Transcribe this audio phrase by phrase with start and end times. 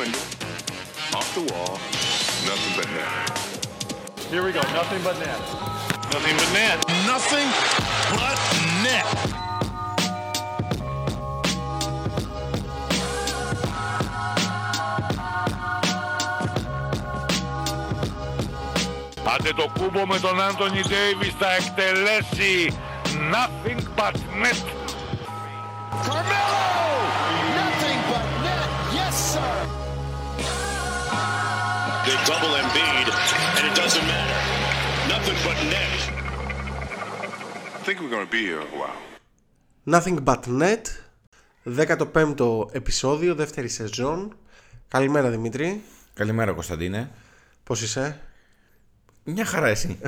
[0.00, 0.18] window,
[1.14, 1.72] off the wall,
[2.46, 3.36] nothing but net.
[4.30, 4.60] Here we go.
[4.72, 5.38] Nothing but net.
[6.12, 6.78] Nothing but net.
[7.06, 7.48] Nothing
[8.16, 8.38] but
[8.82, 9.06] net.
[19.34, 22.72] Άντε το κούμπο με τον Άντωνι Ντέιβις θα εκτελέσει
[23.32, 24.79] nothing but net.
[35.47, 35.99] but net.
[37.77, 39.01] I think we're going to be here a while.
[39.85, 40.85] Nothing but net
[41.65, 44.35] 15ο επεισόδιο, δεύτερη σεζόν
[44.87, 45.81] Καλημέρα Δημήτρη
[46.13, 47.11] Καλημέρα Κωνσταντίνε.
[47.63, 48.19] Πώς είσαι;
[49.23, 49.99] Μια χαρά εσύ.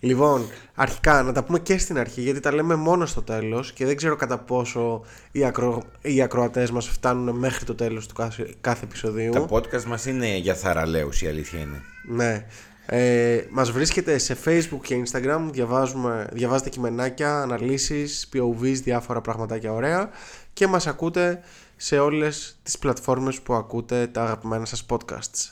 [0.00, 3.86] Λοιπόν, αρχικά να τα πούμε και στην αρχή γιατί τα λέμε μόνο στο τέλος και
[3.86, 5.82] δεν ξέρω κατά πόσο οι, ακρο...
[6.02, 10.36] οι ακροατές μας φτάνουν μέχρι το τέλος του κάθε, κάθε επεισοδίου Τα podcast μας είναι
[10.36, 11.82] για θαραλέους η αλήθεια είναι.
[12.08, 12.46] Ναι.
[12.90, 20.10] Ε, μας βρίσκεται σε facebook και instagram διαβάζουμε, διαβάζετε κειμενάκια, αναλύσεις, POVs, διάφορα πραγματάκια ωραία
[20.52, 21.40] και μας ακούτε
[21.76, 25.50] σε όλες τις πλατφόρμες που ακούτε τα αγαπημένα σας podcasts.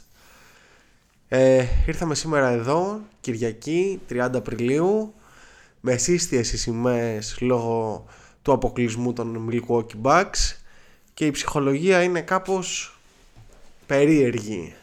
[1.28, 5.14] Ε, ήρθαμε σήμερα εδώ, Κυριακή, 30 Απριλίου,
[5.80, 8.04] με σύστιες οι σημαίες λόγω
[8.42, 10.56] του αποκλεισμού των Milwaukee Bucks
[11.14, 12.98] και η ψυχολογία είναι κάπως
[13.86, 14.74] περίεργη.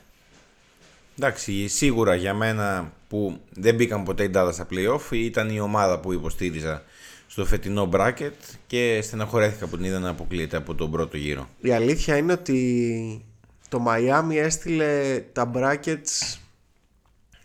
[1.17, 5.99] Εντάξει, σίγουρα για μένα που δεν μπήκαν ποτέ η Dallas στα playoff ήταν η ομάδα
[5.99, 6.83] που υποστήριζα
[7.27, 8.31] στο φετινό bracket
[8.67, 11.49] και στεναχωρέθηκα που την είδα να αποκλείεται από τον πρώτο γύρο.
[11.59, 13.25] Η αλήθεια είναι ότι
[13.69, 16.37] το Miami έστειλε τα brackets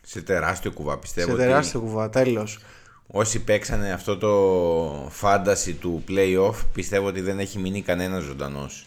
[0.02, 2.55] Σε τεράστιο κουβά πιστεύω σε τεράστιο κουβά, τέλος.
[2.55, 2.64] ότι
[3.06, 8.86] όσοι παίξανε αυτό το fantasy του playoff πιστεύω ότι δεν έχει μείνει κανένας ζωντανός.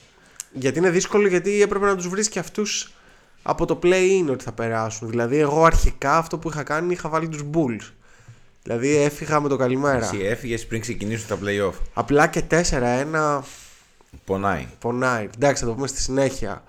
[0.53, 2.91] Γιατί είναι δύσκολο γιατί έπρεπε να τους βρεις και αυτούς
[3.41, 5.09] από το play-in ότι θα περάσουν.
[5.09, 7.91] Δηλαδή εγώ αρχικά αυτό που είχα κάνει είχα βάλει τους Bulls.
[8.63, 10.05] Δηλαδή έφυγα με το καλημέρα.
[10.05, 11.73] Εσύ έφυγες πριν ξεκινήσουν τα playoff.
[11.93, 13.41] Απλά και 4-1
[14.25, 14.67] Πονάει.
[14.79, 15.29] πονάει.
[15.35, 16.63] Εντάξει θα το πούμε στη συνέχεια.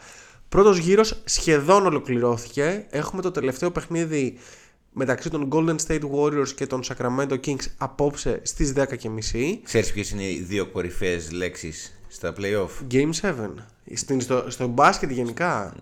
[0.49, 2.87] Πρώτος γύρος σχεδόν ολοκληρώθηκε.
[2.91, 4.39] Έχουμε το τελευταίο παιχνίδι
[4.93, 8.85] μεταξύ των Golden State Warriors και των Sacramento Kings απόψε στις 10.30.
[9.63, 13.33] Ξέρεις ποιες είναι οι δύο κορυφαίες λέξεις στα playoff; Game 7.
[13.95, 15.75] Στην, στο, στο μπάσκετ γενικά.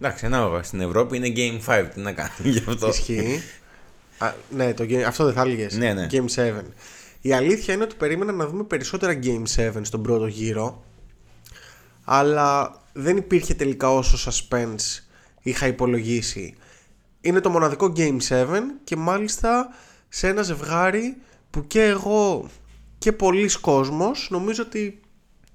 [0.00, 0.62] Εντάξει, ανάλογα.
[0.62, 1.88] Στην Ευρώπη είναι Game 5.
[1.94, 2.88] Τι να κάνω γι' αυτό.
[2.88, 3.42] Ισχύει.
[4.18, 5.76] Α, ναι, το, game- αυτό δεν θα έλεγες.
[5.76, 6.06] Ναι, ναι.
[6.10, 6.62] Game 7.
[7.20, 10.84] Η αλήθεια είναι ότι περίμενα να δούμε περισσότερα Game 7 στον πρώτο γύρο.
[12.04, 15.02] Αλλά δεν υπήρχε τελικά όσο suspense
[15.42, 16.54] είχα υπολογίσει.
[17.20, 18.46] Είναι το μοναδικό Game 7
[18.84, 19.68] και μάλιστα
[20.08, 21.16] σε ένα ζευγάρι
[21.50, 22.48] που και εγώ
[22.98, 25.00] και πολλοί κόσμος νομίζω ότι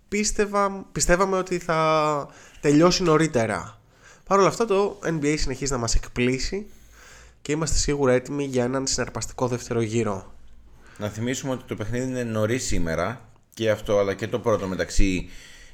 [0.07, 2.27] πίστευα, πιστεύαμε ότι θα
[2.61, 3.81] τελειώσει νωρίτερα.
[4.33, 6.65] Παρ' όλα αυτά το NBA συνεχίζει να μας εκπλήσει
[7.41, 10.33] και είμαστε σίγουρα έτοιμοι για έναν συναρπαστικό δεύτερο γύρο.
[10.97, 15.29] Να θυμίσουμε ότι το παιχνίδι είναι νωρίς σήμερα και αυτό αλλά και το πρώτο μεταξύ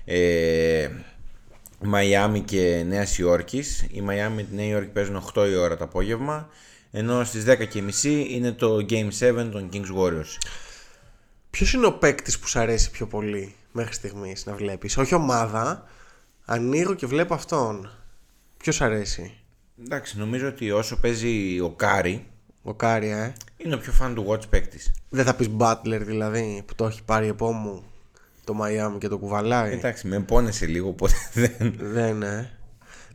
[0.06, 0.90] ε,
[1.82, 3.86] Μαϊάμι και Νέας Υόρκης.
[3.92, 6.50] Η Μαϊάμι με τη Νέα Υόρκη παίζουν 8 η ώρα το απόγευμα.
[6.92, 10.38] Ενώ στις 10.30 είναι το Game 7 των Kings Warriors.
[11.50, 15.84] Ποιος είναι ο παίκτης που σου αρέσει πιο πολύ μέχρι στιγμής να βλέπεις, Όχι ομάδα.
[16.46, 17.90] Ανοίγω και βλέπω αυτόν.
[18.64, 19.34] Ποιος αρέσει,
[19.84, 22.26] Εντάξει, νομίζω ότι όσο παίζει ο Κάρι
[22.64, 23.34] Ο Κάρια, ε.
[23.58, 24.92] είναι ο πιο fun to watch παίκτης.
[25.10, 27.84] Δεν θα πεις Butler δηλαδή που το έχει πάρει επ' ώμου
[28.44, 29.72] το Miami και το κουβαλάει.
[29.74, 31.76] Εντάξει, με πόνεσε λίγο, οπότε δεν.
[31.80, 32.52] Δεν είναι.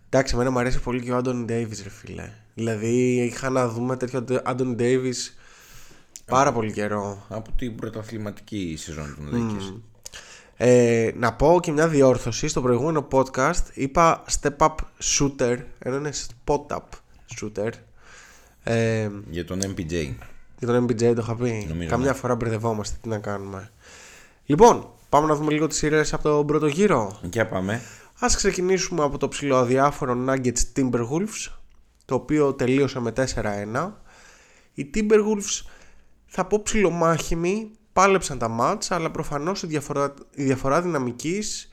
[0.09, 2.31] Εντάξει, εμένα μου αρέσει πολύ και ο Άντωνι Ντέιβι, ρε φίλε.
[2.54, 5.12] Δηλαδή είχα να δούμε τέτοιο Άντωνι Ντέιβι
[6.25, 7.27] πάρα πολύ καιρό.
[7.28, 9.81] από την πρωταθληματική σεζόν των Lakers.
[10.56, 16.10] Ε, να πω και μια διόρθωση στο προηγούμενο podcast είπα step up shooter ενώ είναι
[16.12, 16.78] spot up
[17.41, 17.70] shooter
[18.62, 20.12] ε, Για τον MPJ.
[20.59, 22.16] για τον MPJ το είχα πει Νομίζω, καμιά ναι.
[22.16, 23.70] φορά μπερδευόμαστε τι να κάνουμε
[24.47, 27.81] λοιπόν πάμε να δούμε λίγο τις σειρές από τον πρώτο γύρο Για πάμε.
[28.18, 31.53] Ας ξεκινήσουμε από το ψηλό αδιάφορο Nuggets Timberwolves
[32.04, 33.91] το οποίο τελείωσε με 4-1
[34.74, 35.66] οι Timberwolves
[36.27, 41.69] θα πω ψιλομάχημοι πάλεψαν τα μάτς αλλά προφανώς η διαφορά, η διαφορά δυναμικής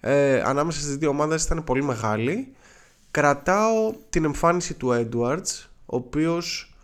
[0.00, 2.54] ε, ανάμεσα στις δύο ομάδες ήταν πολύ μεγάλη.
[3.10, 6.74] Κρατάω την εμφάνιση του Edwards ο οποίος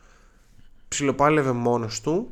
[0.88, 2.30] ψιλοπάλευε μόνος του.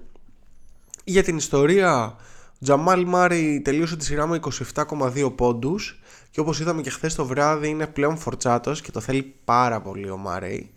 [1.05, 2.17] Για την ιστορία
[2.65, 4.41] ο Τζαμάλ Μάρι τελείωσε τη σειρά με
[4.75, 9.35] 27,2 πόντους και όπως είδαμε και χθες το βράδυ είναι πλέον φορτσάτος και το θέλει
[9.45, 10.73] πάρα πολύ ο Μάρι.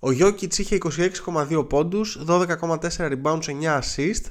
[0.00, 0.78] Ο Γιώκητς είχε
[1.48, 4.24] 26,2 πόντους, 12,4 rebounds, 9 assist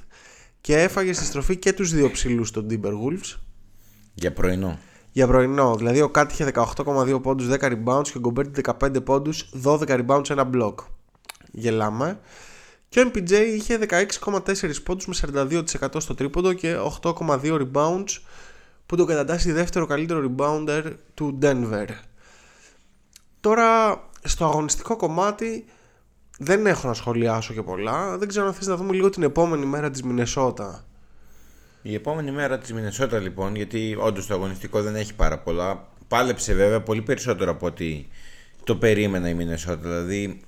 [0.65, 3.37] και έφαγε στη στροφή και τους δύο ψηλούς των Timberwolves.
[4.13, 4.79] Για πρωινό.
[5.11, 5.75] για πρωινό.
[5.75, 8.45] Δηλαδή ο Κάτ είχε 18,2 πόντους, 10 rebounds και ο Γκομπέρ
[8.79, 10.73] 15 πόντους, 12 rebounds, ένα block.
[11.51, 12.19] Γελάμε.
[12.89, 15.63] Και ο MPJ είχε 16,4 πόντους με 42%
[15.97, 18.19] στο τρίποντο και 8,2 rebounds
[18.85, 21.87] που τον κατατάσσει δεύτερο καλύτερο rebounder του Denver.
[23.39, 25.65] Τώρα στο αγωνιστικό κομμάτι
[26.37, 28.17] δεν έχω να σχολιάσω και πολλά.
[28.17, 30.85] Δεν ξέρω αν θες να δούμε λίγο την επόμενη μέρα της Μινεσότα.
[31.81, 36.53] Η επόμενη μέρα της Μινεσότα λοιπόν, γιατί όντως το αγωνιστικό δεν έχει πάρα πολλά, πάλεψε
[36.53, 38.07] βέβαια πολύ περισσότερο από ότι
[38.63, 39.81] το περίμενα η Μινεσότα.
[39.81, 40.41] Δηλαδή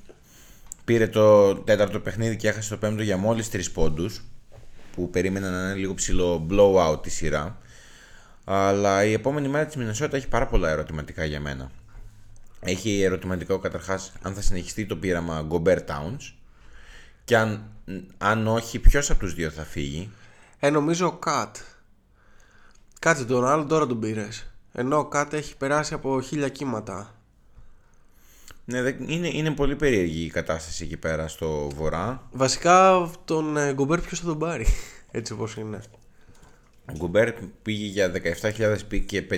[0.86, 4.24] πήρε το τέταρτο παιχνίδι και έχασε το πέμπτο για μόλις τρεις πόντους,
[4.95, 7.57] που περίμενα να είναι λίγο ψηλό blowout τη σειρά.
[8.44, 11.72] Αλλά η επόμενη μέρα της Μινεσότα έχει πάρα πολλά ερωτηματικά για μένα.
[12.59, 16.33] Έχει ερωτηματικό καταρχάς αν θα συνεχιστεί το πείραμα Gobert Towns
[17.24, 17.69] και αν,
[18.18, 20.09] αν όχι ποιος από τους δύο θα φύγει;
[20.59, 21.56] Ε, νομίζω ο Κατ.
[23.00, 24.51] Κάτσε τον άλλο τώρα τον πήρες.
[24.74, 27.15] Ενώ ο Κατ έχει περάσει από χίλια κύματα.
[28.65, 32.27] Ναι, δεν- είναι, είναι πολύ περίεργη η κατάσταση εκεί πέρα στο βορρά.
[32.31, 34.65] Βασικά τον ε, Γκομπέρ ποιος θα τον πάρει.
[35.12, 35.81] Έτσι όπως είναι.
[36.92, 38.12] Ο Γκομπέρ πήγε για
[38.42, 39.34] 17.000 pick και 50.000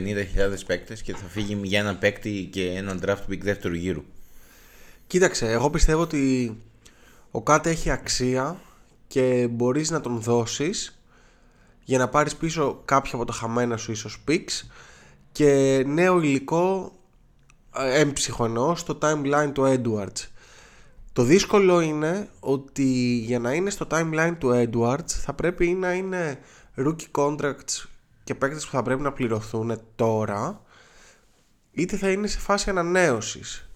[0.65, 4.03] παίκτες και θα φύγει για ένα παίκτη και έναν draft pick δεύτερου γύρου.
[5.07, 6.55] Κοίταξε, εγώ πιστεύω ότι
[7.31, 8.59] ο Κατ έχει αξία
[9.07, 10.99] και μπορείς να τον δώσεις
[11.83, 14.67] για να πάρεις πίσω κάποια από τα χαμένα σου ίσως picks
[15.31, 16.93] και νέο υλικό
[17.75, 20.27] ε, έμψυχο εννοώ στο timeline του Edwards.
[21.13, 22.83] Το δύσκολο είναι ότι
[23.25, 26.39] για να είναι στο timeline του Edwards θα πρέπει να είναι
[26.85, 27.85] rookie contracts
[28.23, 30.61] και παίκτες που θα πρέπει να πληρωθούν τώρα
[31.71, 33.69] είτε θα είναι σε φάση ανανέωσης.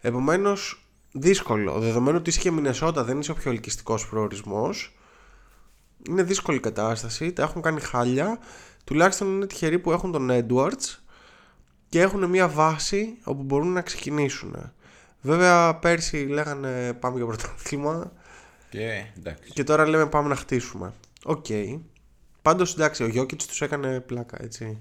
[0.00, 1.78] Επομένως δύσκολο.
[1.78, 4.96] Δεδομένου ότι είσαι και Μινεσότα δεν είσαι ο πιο ελκυστικός προορισμός
[6.08, 8.38] είναι δύσκολη κατάσταση, τα έχουν κάνει χάλια
[8.84, 10.98] τουλάχιστον είναι τυχεροί που έχουν τον Edwards
[11.88, 14.72] και έχουν μια βάση όπου μπορούν να ξεκινήσουν.
[15.20, 18.12] Βέβαια πέρσι λέγανε πάμε για πρωτάθλημα
[18.70, 19.52] Και εντάξει.
[19.52, 20.92] και τώρα λέμε πάμε να χτίσουμε.
[21.24, 21.46] Οκ.
[22.46, 24.80] Πάντως εντάξει ο Jokic τους έκανε πλάκα έτσι.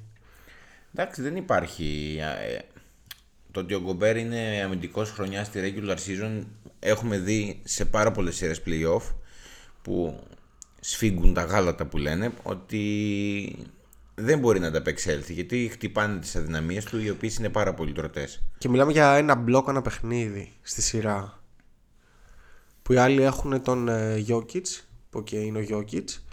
[0.93, 2.17] Εντάξει, δεν υπάρχει.
[2.21, 2.59] ε,
[3.51, 6.43] Το ότι ο Γκομπέρ είναι αμυντικός χρονιάς στη regular season
[6.79, 9.01] έχουμε δει σε πάρα πολλές σειρές playoff
[9.81, 10.23] που
[10.79, 13.55] σφίγγουν τα γάλατα που λένε ότι
[14.15, 17.91] δεν μπορεί να τα απεξέλθει γιατί χτυπάνε τις αδυναμίες του οι οποίες είναι πάρα πολύ
[17.91, 18.43] τροτές.
[18.57, 21.43] Και μιλάμε για ένα μπλοκ ένα παιχνίδι στη σειρά.
[22.81, 26.24] Που οι άλλοι έχουν τον ε, Jokic, που και είναι ο Jokic,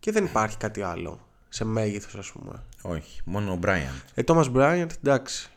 [0.00, 2.62] και δεν υπάρχει κάτι άλλο σε μέγεθος ας πούμε.
[2.82, 4.00] Όχι, μόνο ο Bryant.
[4.14, 5.48] Ε, Thomas Bryant, εντάξει.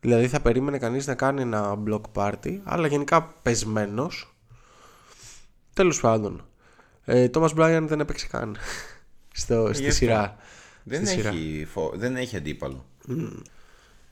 [0.00, 4.34] Δηλαδή θα περίμενε κανείς να κάνει ένα block party, αλλά γενικά πεσμένος.
[5.74, 6.44] Τέλος πάντων.
[7.04, 8.56] Ε, Thomas Bryant δεν έπαιξε καν
[9.32, 9.98] στο, στη Γι' αυτό.
[9.98, 10.36] σειρά.
[10.82, 11.28] Δεν Στη σειρά.
[11.28, 11.92] έχει, φο...
[11.94, 12.84] δεν έχει αντίπαλο.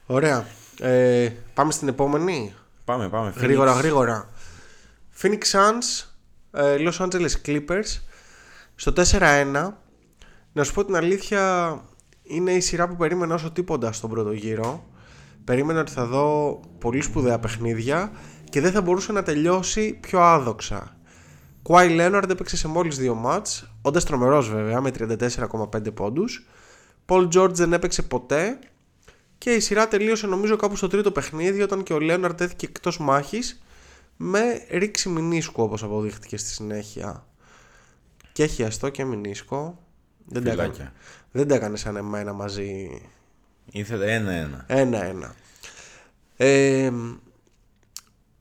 [0.07, 0.47] Ωραία.
[0.81, 2.55] Ε, πάμε στην επόμενη.
[2.85, 3.33] Πάμε, πάμε.
[3.37, 3.79] Γρήγορα, Phoenix.
[3.79, 4.29] γρήγορα.
[5.23, 6.05] Phoenix Suns,
[6.53, 7.99] ε, Los Angeles Clippers
[8.75, 9.73] στο 4-1.
[10.53, 11.81] Να σου πω την αλήθεια,
[12.23, 14.85] είναι η σειρά που περίμενα όσο τίποτα στον πρώτο γύρο.
[15.45, 18.13] Περίμενα ότι θα δω πολύ σπουδαία παιχνίδια
[18.51, 20.97] και δεν θα μπορούσε να τελειώσει πιο άδοξα.
[21.63, 26.47] Κουάι Leonard έπαιξε σε μόλις δύο μάτς, όντας τρομερός βέβαια με 34,5 πόντους.
[27.07, 28.59] Paul George δεν έπαιξε ποτέ
[29.39, 32.99] και η σειρά τελείωσε νομίζω κάπου στο τρίτο παιχνίδι όταν και ο Λέοναρντ τέθηκε εκτός
[32.99, 33.63] μάχης
[34.17, 37.27] με ρήξη μηνίσκου όπως αποδείχτηκε στη συνέχεια.
[38.35, 39.79] Και έχει αστό και μηνίσκο.
[40.25, 40.93] Δεν τα, έκανε, Φυλάκια.
[41.31, 43.03] δεν τα έκανε σαν εμένα μαζί
[43.71, 44.65] Ήθελε ένα-ένα.
[44.67, 45.35] ένα-ένα.
[46.37, 46.91] Ε,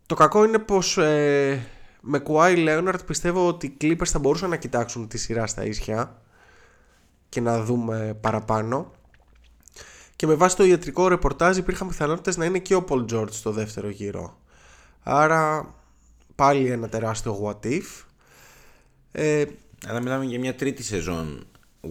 [0.05, 1.65] το κακό είναι πως ε,
[2.01, 6.21] με Κουάι Λέοναρτ πιστεύω ότι οι Clippers θα μπορούσαν να κοιτάξουν τη σειρά στα ίσια
[7.29, 8.91] και να δούμε παραπάνω.
[10.15, 13.51] Και με βάση το ιατρικό ρεπορτάζ υπήρχαν πιθανότητες να είναι και ο Paul George στο
[13.51, 14.37] δεύτερο γύρο.
[15.03, 15.73] Άρα
[16.35, 18.03] πάλι ένα τεράστιο what if.
[19.11, 19.45] Ε,
[19.87, 21.45] Αλλά μιλάμε για μια τρίτη σεζόν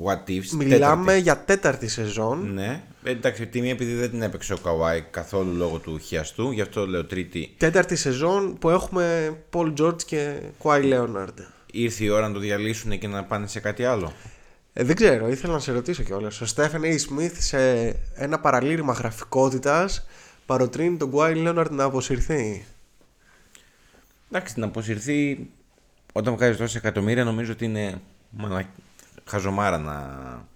[0.05, 0.49] What Ifs.
[0.55, 1.21] μιλάμε τέταρτη.
[1.23, 2.53] για τέταρτη σεζόν.
[2.55, 2.83] Ναι.
[3.03, 6.61] Ε, Εντάξει, τη μία επειδή δεν την έπαιξε ο Καουάι καθόλου λόγω του χιαστού, γι'
[6.61, 7.55] αυτό λέω τρίτη.
[7.57, 11.35] Τέταρτη σεζόν που έχουμε Paul George και Kawhi Leonard.
[11.73, 14.13] Ήρθε η ώρα να το διαλύσουν και να πάνε σε κάτι άλλο.
[14.73, 16.41] Ε, δεν ξέρω, ήθελα να σε ρωτήσω κιόλας.
[16.41, 16.87] Ο Στέφεν A.
[16.87, 17.85] Smith σε
[18.15, 20.07] ένα παραλήρημα γραφικότητας
[20.47, 22.65] παροτρύνει τον Kawhi Leonard να αποσυρθεί.
[24.31, 25.49] Εντάξει, να αποσυρθεί
[26.13, 28.01] όταν βγάζεις τόσα εκατομμύρια νομίζω ότι είναι
[28.31, 28.69] μαλα...
[29.25, 30.47] χαζομάρα να...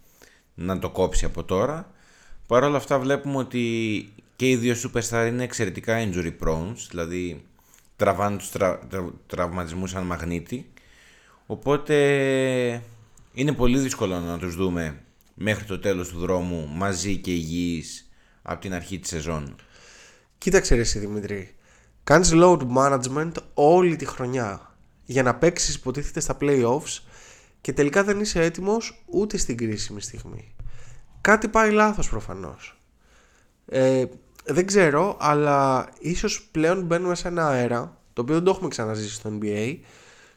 [0.55, 1.91] να το κόψει από τώρα.
[2.47, 7.45] Παρ' όλα αυτά βλέπουμε ότι και οι δύο superstar είναι εξαιρετικά injury prone, δηλαδή
[7.97, 8.79] τραβάνε τους τρα...
[8.91, 10.71] τρα- τραυματισμούς σαν μαγνήτη.
[11.47, 11.97] Οπότε
[13.33, 15.01] είναι πολύ δύσκολο να τους δούμε
[15.35, 18.11] μέχρι το τέλος του δρόμου μαζί και υγιείς
[18.43, 19.57] από την αρχή της σεζόν.
[20.39, 21.55] Κοίταξε ρε εσύ Δημητρή.
[22.05, 24.66] Κάνεις load management όλη τη χρονιά
[25.07, 27.01] για να παίξεις υποτίθεται στα playoffs
[27.61, 30.55] και τελικά δεν είσαι έτοιμος ούτε στην κρίσιμη στιγμή.
[31.21, 32.81] Κάτι πάει λάθος προφανώς.
[33.67, 34.05] Ε,
[34.45, 39.15] δεν ξέρω, αλλά ίσως πλέον μπαίνουμε σε ένα αέρα, το οποίο δεν το έχουμε ξαναζήσει
[39.15, 39.79] στο NBA,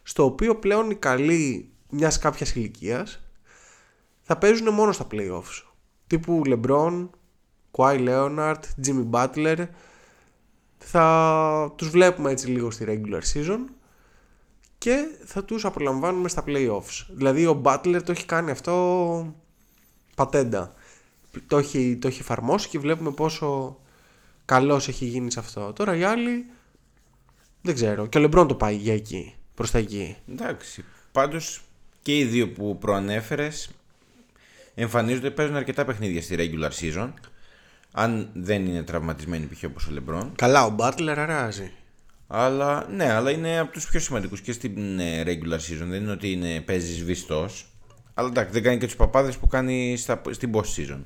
[0.04, 3.20] στο οποίο πλέον οι καλοί μιας κάποιας ηλικίας
[4.22, 5.64] θα παίζουν μόνο στα playoffs.
[6.08, 7.10] Τύπου LeBron,
[7.72, 9.68] Kawhi Leonard, Jimmy Butler,
[10.78, 13.60] θα τους βλέπουμε έτσι λίγο στη regular season
[14.80, 17.06] και θα τους απολαμβάνουμε στα playoffs.
[17.10, 19.36] Δηλαδή ο Butler το έχει κάνει αυτό
[20.16, 20.74] πατέντα.
[21.48, 23.80] Το έχει, το έχει εφαρμόσει και βλέπουμε πόσο
[24.46, 25.74] καλός έχει γίνει σε αυτό.
[25.74, 26.46] Τώρα οι άλλοι
[27.62, 28.06] δεν ξέρω.
[28.06, 30.16] Και ο Λεμπρόν το πάει για εκεί, προς τα εκεί.
[30.32, 31.62] Εντάξει, πάντως
[32.02, 33.70] και οι δύο που προανέφερες
[34.76, 37.14] εμφανίζονται, παίζουν αρκετά παιχνίδια στη regular season.
[37.92, 39.64] Αν δεν είναι τραυματισμένοι π.χ.
[39.64, 40.32] όπως ο Λεμπρόν.
[40.36, 41.72] Καλά, ο Butler αράζει.
[42.32, 45.86] Αλλά ναι, αλλά είναι από τους πιο σημαντικούς και στην ε, regular season.
[45.86, 47.68] Δεν είναι ότι είναι, παίζεις σβηστός.
[48.14, 51.00] Αλλά εντάξει, δεν κάνει και τους παπάδες που κάνει στα, στην post season.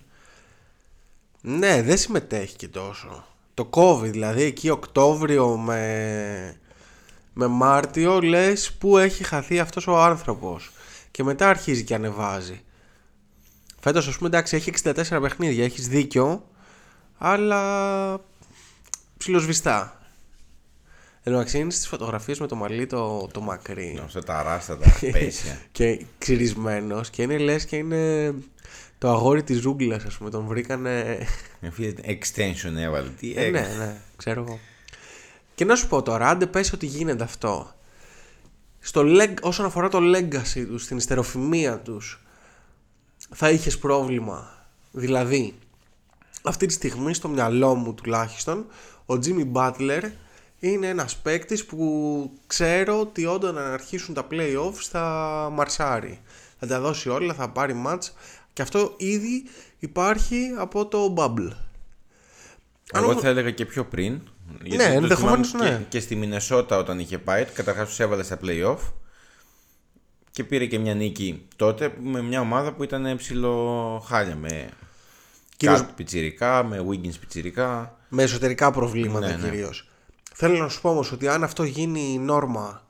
[1.42, 3.26] Ναι, δεν συμμετέχει και τόσο.
[3.54, 6.56] Το COVID, δηλαδή εκεί Οκτώβριο με,
[7.34, 10.72] με Μάρτιο λες που έχει χαθεί αυτός ο άνθρωπος.
[11.12, 12.62] Και μετά αρχίζει και ανεβάζει.
[13.80, 16.48] Φέτος ας πούμε εντάξει έχει 64 παιχνίδια, έχεις δίκιο,
[17.18, 18.22] αλλά
[19.18, 20.03] ψιλοσβηστά.
[21.24, 24.00] Ενώ αξίνει στις φωτογραφίες με το μαλλί το, το μακρύ.
[24.04, 25.60] Αυτά τα ράστα, τα πέσια.
[25.72, 28.34] και ξυρισμένος και είναι λες και είναι
[28.98, 31.18] το αγόρι της ζούγκλας ας πούμε τον βρήκανε
[31.60, 33.10] Με φίλε, extension έβαλε.
[33.10, 33.76] Τι ε, ναι έκανε.
[33.78, 34.60] ναι ξέρω εγώ
[35.56, 37.74] και να σου πω τώρα άντε πες ότι γίνεται αυτό
[38.80, 42.22] στο leg, όσον αφορά το legacy τους την ιστεροφημία τους
[43.36, 45.54] θα είχες πρόβλημα δηλαδή
[46.44, 48.66] αυτή τη στιγμή στο μυαλό μου τουλάχιστον
[49.06, 50.04] ο Jimmy Butler
[50.72, 55.02] είναι ένας παίκτης που ξέρω ότι όταν αρχίσουν τα playoffs θα
[55.54, 56.20] μαρσάρει.
[56.60, 58.10] Θα τα δώσει όλα, θα πάρει match
[58.54, 59.44] και αυτό ήδη
[59.80, 61.52] υπάρχει από το Bubble.
[62.92, 64.22] Αν Εγώ όμως- θα έλεγα και πιο πριν.
[64.64, 65.78] γιατί Ναι, το ενδεχομένως, θυμάμαι ναι.
[65.78, 68.78] Και, και στη Μινεσότα όταν είχε πάει, καταρχάς τους έβαλε στα play-off
[70.32, 74.70] και πήρε και μια νίκη τότε με μια ομάδα που ήταν ψηλό χάλια με
[75.58, 77.98] Κυρίως- Κάτ πιτσιρικά, με Wiggins πιτσιρικά.
[78.10, 79.50] με εσωτερικά προβλήματα Ναι, ναι.
[79.50, 79.88] κυρίως.
[80.36, 82.88] Θέλω να σου πω όμως ότι αν αυτό γίνει η νόρμα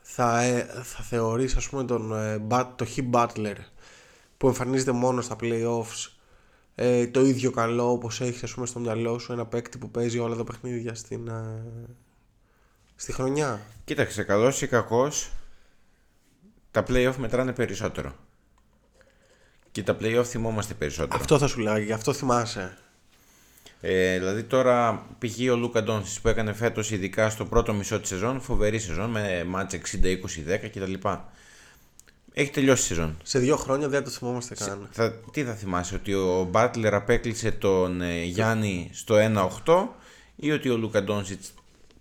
[0.00, 3.56] θα, ε, θα θεωρείς ας πούμε τον, ε, Bat- το Χι Butler
[4.36, 6.10] που εμφανίζεται μόνο στα playoffs
[6.74, 10.18] ε, το ίδιο καλό όπως έχεις ας πούμε στο μυαλό σου ένα παίκτη που παίζει
[10.18, 11.62] όλα τα παιχνίδια στην, ε,
[12.96, 15.32] στη χρονιά; Κοίταξε, καλός ή κακός,
[16.70, 18.14] τα play-off μετράνε περισσότερο.
[19.70, 21.20] Και τα play-off θυμόμαστε περισσότερο.
[21.20, 22.78] Αυτό θα σου λέγα, γι' αυτό θυμάσαι.
[23.80, 25.52] Ε, δηλαδή τώρα π.χ.
[25.52, 29.44] ο Λούκα Ντόνσις που έκανε φέτος ειδικά στο πρώτο μισό της σεζόν, φοβερή σεζόν με
[29.44, 29.78] μάτς 60-20-10
[30.72, 30.92] κτλ.
[32.32, 33.16] Έχει τελειώσει η σεζόν.
[33.22, 34.88] Σε δύο χρόνια δεν το θυμόμαστε καν.
[34.90, 39.14] Θα, τι θα θυμάσαι, ότι ο Μπάτλερ απέκλεισε τον ε, Γιάννη στο
[39.64, 39.86] 1-8
[40.36, 41.54] ή ότι ο Λούκα Ντόνσιτς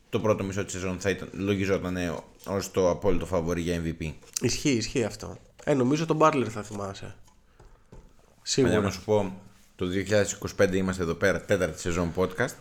[0.09, 2.15] το πρώτο μισό της σεζόν θα ήταν, λογιζόταν ε,
[2.45, 4.11] ως το απόλυτο φαβορή για MVP.
[4.41, 5.37] Ισχύει, ισχύει αυτό.
[5.63, 7.03] Ε, νομίζω τον Butler θα θυμάσαι.
[7.05, 7.15] Παιδιά,
[8.41, 8.79] Σίγουρα.
[8.79, 9.41] να σου πω,
[9.75, 9.85] το
[10.57, 12.53] 2025 είμαστε εδώ πέρα, τέταρτη σεζόν podcast.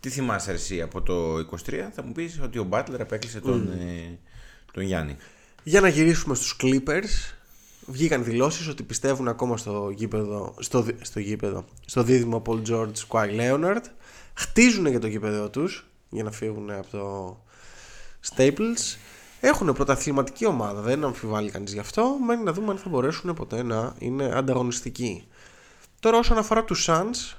[0.00, 4.18] Τι θυμάσαι εσύ από το 23, θα μου πεις ότι ο Μπάτλερ απέκλεισε τον, ε,
[4.72, 5.16] τον Γιάννη.
[5.62, 7.34] Για να γυρίσουμε στους Clippers
[7.86, 12.92] Βγήκαν δηλώσεις ότι πιστεύουν ακόμα στο γήπεδο Στο, δι- στο γήπεδο Στο δίδυμο Paul George
[13.08, 13.82] Kawhi Leonard.
[14.34, 17.36] Χτίζουν για το γήπεδο τους Για να φύγουν από το
[18.34, 18.96] Staples.
[19.40, 22.16] Έχουν πρωταθληματική ομάδα Δεν αμφιβάλλει κανείς γι' αυτό.
[22.26, 25.26] Μένει να δούμε αν θα μπορέσουν ποτέ να είναι ανταγωνιστικοί
[26.00, 27.34] Τώρα όσον αφορά τους Suns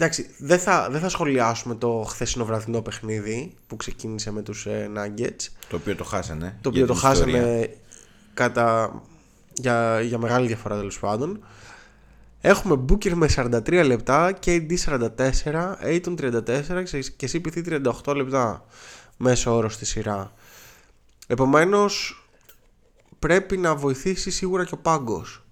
[0.00, 4.90] Εντάξει, δεν θα, δεν θα σχολιάσουμε το χθεσινό βραδινό παιχνίδι που ξεκίνησε με τους ε,
[4.96, 6.58] Nuggets Το οποίο το χάσανε.
[6.60, 7.40] το για οποίο το την ιστορία.
[7.40, 7.74] χάσαμε
[8.34, 9.02] κατά,
[9.52, 11.44] για, για μεγάλη διαφορά τέλος πάντων.
[12.40, 15.08] Έχουμε Booker με 43 λεπτά, KD 44,
[15.84, 16.84] Aiton 34
[17.16, 18.64] και CP3 38 λεπτά
[19.16, 20.32] μέσω όρος στη σειρά.
[21.26, 22.22] Επομένως
[23.18, 25.42] πρέπει να βοηθήσει σίγουρα και ο πάγκος.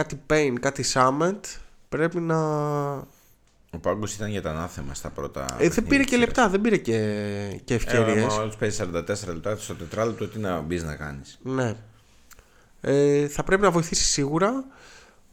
[0.00, 1.40] Κάτι Payne, κάτι Summit
[1.88, 2.38] πρέπει να...
[3.70, 5.56] Ο Πάγκος ήταν για τα ανάθεμα στα πρώτα.
[5.58, 8.16] Ε, δεν πήρε και λεπτά, δεν πήρε και, και ευκαιρίες.
[8.16, 11.38] Ε, άμα όλους παίζει 44 λεπτά στο τετράλεπτο, τι να μπεις να κάνεις.
[11.42, 11.74] Ναι.
[12.80, 14.64] Ε, θα πρέπει να βοηθήσει σίγουρα.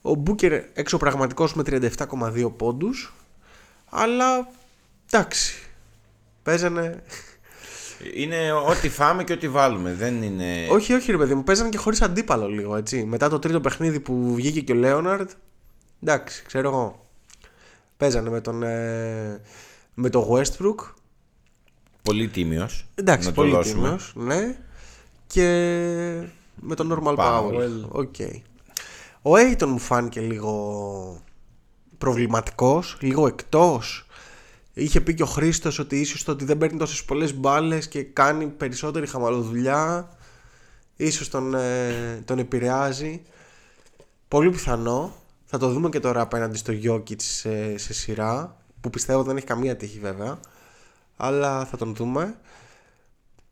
[0.01, 3.13] Ο Μπούκερ εξωπραγματικός με 37,2 πόντους.
[3.89, 4.47] Αλλά
[5.11, 5.69] εντάξει.
[6.43, 7.03] Παίζανε,
[8.13, 9.93] Είναι ό,τι φάμε και ό,τι βάλουμε.
[9.93, 10.67] Δεν είναι.
[10.69, 13.03] Όχι, όχι, ρε παιδί μου, παίζανε και χωρίς αντίπαλο λίγο έτσι.
[13.03, 15.29] Μετά το τρίτο παιχνίδι που βγήκε και ο Λέοναρντ.
[16.03, 17.05] Εντάξει, ξέρω εγώ.
[17.97, 18.63] Παίζανε με τον.
[18.63, 19.41] Ε,
[19.93, 20.93] με τον Westbrook.
[22.01, 22.85] Πολύ τίμιος.
[22.95, 23.81] Εντάξει, να το πολύ δώσουμε.
[23.81, 24.57] τίμιος, ναι.
[25.27, 25.43] Και
[26.61, 27.53] με τον Normal Powell.
[27.53, 27.87] Powell.
[27.87, 28.15] Ok.
[29.21, 31.21] Ο Ayton μου φάνηκε λίγο
[31.97, 34.06] προβληματικός, λίγο εκτός.
[34.79, 38.03] Είχε πει και ο Χρήστος ότι ίσως το ότι δεν παίρνει τόσες πολλές μπάλες και
[38.03, 40.09] κάνει περισσότερη χαμαλοδουλειά
[40.95, 43.21] ίσως τον, ε, τον επηρεάζει.
[44.27, 45.15] Πολύ πιθανό.
[45.45, 49.45] Θα το δούμε και τώρα απέναντι στο Jokic σε, σε σειρά που πιστεύω δεν έχει
[49.45, 50.39] καμία τύχη βέβαια
[51.17, 52.35] αλλά θα τον δούμε.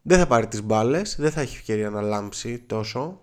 [0.01, 3.19] Δεν θα πάρει τις μπάλες, δεν θα έχει ευκαιρία να λάμψει τόσο.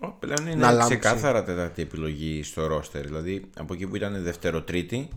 [0.00, 0.98] Ω, Πλέον Να είναι λάμψει.
[0.98, 3.04] ξεκάθαρα τέταρτη επιλογή στο ρόστερ.
[3.04, 5.08] Δηλαδή από εκεί που ήταν δεύτερο-τρίτη,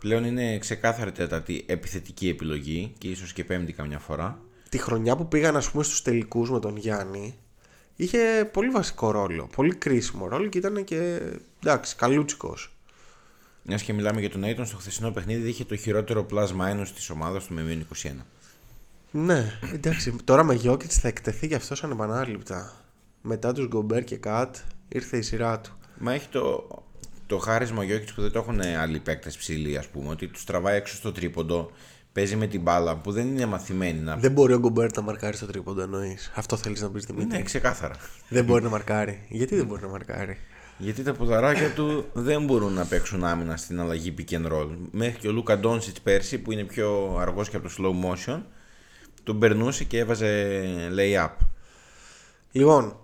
[0.00, 4.40] πλέον είναι ξεκάθαρη τέταρτη επιθετική επιλογή και ίσως και πέμπτη καμιά φορά.
[4.68, 7.34] Τη χρονιά που πήγαν ας πούμε στους τελικούς με τον Γιάννη
[7.96, 11.20] είχε πολύ βασικό ρόλο, πολύ κρίσιμο ρόλο και ήταν και
[11.62, 12.74] εντάξει καλούτσικος.
[13.62, 17.10] Μιας και μιλάμε για τον Aiton, στο χθεσινό παιχνίδι είχε το χειρότερο plus minus της
[17.10, 18.10] ομάδας του με μείον 21.
[19.10, 22.84] Ναι, εντάξει, τώρα με Jokic θα εκτεθεί και αυτός ανεπανάληπτα.
[23.22, 24.56] Μετά τους Γκομπέρ και Κατ
[24.88, 25.78] ήρθε η σειρά του.
[25.98, 26.68] Μα έχει το,
[27.30, 30.08] το χάρισμα ο Γιώκητς που δεν το έχουν άλλοι παίκτες ψηλοί, ας πούμε.
[30.08, 31.70] Ότι τους τραβάει έξω στο τρίποντο,
[32.12, 34.16] παίζει με την μπάλα που δεν είναι μαθημένοι να.
[34.16, 36.32] Δεν μπορεί ο Γκομπέρ να μαρκάρει στο τρίποντο εννοείς.
[36.34, 37.94] Αυτό θέλεις να πεις Δημήτρη; Ναι, ξεκάθαρα.
[38.28, 39.26] Δεν μπορεί να μαρκάρει.
[39.28, 40.38] Γιατί δεν μπορεί να μαρκάρει;
[40.78, 44.68] Γιατί τα ποδαράκια του δεν μπορούν να παίξουν άμυνα στην αλλαγή pick and roll.
[44.90, 48.42] Μέχρι και ο Λούκα Ντόνσιτς πέρσι, που είναι πιο αργός και από το slow motion,
[49.22, 50.60] τον περνούσε και έβαζε
[50.96, 51.30] lay-up.
[52.52, 52.96] Λοιπόν,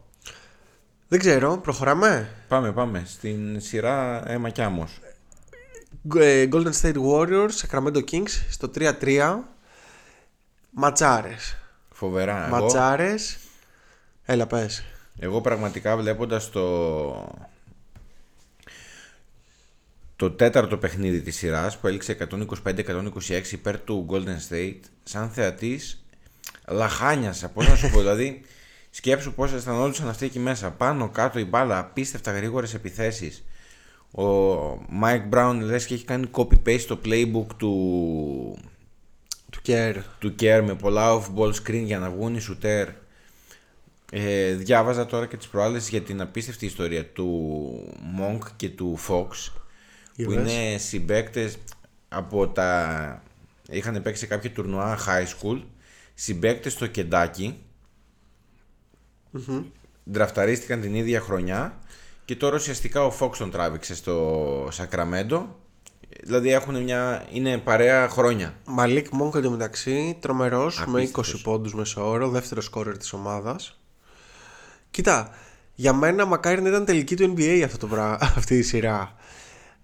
[1.09, 3.03] δεν ξέρω, προχωράμε; Πάμε, πάμε.
[3.07, 5.01] Στην σειρά αίμα κι άμμος.
[6.17, 9.39] Ε, Golden State Warriors, Sacramento Kings στο 3-3.
[10.71, 11.57] Ματσάρες.
[11.93, 12.47] Φοβερά.
[12.47, 13.39] Εγώ, Ματσάρες.
[14.25, 14.85] Έλα πες.
[15.19, 17.35] εγώ πραγματικά βλέποντας το
[20.17, 22.17] το τέταρτο παιχνίδι της σειράς που έληξε
[22.65, 26.05] 125-126 υπέρ του Golden State σαν θεατής
[26.69, 28.45] λαχάνιασα πώς να σου πω δηλαδή
[28.97, 33.45] σκέψου πώς αισθανόντουσαν αυτοί εκεί μέσα πάνω κάτω η μπάλα απίστευτα γρήγορες επιθέσεις
[34.11, 34.25] ο
[35.03, 38.59] Mike Brown λες και έχει κάνει copy-paste το playbook του,
[39.51, 39.97] Του Κέρ.
[40.19, 42.87] του Kerr με πολλά off-ball screen για να βγουν οι shooter
[44.11, 47.49] ε, διάβαζα τώρα και τις προάλλες για την απίστευτη ιστορία του
[48.21, 49.29] Monk και του Fox
[50.15, 50.53] Για που πες.
[50.53, 51.57] είναι συμπαίκτες
[52.09, 53.23] από τα...
[53.69, 55.63] είχαν παίξει σε κάποια τουρνουά high school
[56.15, 56.87] συμπαίκτες στο
[59.39, 59.73] κεντακι
[60.05, 61.79] Δραφταρίστηκαν την ίδια χρονιά
[62.25, 65.57] και τώρα ουσιαστικά ο Fox τον τράβηξε στο Σακραμέντο
[66.23, 67.27] δηλαδή έχουν μια...
[67.33, 71.43] είναι παρέα χρόνια Μαλίκ Μόγκ εντωμεταξύ, τρομερός με 20 Απίστευτος.
[71.43, 73.81] πόντους μέσω όρο, δεύτερο σκόρερ της ομάδας.
[74.91, 75.31] Κοίτα,
[75.75, 79.15] για μένα μακάρι να ήταν τελική του NBA αυτό το πρά- αυτή η σειρά.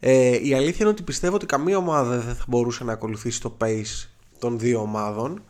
[0.01, 3.57] Ε, η αλήθεια είναι ότι πιστεύω ότι καμία ομάδα δεν θα μπορούσε να ακολουθήσει το
[3.61, 5.43] pace των δύο ομάδων.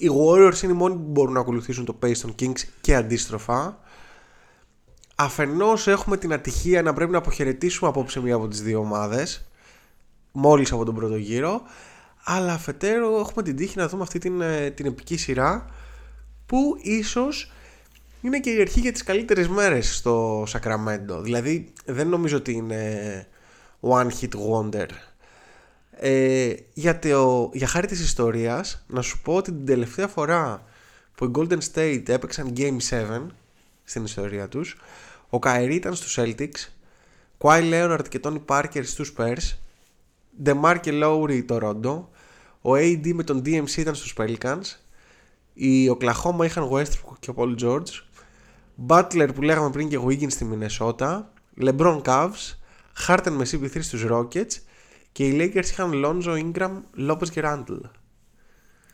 [0.00, 3.78] Οι Warriors είναι οι μόνοι που μπορούν να ακολουθήσουν το pace των Kings και αντίστροφα.
[5.14, 9.48] Αφενός έχουμε την ατυχία να πρέπει να αποχαιρετήσουμε απόψε μία από τις δύο ομάδες
[10.32, 11.62] μόλις από τον πρώτο γύρο
[12.24, 15.66] αλλά αφετέρου έχουμε την τύχη να δούμε αυτή την, ε, την επική σειρά
[16.46, 17.52] που ίσως
[18.20, 23.26] είναι και η αρχή για τις καλύτερες μέρες στο Σακραμέντο δηλαδή δεν νομίζω ότι είναι
[23.80, 24.86] one hit wonder
[26.00, 30.64] ε, για, το, για χάρη της ιστορίας να σου πω ότι την τελευταία φορά
[31.14, 33.26] που οι Golden State έπαιξαν Game 7
[33.84, 34.76] στην ιστορία τους
[35.28, 36.68] ο Καερή ήταν στους Celtics
[37.38, 39.56] Kawhi Leonard και Tony Parker στους Spurs
[40.44, 42.02] DeMar και Lowry Toronto
[42.62, 44.76] ο AD με τον DMC ήταν στους Pelicans
[45.54, 48.02] οι Oklahoma είχαν Westbrook και ο Paul George
[48.86, 51.20] Butler που λέγαμε πριν και Wiggins στη Minnesota
[51.60, 52.54] LeBron Cavs
[53.06, 54.67] Harden με CP3 στους Rockets
[55.12, 57.80] και οι Lakers είχαν Lonzo, Ingram, Lopez και Randle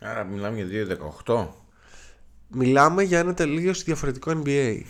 [0.00, 1.46] άρα μιλάμε για 2-18
[2.48, 4.80] Μιλάμε για ένα τελείως διαφορετικό NBA.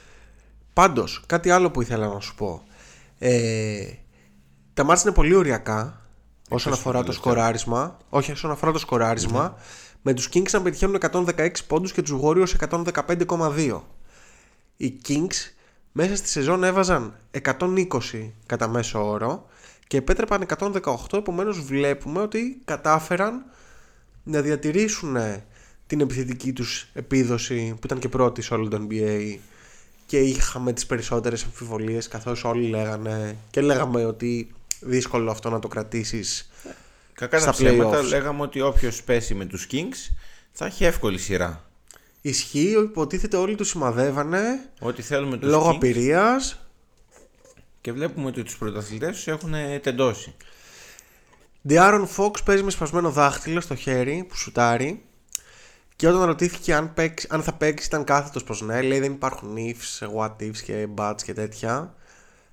[0.72, 2.62] Πάντως, κάτι άλλο που ήθελα να σου πω.
[3.18, 3.84] Ε,
[4.74, 6.00] τα μάτια είναι πολύ οριακά
[6.48, 7.32] όσον Εκτός αφορά το τελευταίο.
[7.32, 7.98] σκοράρισμα.
[8.08, 9.56] Όχι, όσον αφορά το σκοράρισμα.
[10.02, 13.80] Με τους Kings να πετυχαίνουν 116 πόντους και τους Warriors 115,2.
[14.76, 15.52] Οι Kings
[15.92, 17.86] μέσα στη σεζόν έβαζαν 120
[18.46, 19.46] κατά μέσο όρο
[19.90, 20.46] και επέτρεπαν
[20.82, 23.44] 118 επομένως βλέπουμε ότι κατάφεραν
[24.22, 25.16] να διατηρήσουν
[25.86, 29.36] την επιθετική τους επίδοση που ήταν και πρώτη σε όλο το NBA
[30.06, 35.68] και είχαμε τις περισσότερες αμφιβολίες καθώς όλοι λέγανε και λέγαμε ότι δύσκολο αυτό να το
[35.68, 36.50] κρατήσεις
[37.12, 38.08] Κακά Στα τα ψέματα playoffs.
[38.08, 40.14] λέγαμε ότι όποιος πέσει με τους Kings
[40.52, 41.64] Θα έχει εύκολη σειρά.
[42.20, 46.60] Ισχύει, υποτίθεται όλοι τους σημαδεύανε Ό,τι θέλουμε τους λόγω Kings απειρίας.
[47.80, 50.34] Και βλέπουμε ότι τους πρωταθλητές τους έχουν τεντώσει.
[51.68, 55.04] Diaron Fox παίζει με σπασμένο δάχτυλο στο χέρι που σουτάρει.
[55.96, 58.82] Και όταν ρωτήθηκε αν, παίξει, αν θα παίξει, ήταν κάθετος πω ναι.
[58.82, 61.94] Λέει δεν υπάρχουν ifs, what ifs και buts και τέτοια.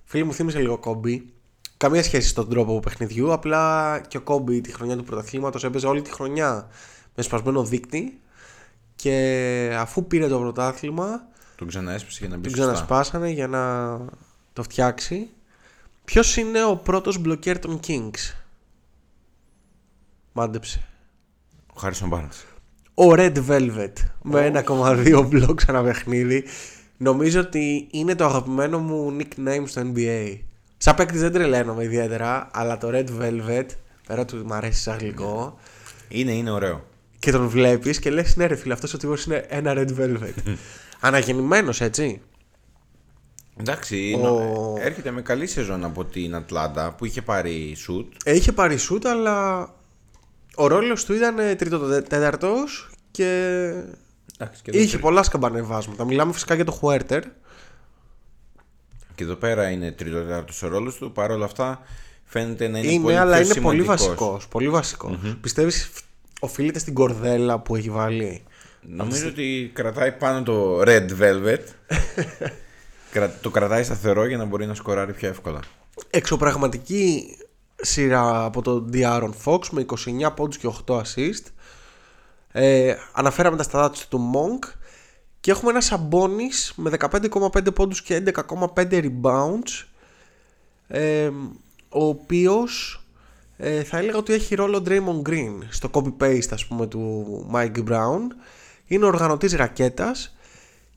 [0.03, 1.33] Φίλοι μου θύμισε λίγο κόμπι.
[1.77, 3.33] Καμία σχέση στον τρόπο παιχνιδιού.
[3.33, 6.67] Απλά και ο κόμπι τη χρονιά του πρωταθλήματος έπαιζε όλη τη χρονιά
[7.15, 8.21] με σπασμένο δείκτη.
[8.95, 12.71] Και αφού πήρε το πρωτάθλημα, Τον ξαναέσπασε για να μπει τον σωστά.
[12.71, 13.61] ξανασπάσανε για να
[14.57, 15.29] το φτιάξει.
[16.05, 18.33] Ποιος είναι ο πρώτος μπλοκέρ των Kings,
[20.31, 20.83] Μάντεψε.
[21.73, 22.45] Ο Χάρισον Barnes.
[22.93, 26.43] Ο Red Velvet με 1,2 μπλοκ σε ένα παιχνίδι.
[26.97, 30.39] Νομίζω ότι είναι το αγαπημένο μου nickname στο NBA.
[30.77, 33.65] Σαν παίκτης δεν τρελαίνομαι ιδιαίτερα, αλλά το Red Velvet,
[34.07, 35.57] πέρα του μ' αρέσει σαν αγγλικό,
[36.07, 36.85] Είναι, είναι ωραίο.
[37.19, 40.33] και τον βλέπεις και λες: Ναι, ρε φίλε, αυτός ο τύπος είναι ένα Red Velvet.
[40.99, 42.21] Αναγεννημένος, έτσι.
[43.59, 48.13] Εντάξει, Ο- νο- έρχεται με καλή σεζόν από την Ατλάντα που είχε πάρει σουτ.
[48.25, 49.69] Ε, Είχε πάρει σούτ, αλλά
[50.55, 52.53] ο ρόλος του ήταν τρίτο τέταρτο
[53.11, 53.25] και
[54.39, 56.05] Εντάξει, και, εδώ, είχε πολλά σκαμπανεβάσματα.
[56.05, 57.23] Μιλάμε φυσικά για το Χουέρτερ.
[59.15, 61.11] και εδώ πέρα είναι τρίτο τέταρτο ο ρόλος του.
[61.11, 61.81] Παρ' όλα αυτά
[62.23, 64.07] φαίνεται να είναι, Είναι, πολύ αλλά πιο είναι πολύ σημαντικός.
[64.07, 64.47] βασικός.
[64.47, 65.17] Πολύ βασικός.
[65.41, 65.89] Πιστεύεις
[66.39, 68.43] οφείλεται στην κορδέλα που έχει βάλει;
[68.81, 71.59] Νομίζω ότι κρατάει πάνω το Red Velvet.
[73.11, 75.59] Κρα- το κρατάει σταθερό για να μπορεί να σκοράρει πιο εύκολα.
[76.09, 77.37] Εξωπραγματική
[77.75, 79.85] σειρά από τον Diaron Fox με
[80.25, 81.43] 29 πόντους και 8 assist.
[82.51, 84.69] Ε, αναφέραμε τα σταδάτια του Monk
[85.39, 89.85] και έχουμε ένα Sabonis με 15,5 πόντους και 11,5 rebounds
[90.87, 91.29] ε,
[91.89, 93.01] ο οποίος
[93.57, 98.19] ε, θα έλεγα ότι έχει ρόλο Draymond Green στο copy-paste ας πούμε του Mike Brown
[98.85, 100.36] είναι οργανωτής ρακέτας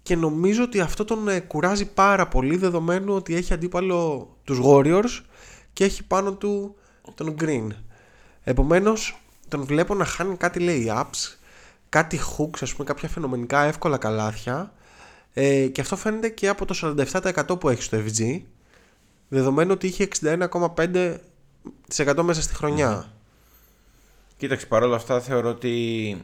[0.02, 5.20] και νομίζω ότι αυτό τον ε, κουράζει πάρα πολύ δεδομένου ότι έχει αντίπαλο τους Warriors
[5.72, 6.76] και έχει πάνω του
[7.14, 7.68] τον Green.
[8.42, 11.36] Επομένως τον βλέπω να χάνει κάτι lay-ups
[11.88, 14.72] κάτι hooks ας πούμε κάποια φαινομενικά εύκολα καλάθια
[15.32, 16.94] ε, και αυτό φαίνεται και από το
[17.46, 18.40] 47% που έχει στο FG
[19.28, 23.12] δεδομένου ότι είχε 61,5% μέσα στη χρονιά.
[24.36, 26.16] Κοίταξε, παρόλα αυτά θεωρώ ότι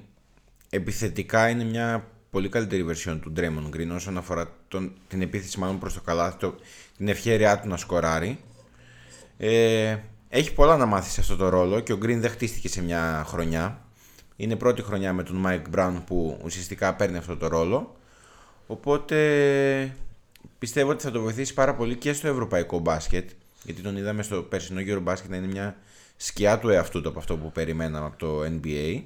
[0.71, 5.79] επιθετικά είναι μια πολύ καλύτερη version του Draymond Green όσον αφορά τον, την επίθεση μάλλον
[5.79, 6.55] προς το καλάθι, το,
[6.97, 8.39] την ευχαίρειά του να σκοράρει.
[9.37, 9.97] Ε,
[10.29, 13.25] έχει πολλά να μάθει σε αυτό το ρόλο και ο Green δεν χτίστηκε σε μια
[13.27, 13.81] χρονιά.
[14.37, 17.97] Είναι πρώτη χρονιά με τον Mike Brown που ουσιαστικά παίρνει αυτό το ρόλο.
[18.67, 19.97] Οπότε
[20.59, 23.31] πιστεύω ότι θα το βοηθήσει πάρα πολύ και στο ευρωπαϊκό μπάσκετ.
[23.63, 25.77] Γιατί τον είδαμε στο περσινό γύρο μπάσκετ να είναι μια
[26.17, 29.03] σκιά του εαυτού του από αυτό που περιμέναμε από το NBA.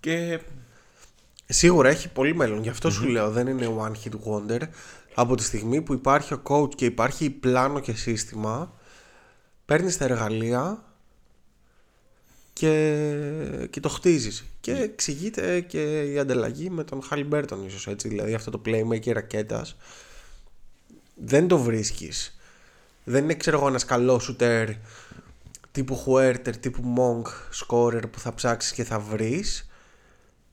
[0.00, 0.40] Και
[1.50, 2.62] Σίγουρα έχει πολύ μέλλον.
[2.62, 4.60] Γι' αυτο σου λέω δεν είναι one hit wonder.
[5.14, 8.74] Από τη στιγμή που υπάρχει ο coach και υπάρχει πλάνο και σύστημα,
[9.64, 10.84] παίρνεις τα εργαλεία
[12.52, 14.44] και, και το χτίζεις.
[14.60, 18.08] Και εξηγείται και η ανταλλαγή με τον Χαλιμπέρτον ίσως έτσι.
[18.08, 19.76] Δηλαδή αυτό το playmaker ρακέτας
[21.14, 22.38] δεν το βρίσκεις.
[23.04, 24.74] Δεν είναι ξέρω εγώ ένας καλός shooter
[25.72, 27.26] τύπου Χουέρτερ, τύπου Monk,
[27.64, 29.67] scorer που θα ψάξεις και θα βρεις.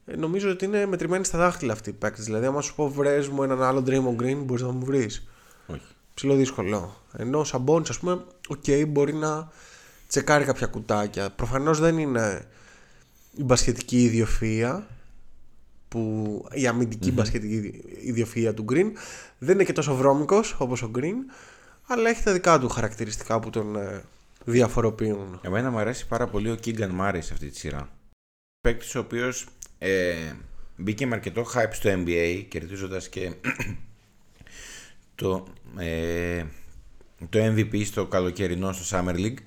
[0.06, 2.24] Ε, νομίζω ότι είναι μετρημένοι στα δάχτυλα αυτοί οι παίκτες.
[2.24, 5.26] Δηλαδή, άμα σου πω βρες μου έναν άλλο Draymond Green, μπορείς να μου βρεις.
[5.66, 5.80] όχι.
[6.14, 6.96] Ψηλό δύσκολο.
[7.16, 9.50] Ενώ ο Σαμπόνις, ας πούμε, οκ, μπορεί να
[10.08, 11.30] τσεκάρει κάποια κουτάκια.
[11.30, 12.46] Προφανώς δεν είναι
[13.36, 14.80] η μπασχετική ιδιοφυΐα
[15.88, 18.90] που η αμυντικη μπασχετική ιδιοφυΐα του Green
[19.38, 21.14] δεν είναι και τόσο βρώμικος όπως ο Green
[21.86, 24.04] αλλά έχει τα δικά του χαρακτηριστικά που τον ε,
[24.44, 25.40] διαφοροποιούν.
[25.42, 27.88] Εμένα μου αρέσει πάρα πολύ ο Keegan Murray σε αυτή τη σειρά.
[28.60, 29.46] Παίκτης ο οποίος
[29.78, 30.14] ε,
[30.76, 33.32] μπήκε με αρκετό hype στο NBA, κερδίζοντας και
[35.14, 35.46] το,
[35.78, 36.44] ε,
[37.28, 39.38] το MVP στο καλοκαιρινό στο Summer League.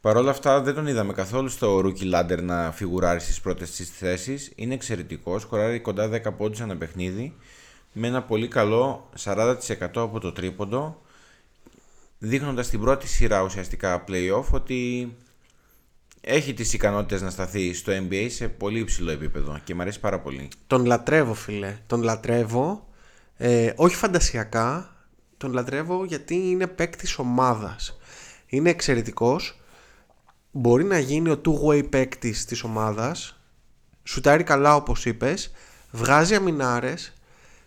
[0.00, 3.90] Παρ' όλα αυτά δεν τον είδαμε καθόλου στο rookie ladder να φιγουράρει στις πρώτες της
[3.90, 4.52] θέσεις.
[4.54, 7.34] Είναι εξαιρετικός, σκοράρει κοντά 10 πόντους ένα παιχνίδι
[7.92, 9.56] με ένα πολύ καλό 40%
[9.94, 11.00] από το τρίποντο
[12.18, 15.12] δείχνοντας την πρώτη σειρά ουσιαστικά playoff ότι
[16.28, 20.20] έχει τις ικανότητες να σταθεί στο NBA σε πολύ υψηλό επίπεδο και μου αρέσει πάρα
[20.20, 20.48] πολύ.
[20.66, 22.88] Τον λατρεύω φίλε, τον λατρεύω
[23.36, 24.96] ε, όχι φαντασιακά,
[25.36, 27.98] τον λατρεύω γιατί είναι παίκτης ομάδας.
[28.46, 29.60] Είναι εξαιρετικός,
[30.50, 33.40] μπορεί να γίνει ο two-way παίκτης της ομάδας,
[34.04, 35.50] σουτάρει καλά όπως είπες,
[35.90, 37.12] βγάζει αμινάρες,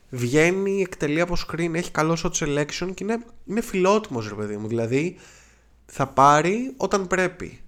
[0.10, 4.68] βγαίνει, εκτελεί από screen, έχει καλό shot selection και είναι, είναι φιλότιμος ρε παιδί μου,
[4.68, 5.16] δηλαδή
[5.86, 7.60] θα πάρει όταν πρέπει.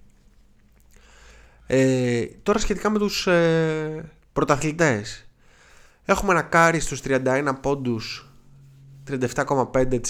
[1.74, 5.26] Ε, τώρα σχετικά με τους ε, πρωταθλητές.
[6.04, 8.30] Έχουμε ένα Κάρι στους 31 πόντους
[9.10, 10.04] 37,5%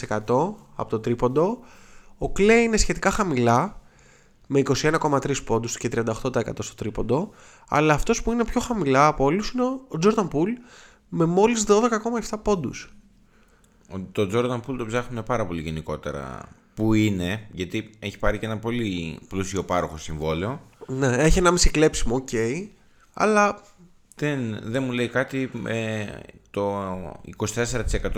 [0.75, 1.59] από το τρίποντο.
[2.18, 3.81] Ο Κλέη είναι σχετικά χαμηλά
[4.46, 6.05] με 21,3 πόντους και 38%
[6.59, 7.31] στο τρίποντο.
[7.68, 10.51] Αλλά αυτός που είναι πιο χαμηλά από όλους είναι ο Τζόρταν Πούλ
[11.09, 12.94] με μόλις 12,7 πόντους.
[13.92, 18.46] Ο- Το Jordan Poole το ψάχνουν πάρα πολύ γενικότερα που είναι, γιατί έχει πάρει και
[18.46, 20.61] ένα πολύ πλούσιο παχυλό συμβόλαιο.
[20.87, 22.29] Ναι, έχει ένα μισή κλέψιμο, οκ.
[23.12, 23.62] αλλά
[24.16, 25.51] Δεν, δεν μου λέει κάτι.
[25.66, 26.07] ε,
[26.51, 26.83] το
[27.37, 27.57] 24%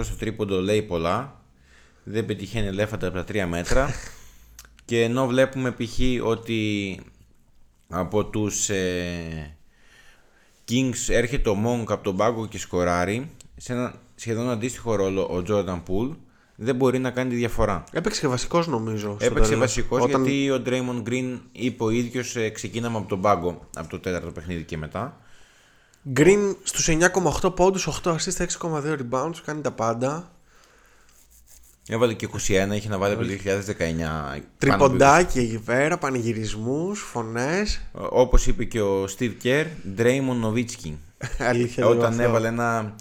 [0.03, 1.41] στο τρίποντο λέει πολλά.
[2.05, 3.91] Δεν πετυχαίνει ελέφαντα από τα 3 μέτρα.
[4.85, 5.99] και ενώ βλέπουμε π.χ.
[6.27, 7.01] ότι
[7.89, 9.57] από τους ε,
[10.69, 15.43] Kings έρχεται ο Monk από τον πάγκο και σκοράρει σε ένα σχεδόν αντίστοιχο ρόλο ο
[15.49, 16.17] Jordan Poole
[16.57, 17.85] δεν μπορεί να κάνει τη διαφορά.
[17.93, 19.15] έπαιξε και βασικός νομίζω.
[19.19, 19.59] στο Έπαιξε τέλος.
[19.67, 23.89] βασικός Όταν- γιατί ο Draymond Green είπε ο ίδιος ε, ξεκίναμε από τον πάγκο από
[23.89, 25.17] το τέταρτο παιχνίδι και μετά.
[26.17, 30.29] Green στους 9,8 πόντους, 8 assists, 6,2 rebounds, κάνει τα πάντα.
[31.89, 34.31] Έβαλε και 21, είχε να βάλει από το 2019.
[34.31, 37.81] πάνω Τριποντάκι εκεί πέρα, πανηγυρισμούς, φωνές.
[37.93, 39.67] από- Όπως είπε και ο Steve Kerr,
[39.99, 40.93] Draymond Nowitzki.
[41.39, 42.23] Αλήθεια λίγο Όταν αυτό.
[42.23, 42.95] έβαλε ένα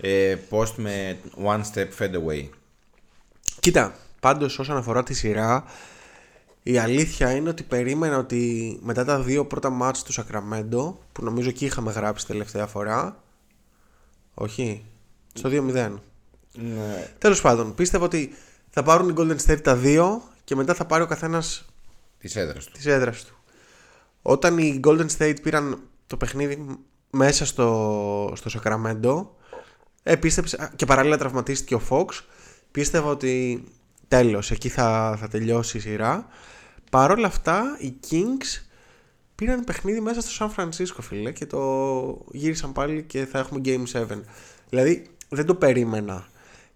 [0.00, 2.48] ε, post με one step fade away.
[3.60, 5.64] Κοίτα, πάντως όσον αφορά τη σειρά,
[6.62, 11.48] η αλήθεια είναι ότι περίμενα ότι μετά τα δύο πρώτα μάτς του Σακραμέντο, που νομίζω
[11.48, 13.22] εκεί είχαμε γράψει τελευταία φορά,
[14.34, 14.84] όχι,
[15.32, 15.72] στο 2-0.
[16.52, 17.10] Ναι.
[17.18, 18.34] Τέλος πάντων, πίστευα ότι
[18.70, 21.64] θα πάρουν οι Golden State τα δύο και μετά θα πάρει ο καθένας
[22.18, 22.72] Της έδρας του.
[22.72, 23.34] της έδρας του.
[24.22, 26.78] Όταν οι Golden State πήραν το παιχνίδι
[27.10, 29.36] μέσα στο, στο Σακραμέντο
[30.02, 32.06] ε, πίστεψα, και παράλληλα τραυματίστηκε ο Fox
[32.70, 33.64] πίστευα ότι
[34.08, 36.26] τέλος εκεί θα, θα τελειώσει η σειρά.
[36.90, 38.62] Παρ' όλα αυτά οι Kings
[39.34, 41.60] πήραν παιχνίδι μέσα στο Σαν Φρανσίσκο φίλε και το
[42.32, 44.20] γύρισαν πάλι και θα έχουμε Game 7
[44.68, 46.28] δηλαδή δεν το περίμενα.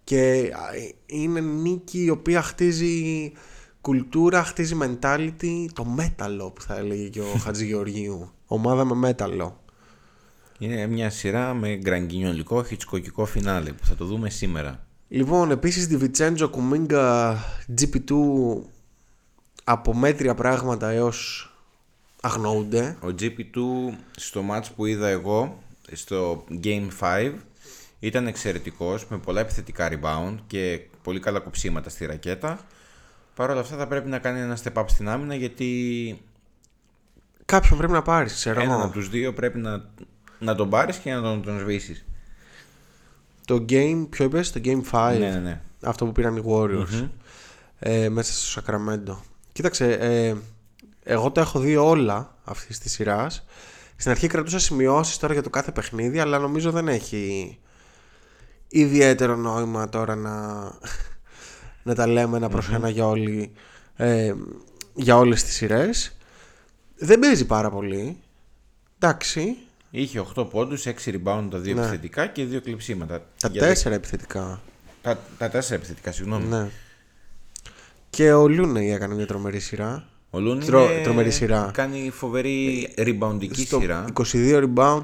[0.04, 0.60] Και α,
[1.06, 3.32] είναι νίκη η οποία χτίζει
[3.80, 8.30] κουλτούρα, χτίζει mentality το μέταλλο που θα έλεγε και ο Χατζηγεωργίου.
[8.46, 9.60] Ομάδα με μέταλλο
[10.58, 14.81] Είναι μια σειρά με γκραγκινιολικό χιτσκοκικό φινάλε που θα το δούμε σήμερα.
[15.14, 17.36] Λοιπόν, επίσης τη Βιτσέντζο Κουμίγκα
[17.80, 18.12] GP2
[19.64, 21.50] από μέτρια πράγματα έως
[22.20, 22.96] αγνοούνται.
[23.00, 23.56] Ο GP2
[24.16, 27.32] στο match που είδα εγώ στο Game 5
[27.98, 32.60] ήταν εξαιρετικός με πολλά επιθετικά rebound και πολύ καλά κοψίματα στη ρακέτα.
[33.34, 36.20] Παρ' όλα αυτά θα πρέπει να κάνει ένα step up στην άμυνα γιατί
[37.44, 38.84] Κάποιον πρέπει να πάρεις, ξέρω έναν εγώ.
[38.84, 39.90] από τους δύο πρέπει να,
[40.38, 42.04] να τον πάρεις και να τον, τον σβήσεις.
[43.44, 45.16] Το game, ποιο είπες, το game 5.
[45.18, 45.60] Ναι, ναι, ναι.
[45.82, 47.08] Αυτό που πήραν οι Warriors.
[47.78, 49.22] Ε, μέσα στο Σακραμέντο.
[49.52, 50.34] Κοίταξε, ε,
[51.02, 53.44] εγώ τα έχω δει όλα αυτής της σειράς.
[53.96, 57.58] Στην αρχή κρατούσα σημειώσεις τώρα για το κάθε παιχνίδι, αλλά νομίζω δεν έχει
[58.68, 60.32] ιδιαίτερο νόημα τώρα να,
[61.88, 63.52] να τα λέμε ένα προς ένα για, όλη,
[63.96, 64.34] ε,
[64.94, 66.16] για όλες τις σειρές.
[66.96, 68.16] Δεν παίζει πάρα πολύ.
[68.98, 69.56] Εντάξει,
[69.94, 71.80] Είχε 8 πόντους, 6 rebound τα δύο Ναι.
[71.80, 73.26] επιθετικά και 2 κλειψίματα.
[73.40, 74.60] τα Για τέσσερα επιθετικά.
[75.02, 76.46] Τα, τα 4 επιθετικά, συγγνώμη.
[76.46, 76.68] Ναι.
[78.10, 80.06] Και ο Λούνεϊ έκανε μια τρομερή σειρά.
[80.30, 81.70] Ο Λούνι Τρο- είναι- τρομερή σειρά.
[81.74, 85.02] κάνει φοβερή reboundική στο σειρά 22 rebound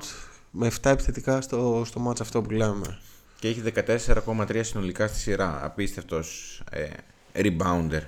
[0.51, 2.98] με 7 επιθετικά στο, στο match αυτό που λέμε.
[3.40, 5.64] και έχει 14,3 συνολικά στη σειρά.
[5.64, 6.87] Απίστευτος ε,
[7.35, 8.01] rebounder.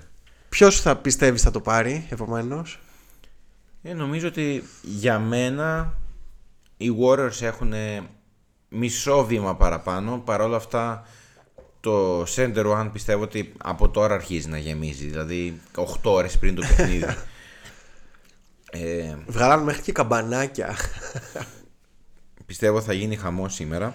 [0.48, 2.78] Ποιος θα πιστεύεις θα το πάρει επομένως;
[3.82, 5.94] Ε, νομίζω ότι για μένα
[6.80, 7.72] οι Warriors έχουν
[8.68, 10.18] μισό βήμα παραπάνω.
[10.24, 11.06] Παρ' όλα αυτά
[11.80, 15.06] το Center One πιστεύω ότι από τώρα αρχίζει να γεμίζει.
[15.06, 17.04] Δηλαδή 8 ώρες πριν το παιχνίδι.
[18.70, 20.76] ε, Βγάλαν μέχρι και καμπανάκια.
[22.46, 23.94] Πιστεύω θα γίνει χαμός σήμερα.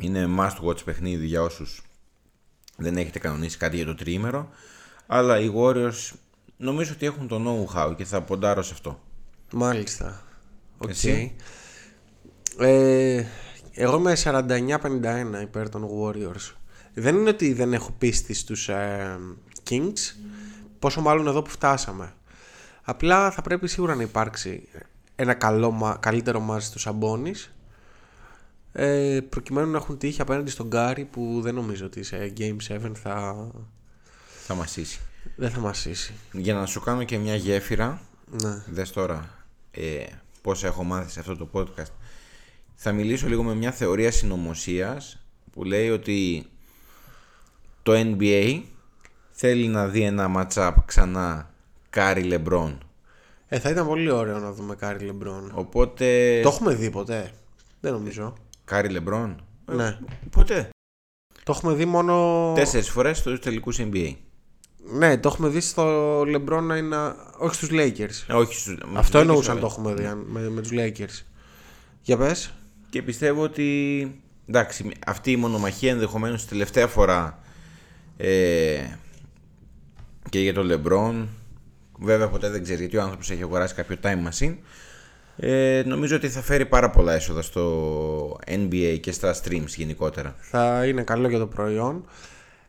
[0.00, 1.82] Είναι must watch παιχνίδι για όσους
[2.76, 4.48] δεν έχετε κανονίσει κάτι για το τριήμερο.
[5.06, 6.12] Αλλά οι Warriors
[6.56, 9.00] νομίζω ότι έχουν το know-how και θα ποντάρω σε αυτό.
[9.52, 10.22] Μάλιστα.
[10.78, 10.88] Οκ.
[10.88, 11.36] Εσύ;
[12.58, 13.24] Ε,
[13.72, 16.52] εγώ είμαι 49-51 υπέρ των Warriors.
[16.94, 19.18] Δεν είναι ότι δεν έχω πίστη στους ε,
[19.70, 20.16] Kings,
[20.78, 22.12] πόσο μάλλον εδώ που φτάσαμε.
[22.82, 24.68] Απλά θα πρέπει σίγουρα να υπάρξει
[25.16, 27.52] ένα καλό, μα- καλύτερο μάζι του Σαμπόνις
[28.72, 32.90] ε, προκειμένου να έχουν τύχη απέναντι στον Γκάρι που δεν νομίζω ότι σε Game 7
[32.94, 33.46] θα,
[34.46, 35.00] Θα μασίσει.
[35.36, 36.14] δεν θα μασίσει.
[36.32, 38.00] Για να σου κάνω και μια γέφυρα,
[38.42, 38.62] Ναι.
[38.66, 39.30] δες τώρα
[39.70, 40.04] ε,
[40.42, 41.90] πώς έχω μάθει σε αυτό το podcast.
[42.74, 46.46] Θα μιλήσω λίγο με μια θεωρία συνωμοσίας που λέει ότι
[47.82, 48.62] το NBA
[49.30, 51.50] θέλει να δει ένα match-up ξανά
[51.90, 52.78] Κάρι Λεμπρόν.
[53.48, 55.50] Ε, θα ήταν πολύ ωραίο να δούμε Κάρι Λεμπρόν.
[55.54, 56.40] Οπότε.
[56.42, 57.30] Το έχουμε δει ποτέ;
[57.80, 58.34] Δεν νομίζω.
[58.64, 59.98] Κάρι Λεμπρόν; Ναι.
[60.30, 60.68] Ποτέ.
[61.42, 62.52] Το έχουμε δει μόνο.
[62.54, 64.14] Τέσσερις φορές στους τελικούς NBA.
[64.92, 65.84] Ναι, το έχουμε δει στο
[66.24, 66.96] Λεμπρόν να είναι.
[67.38, 68.24] Όχι στους Lakers.
[68.26, 68.76] Ε, όχι στους...
[68.92, 71.22] Αυτό στους εννοούσαν Lakers, το έχουμε δει αν- με, με τους Lakers.
[72.02, 72.52] Για πες.
[72.94, 74.20] Και πιστεύω ότι.
[74.48, 77.38] Εντάξει, αυτή η μονομαχία ενδεχομένως τη τελευταία φορά
[78.16, 78.78] ε,
[80.30, 81.28] και για τον Λεμπρόν.
[81.98, 84.54] Βέβαια, ποτέ δεν ξέρεις γιατί ο άνθρωπος έχει αγοράσει κάποιο time machine.
[85.36, 90.34] Ε, νομίζω ότι θα φέρει πάρα πολλά έσοδα στο NBA και στα streams γενικότερα.
[90.38, 92.04] Θα είναι καλό για το προϊόν.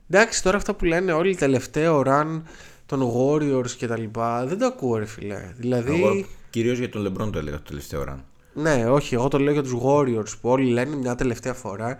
[0.09, 2.41] Εντάξει, τώρα αυτά που λένε όλοι τελευταίο run
[2.85, 5.53] των Warriors και τα λοιπά, δεν το ακούω ρε φιλέ.
[5.57, 8.19] Δηλαδή, Εγώ κυρίως για τον Λεμπρόν το έλεγα το τελευταίο run.
[8.55, 11.97] Ναι, όχι, εγώ το λέω για τους Warriors που όλοι λένε μια τελευταία φορά.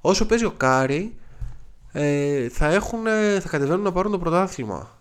[0.00, 1.16] Όσο παίζει ο Κάρι,
[1.92, 4.98] ε, θα, έχουν, ε, θα κατεβαίνουν να πάρουν το πρωτάθλημα.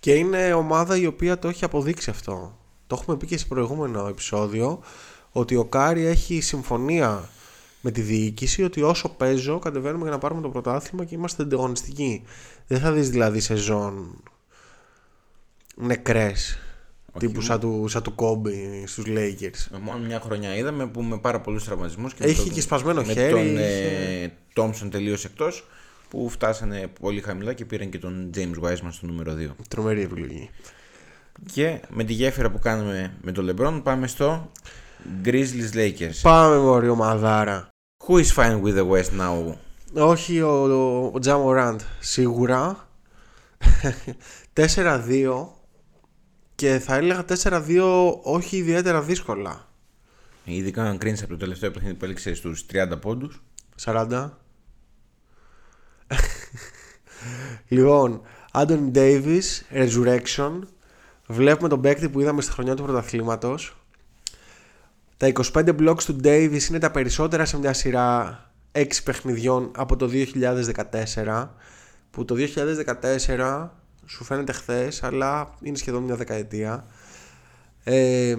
[0.00, 2.58] Και είναι ομάδα η οποία το έχει αποδείξει αυτό.
[2.86, 4.80] Το έχουμε πει και σε προηγούμενο επεισόδιο
[5.32, 7.28] ότι ο Κάρι έχει συμφωνία
[7.80, 12.24] με τη διοίκηση ότι όσο παίζω κατεβαίνουμε για να πάρουμε το πρωτάθλημα και είμαστε ανταγωνιστικοί.
[12.66, 14.22] Δεν θα δεις δηλαδή σεζόν
[15.74, 16.58] νεκρές
[17.18, 19.74] τύπου σαν του, σαν του Κόμπι στους Lakers.
[19.74, 22.60] Ε, Μόνο μια χρονιά είδαμε που με πάρα πολλούς τραυματισμούς και Έχει με τον- και
[22.60, 25.66] σπασμένο με χέρι, τον είχε- ε, Thompson τελείως εκτός
[26.08, 29.56] που φτάσανε πολύ χαμηλά και πήραν και τον James Wiseman στο νούμερο 2.
[29.68, 30.50] Τρομερή επιλογή.
[31.52, 34.50] Και με τη γέφυρα που κάνουμε με τον LeBron πάμε στο
[35.24, 36.18] Grizzlies Lakers.
[36.22, 37.68] Πάμε μωρή ομαδάρα.
[38.06, 39.54] Who is fine with the West now?
[39.94, 42.88] Όχι ο, ο, ο Τζαμοράντ σίγουρα
[44.54, 45.46] 4-2
[46.58, 49.68] και θα έλεγα 4-2 όχι ιδιαίτερα δύσκολα.
[50.44, 53.42] Ειδικά αν κρίνεις από το τελευταίο παιχνίδι που έλεξες στους 30 πόντους.
[53.84, 54.30] 40
[57.68, 58.20] Λοιπόν
[58.52, 59.42] Άντωνι Davis
[59.72, 60.60] Resurrection.
[61.26, 63.76] Βλέπουμε τον παίκτη που είδαμε στη χρονιά του πρωταθλήματος.
[65.16, 68.42] Τα 25 blocks του Davis είναι τα περισσότερα σε μια σειρά
[68.72, 71.48] 6 παιχνιδιών από το 2014
[72.10, 73.68] που το 2014
[74.08, 76.86] σου φαίνεται χθες αλλά είναι σχεδόν μια δεκαετία.
[77.84, 78.36] Ε,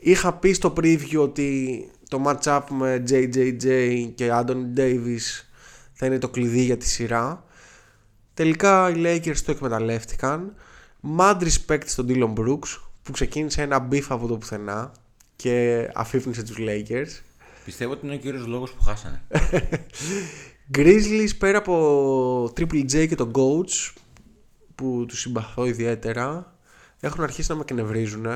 [0.00, 5.44] είχα πει στο preview ότι το match-up με JJJ και Anthony Davis
[5.92, 7.44] θα είναι το κλειδί για τη σειρά.
[8.34, 10.54] Τελικά οι Lakers το εκμεταλλεύτηκαν.
[11.18, 14.92] Mad respect στον Dylan Brooks που ξεκίνησε ένα beef από το πουθενά
[15.36, 17.22] και αφήφνησε τους Lakers.
[17.64, 19.22] Πιστεύω ότι είναι ο κύριος λόγος που χάσανε.
[20.76, 23.92] Grizzlies πέρα από Triple J και τον Coach
[24.78, 26.52] που τους συμπαθώ ιδιαίτερα.
[27.00, 28.26] Έχουν αρχίσει να με κνευρίζουν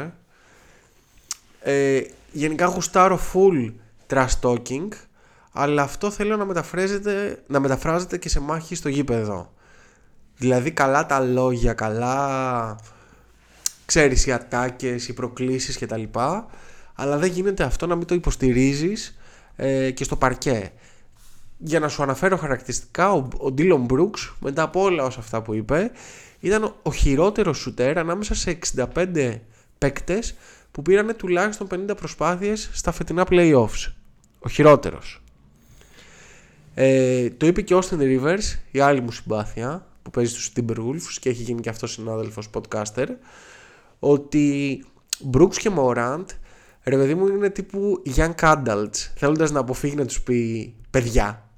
[1.60, 2.00] ε,
[2.32, 3.72] γενικά γουστάρω full
[4.06, 4.88] trash talking
[5.52, 9.52] αλλά αυτό θέλω να μεταφράζεται, να μεταφράζεται και σε μάχη στο γήπεδο.
[10.36, 12.76] Δηλαδή καλά τα λόγια καλά
[13.84, 16.46] ξέρεις οι ατάκες, οι προκλήσεις και τα λοιπά
[16.94, 19.18] αλλά δεν γίνεται αυτό να μην το υποστηρίζεις
[19.56, 20.72] ε, και στο παρκέ.
[21.58, 25.54] Για να σου αναφέρω χαρακτηριστικά, ο, ο Dylan Brooks, μετά από όλα όσα αυτά που
[25.54, 25.90] είπε,
[26.42, 28.58] ήταν ο, ο χειρότερος σουτέρ ανάμεσα σε
[28.94, 29.38] 65
[29.78, 30.34] παίκτες
[30.70, 33.92] που πήραν τουλάχιστον 50 προσπάθειες στα φετινά playoffs.
[34.38, 35.22] Ο χειρότερος.
[36.74, 41.16] Ε, το είπε και ο Austin Rivers, η άλλη μου συμπάθεια, που παίζει στους Timberwolves
[41.20, 43.06] και έχει γίνει και αυτός συνάδελφος podcaster,
[43.98, 44.84] ότι
[45.32, 46.24] Brooks και Morant
[46.84, 51.48] ρε παιδί μου είναι τύπου young adults θέλοντας να αποφύγει να τους πει παιδιά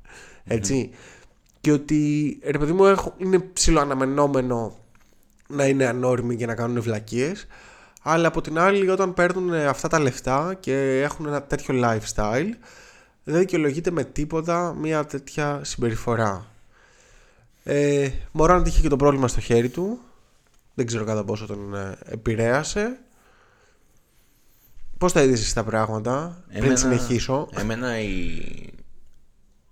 [0.44, 0.90] έτσι
[1.64, 4.76] και ότι ρε παιδί μου έχω, είναι ψηλοαναμενόμενο
[5.48, 7.46] να είναι ανώριμοι και να κάνουν βλακίες
[8.02, 12.50] αλλά από την άλλη όταν παίρνουν αυτά τα λεφτά και έχουν ένα τέτοιο lifestyle
[13.24, 16.46] δεν δικαιολογείται με τίποτα μια τέτοια συμπεριφορά.
[17.64, 19.98] Ε, Μωράν είχε και το πρόβλημα στο χέρι του
[20.74, 22.98] δεν ξέρω κατά πόσο τον ε, επηρέασε.
[24.98, 28.36] Πώς τα είδες εσύ τα πράγματα πριν συνεχίσω; Εμένα οι,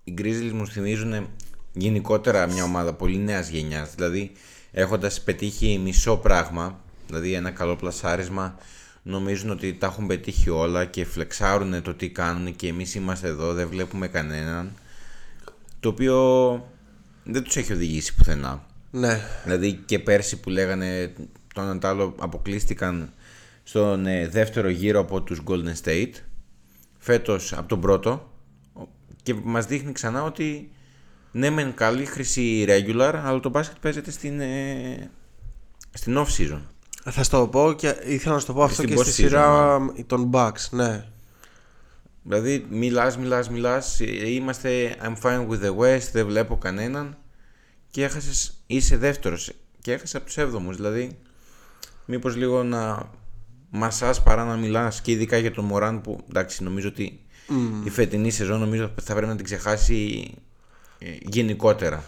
[0.04, 1.28] οι Grizzlies μου θυμίζουν
[1.72, 3.94] γενικότερα μια ομάδα πολύ νέας γενιάς.
[3.94, 4.32] Δηλαδή
[4.72, 8.58] έχοντας πετύχει μισό πράγμα, δηλαδή ένα καλό πλασάρισμα,
[9.02, 13.52] νομίζουν ότι τα έχουν πετύχει όλα και φλεξάρουν το τι κάνουν και εμείς είμαστε εδώ,
[13.52, 14.72] δεν βλέπουμε κανέναν.
[15.80, 16.18] Το οποίο
[17.24, 18.66] δεν τους έχει οδηγήσει πουθενά.
[18.90, 21.12] Ναι Δηλαδή και πέρσι που λέγανε
[21.54, 23.12] τον έναν τ' άλλο αποκλείστηκαν
[23.62, 26.12] στον ε, δεύτερο γύρο από τους Golden State
[26.98, 28.32] φέτος από τον πρώτο
[29.22, 30.70] και μας δείχνει ξανά ότι
[31.32, 35.10] ναι μεν καλή χρυσή regular αλλά το μπάσκετ παίζεται στην, ε,
[35.92, 36.60] στην off season.
[37.04, 39.78] Θα στο πω και ήθελα να σου το πω αυτό Στην και στη post-season, σειρά
[40.06, 41.04] των Bucks ναι.
[42.22, 47.16] Δηλαδή μιλάς μιλάς μιλάς ε, είμαστε I'm fine with the West δεν βλέπω κανέναν
[47.90, 51.18] και έχασες είσαι δεύτερος και έχασες από τους έβδομους δηλαδή
[52.04, 53.10] μήπως λίγο να
[53.70, 57.20] μασάς παρά να μιλάς και ειδικά για τον Μωράν που εντάξει νομίζω ότι
[57.84, 60.42] η φετινή σεζόν νομίζω θα πρέπει να την ξεχάσει ε,
[61.20, 62.04] γενικότερα.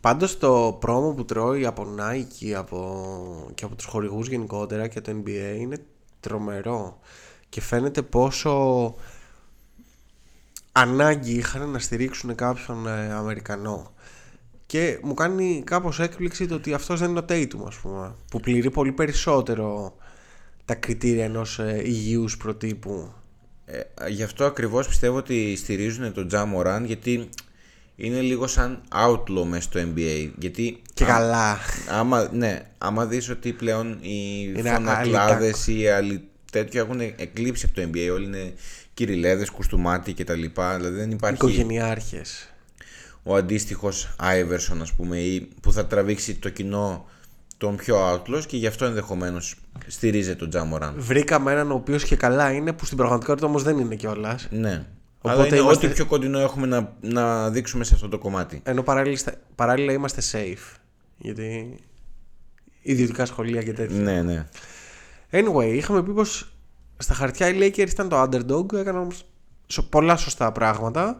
[0.00, 3.50] Πάντως το πρόμο που τρώει από Nike από...
[3.54, 5.76] και από τους χορηγούς γενικότερα και το NBA είναι
[6.20, 6.98] τρομερό.
[7.48, 8.94] Και φαίνεται πόσο
[10.72, 13.92] ανάγκη είχαν να στηρίξουν κάποιον ε, Αμερικανό.
[14.66, 18.40] Και μου κάνει κάπως έκπληξη το ότι αυτός δεν είναι ο Tatum ας πούμε που
[18.40, 19.96] πληρεί πολύ περισσότερο
[20.64, 23.12] τα κριτήρια ενός ε, υγιούς προτύπου.
[23.64, 27.28] Ε, γι' αυτό ακριβώς πιστεύω ότι στηρίζουν τον Τζα Μωράν γιατί
[28.06, 30.30] είναι λίγο σαν outlaw μέσα στο NBA.
[30.38, 36.28] Γιατί και α- καλά άμα, ναι, άμα δεις ότι πλέον οι Είναι φωνακλάδες ή άλλοι
[36.52, 38.12] τέτοιο έχουν εκλείψει από το NBA.
[38.12, 38.52] Όλοι είναι
[38.94, 40.42] κυριλέδες, κουστούμάτι κτλ.
[40.76, 42.52] Δηλαδή δεν υπάρχει οικογενειάρχες
[43.22, 47.06] ο αντίστοιχος Άιβερσον ας πούμε ή που θα τραβήξει το κοινό
[47.56, 49.54] τον πιο outlaws και γι' αυτό ενδεχομένως
[49.86, 50.94] στηρίζεται τον Τζα Μωράν.
[50.96, 54.48] βρήκαμε έναν ο οποίος και καλά είναι που στην πραγματικότητα όμως δεν είναι κιόλας.
[54.50, 54.84] Ναι.
[55.24, 58.60] Οπότε Αλλά είναι είμαστε- ό,τι πιο κοντινό έχουμε να, να δείξουμε σε αυτό το κομμάτι.
[58.64, 60.76] Ενώ παράλληλα, είστε- παράλληλα είμαστε safe.
[61.18, 61.76] Γιατί
[62.82, 63.96] ιδιωτικά σχολεία και τέτοια.
[64.00, 64.46] Ναι, ναι.
[65.30, 66.52] Anyway, είχαμε πει πως
[66.98, 69.24] στα χαρτιά οι Lakers ήταν το underdog, έκαναν όμως
[69.66, 71.18] σο- πολλά σωστά πράγματα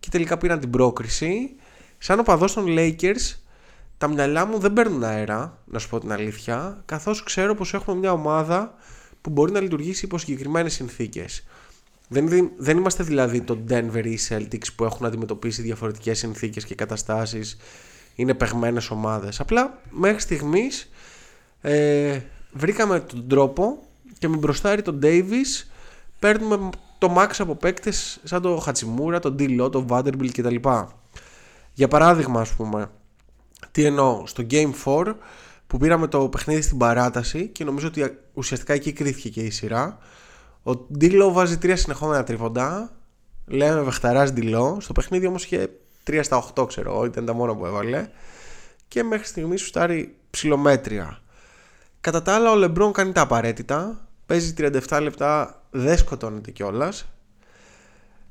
[0.00, 1.56] και τελικά πήραν την πρόκριση.
[1.98, 3.34] Σαν οπαδός των Lakers,
[3.98, 7.96] τα μυαλά μου δεν παίρνουν αέρα, να σου πω την αλήθεια, καθώς ξέρω πως έχουμε
[7.96, 8.74] μια ομάδα
[9.20, 11.44] που μπορεί να λειτουργήσει υπό συγκεκριμένες συνθήκες.
[12.08, 16.64] Δεν, δι- δεν είμαστε δηλαδή το Denver ή οι Celtics που έχουν αντιμετωπίσει διαφορετικές συνθήκες
[16.64, 17.56] και καταστάσεις,
[18.14, 19.40] είναι παιγμένες ομάδες.
[19.40, 20.90] Απλά μέχρι στιγμής
[21.60, 22.20] ε,
[22.52, 23.82] βρήκαμε τον τρόπο
[24.18, 25.66] και με μπροστάρι τον Davis
[26.18, 30.56] παίρνουμε το max από παίκτες σαν το Χατσιμούρα, τον Ντίλο, τον Vanderbilt κτλ.
[31.72, 32.90] Για παράδειγμα, ας πούμε,
[33.70, 35.14] τι εννοώ, στο Game 4
[35.66, 39.98] που πήραμε το παιχνίδι στην παράταση και νομίζω ότι ουσιαστικά εκεί κρίθηκε και η σειρά.
[40.64, 42.92] Ο Ντίλο βάζει τρία συνεχόμενα τρίποντα.
[43.46, 44.78] Λέμε Βεχταράς Ντίλο.
[44.80, 45.70] Στο παιχνίδι όμως είχε
[46.06, 48.08] 3 στα 8, ξέρω εγώ, ήταν τα μόνα που έβαλε.
[48.88, 51.20] Και μέχρι στιγμής σου στάρει ψηλομέτρια.
[52.00, 54.08] Κατά τα άλλα, ο Λεμπρόν κάνει τα απαραίτητα.
[54.26, 57.06] Παίζει 37 λεπτά, δεν σκοτώνεται κιόλας.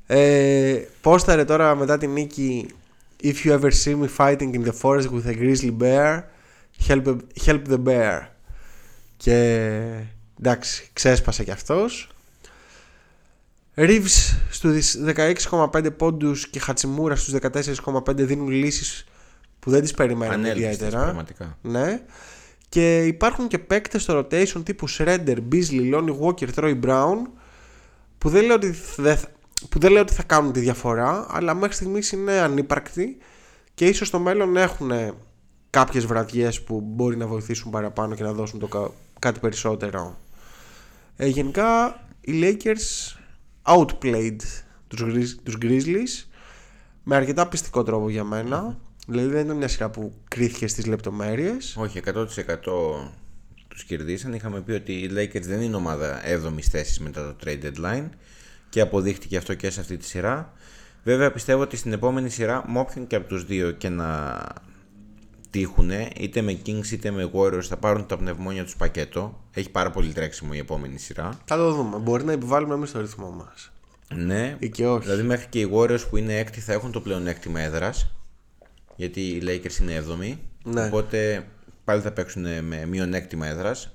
[0.06, 2.74] Ε, πόσταρε τώρα μετά την νίκη
[3.22, 6.24] If you ever see me fighting in the forest with a grizzly bear,
[6.88, 7.06] help,
[7.46, 8.20] help the bear.
[9.16, 9.36] Και
[10.38, 12.13] εντάξει, ξέσπασε κι αυτός.
[13.76, 14.96] Reeves στους
[15.50, 19.04] 16,5 πόντους και Χατσιμούρα στους 14,5 δίνουν λύσεις
[19.60, 21.02] που δεν τις περιμέναμε Ανέλπιστες ιδιαίτερα.
[21.02, 21.58] πραγματικά.
[21.62, 22.02] Ναι.
[22.68, 27.16] Και υπάρχουν και παίκτες στο rotation τύπου Shredder, Beasley, Lonnie Walker, Troy Brown
[28.18, 29.28] που δεν λέω ότι, δεν θα-
[29.68, 33.16] που δεν λέω ότι θα κάνουν τη διαφορά αλλά μέχρι στιγμής είναι ανύπαρκτοι
[33.74, 34.90] και ίσως στο μέλλον έχουν
[35.70, 40.18] κάποιες βραδιές που μπορεί να βοηθήσουν παραπάνω και να δώσουν το κα- κάτι περισσότερο.
[41.16, 43.16] Ε, γενικά οι Lakers
[43.66, 44.36] outplayed
[44.88, 46.26] τους, Grizz- τους Grizzlies
[47.02, 48.78] με αρκετά πιστικό τρόπο για μένα.
[49.06, 51.76] Δηλαδή δεν ήταν μια σειρά που κρίθηκε στις λεπτομέρειες.
[51.78, 52.26] Όχι, 100%
[53.68, 54.32] τους κερδίσαν.
[54.32, 58.08] Είχαμε πει ότι οι Lakers δεν είναι ομάδα 7η θέσης μετά το trade deadline
[58.68, 60.52] και αποδείχτηκε αυτό και σε αυτή τη σειρά.
[61.04, 64.38] Βέβαια πιστεύω ότι στην επόμενη σειρά με όποιον και από τους δύο και να
[65.58, 69.40] τύχουν είτε με Kings είτε με Warriors θα πάρουν τα πνευμόνια τους πακέτο.
[69.54, 71.38] Έχει πάρα πολύ τρέξιμο η επόμενη σειρά.
[71.44, 71.96] Θα το δούμε.
[71.98, 73.72] Μπορεί να επιβάλλουμε εμείς το ρυθμό μας.
[74.14, 75.04] Ναι, Ή και όχι.
[75.04, 78.10] δηλαδή μέχρι και οι Warriors που είναι έκτη θα έχουν το πλεονέκτημα έδρας
[78.96, 80.84] γιατί οι Lakers είναι 7η Ναι.
[80.86, 81.46] οπότε
[81.84, 83.90] πάλι θα παίξουν με μειονέκτημα έδρας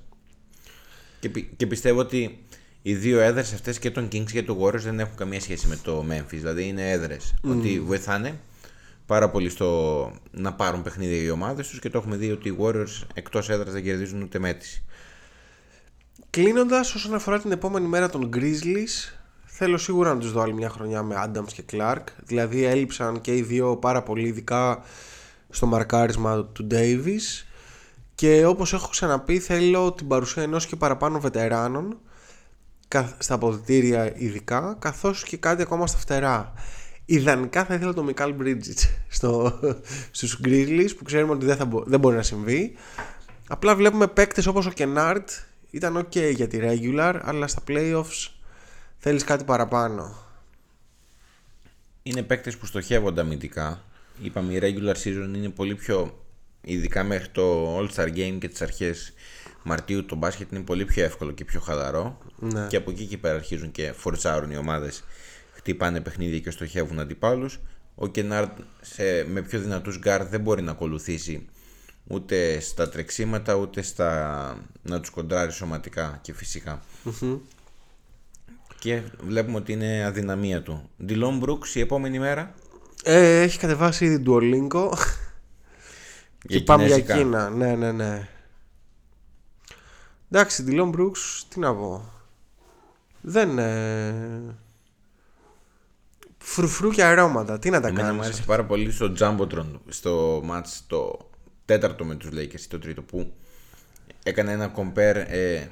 [1.20, 2.44] και, πι- και πιστεύω ότι
[2.82, 5.76] οι δύο έδρες αυτές και των Kings και του Warriors δεν έχουν καμία σχέση με
[5.82, 8.38] το Memphis δηλαδή είναι έδρες ότι βοηθάνε
[9.10, 12.56] πάρα πολύ στο να πάρουν παιχνίδια οι ομάδες τους και το έχουμε δει ότι οι
[12.60, 14.84] Warriors εκτός έδρας δεν κερδίζουν ούτε μέτρηση
[16.30, 19.12] Κλείνοντας, όσον αφορά την επόμενη μέρα των Grizzlies,
[19.44, 22.04] θέλω σίγουρα να τους δω άλλη μια χρονιά με Adams και Clark.
[22.24, 24.82] Δηλαδή έλειψαν και οι δύο πάρα πολύ, ειδικά
[25.50, 27.44] στο μαρκάρισμα του Davis.
[28.14, 31.98] Και όπως έχω ξαναπεί, θέλω την παρουσία ενός και παραπάνω βετεράνων
[32.88, 36.52] κα- στα αποδητήρια ειδικά, καθώς και κάτι ακόμα στα φτερά.
[37.12, 39.60] Ιδανικά θα ήθελα τον Μικάλ Bridges στο,
[40.10, 42.74] στους Grizzlies που ξέρουμε ότι δεν, θα μπο- δεν μπορεί να συμβεί.
[43.48, 45.24] Απλά βλέπουμε παίκτες όπως ο Kennard
[45.70, 48.28] ήταν ok για τη regular αλλά στα playoffs
[48.98, 50.16] θέλεις κάτι παραπάνω.
[52.02, 53.82] είναι παίκτες που στοχεύονται αμυντικά.
[54.22, 56.24] Είπαμε η regular season είναι πολύ πιο,
[56.60, 59.12] ειδικά μέχρι το All-Star Game και τις αρχές
[59.62, 62.66] Μαρτίου το μπάσκετ είναι πολύ πιο εύκολο και πιο χαλαρό Ναι.
[62.68, 65.04] και από εκεί και πέρα αρχίζουν και φορτσάρουν οι ομάδες
[65.60, 67.60] χτυπάνε παιχνίδια και στοχεύουν αντιπάλους
[67.94, 68.50] ο Κενάρντ
[68.80, 71.46] σε, με πιο δυνατούς γκάρ δεν μπορεί να ακολουθήσει
[72.06, 76.82] ούτε στα τρεξίματα ούτε στα να τους κοντράρει σωματικά και φυσικα
[78.78, 82.54] και βλέπουμε ότι είναι αδυναμία του Dillon Brooks η επόμενη μέρα
[83.04, 84.90] Ε, έχει κατεβάσει ήδη Duolingo.
[86.46, 87.16] και Για πάμε για κινέζικα.
[87.16, 87.50] Κίνα.
[87.50, 88.28] Ναι, ναι, ναι.
[90.30, 92.12] Εντάξει, Dylan Brooks, τι να πω.
[93.20, 93.58] Δεν.
[93.58, 94.56] Ε...
[96.52, 97.58] Φρουφρού και αρώματα.
[97.58, 101.30] Τι να τα Εμένα μου κάνεις; άρεσε πάρα πολύ στο Jumbotron στο match το
[101.64, 103.32] τέταρτο με τους Lakers ή το τρίτο που
[104.22, 105.66] έκανε ένα compare ε,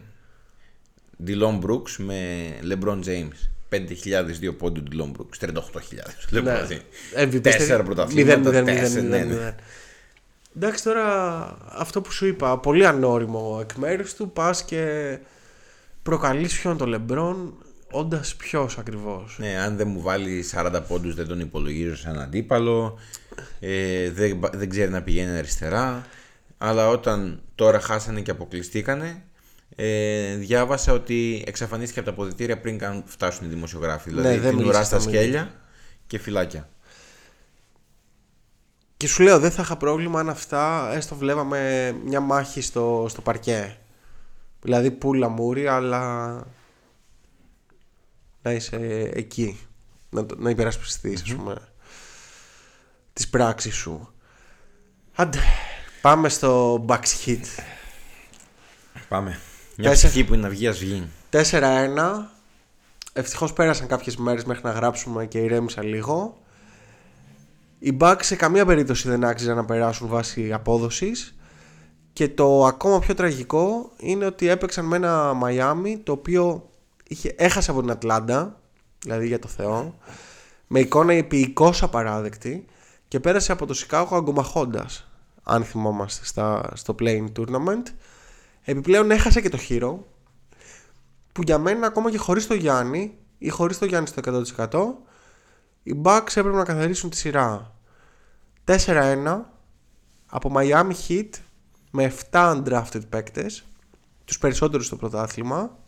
[1.26, 3.38] Dylan Brooks με LeBron James
[3.70, 5.58] 5.000 πόντου Dylan Brooks 38.000
[6.32, 6.66] LeBron Ναι.
[6.68, 7.24] James.
[7.24, 9.34] MVP, Τέσσερα πρωταθλήματα μηδέν, μηδέν, τέσσερα, μηδέν, ναι, μηδέν, ναι.
[9.34, 9.54] μηδέν.
[10.56, 15.18] Εντάξει τώρα αυτό που σου είπα Πολύ ανώριμο εκ μέρους του Πας και
[16.02, 17.54] προκαλείς ποιον το Λεμπρόν
[17.90, 19.36] Όντας ποιος ακριβώς.
[19.38, 22.98] Ναι, αν δεν μου βάλει 40 πόντους δεν τον υπολογίζω σαν αντίπαλο.
[23.60, 26.06] Ε, δεν, δεν ξέρει να πηγαίνει αριστερά.
[26.58, 29.22] Αλλά όταν τώρα χάσανε και αποκλειστήκανε
[29.76, 34.08] ε, διάβασα ότι εξαφανίστηκε από τα αποδητήρια πριν καν φτάσουν οι δημοσιογράφοι.
[34.08, 35.22] Δηλαδή Ναι, δεν την μίλησες ουρά στα στα μίλια.
[35.22, 35.54] σκέλια
[36.06, 36.68] και φυλάκια.
[38.96, 43.20] Και σου λέω δεν θα είχα πρόβλημα αν αυτά έστω βλέπαμε μια μάχη στο, στο
[43.20, 43.76] παρκέ.
[44.62, 46.46] Δηλαδή πουλα μούρι αλλά
[48.42, 49.58] να είσαι εκεί.
[50.10, 51.56] Να, το- να υπερασπιστείς ας πούμε
[53.12, 54.12] τις πράξεις σου.
[55.14, 55.38] Άντε,
[56.00, 57.40] πάμε στο Bucks Heat.
[59.08, 59.38] πάμε
[59.76, 62.30] μια Τέσσερα- ψυχή που είναι να βγει ας βγει 4-1.
[63.12, 66.38] Ευτυχώς πέρασαν κάποιες μέρες μέχρι να γράψουμε και ηρέμησα λίγο.
[67.78, 71.32] Οι Bucks σε καμία περίπτωση δεν άξιζαν να περάσουν βάσει απόδοσης.
[72.12, 76.70] Και το ακόμα πιο τραγικό είναι ότι έπαιξαν με ένα Μαϊάμι το οποίο
[77.08, 78.60] είχε, έχασε από την Ατλάντα,
[78.98, 79.98] δηλαδή για το Θεό,
[80.66, 82.64] με εικόνα επίοικώς απαράδεκτη
[83.08, 85.08] και πέρασε από το Σικάγο αγκομαχώντας,
[85.42, 87.82] αν θυμόμαστε, στα, στο Playing Tournament.
[88.62, 89.98] Επιπλέον έχασε και το Hero,
[91.32, 95.08] που για μένα ακόμα και χωρίς το Γιάννη ή χωρίς το Γιάννη στο 100%
[95.82, 97.74] οι Bucks έπρεπε να καθαρίσουν τη σειρά
[98.64, 99.40] 4-1
[100.26, 101.28] από Miami Heat
[101.90, 103.64] με 7 undrafted παίκτες
[104.24, 105.78] τους περισσότερους στο πρωτάθλημα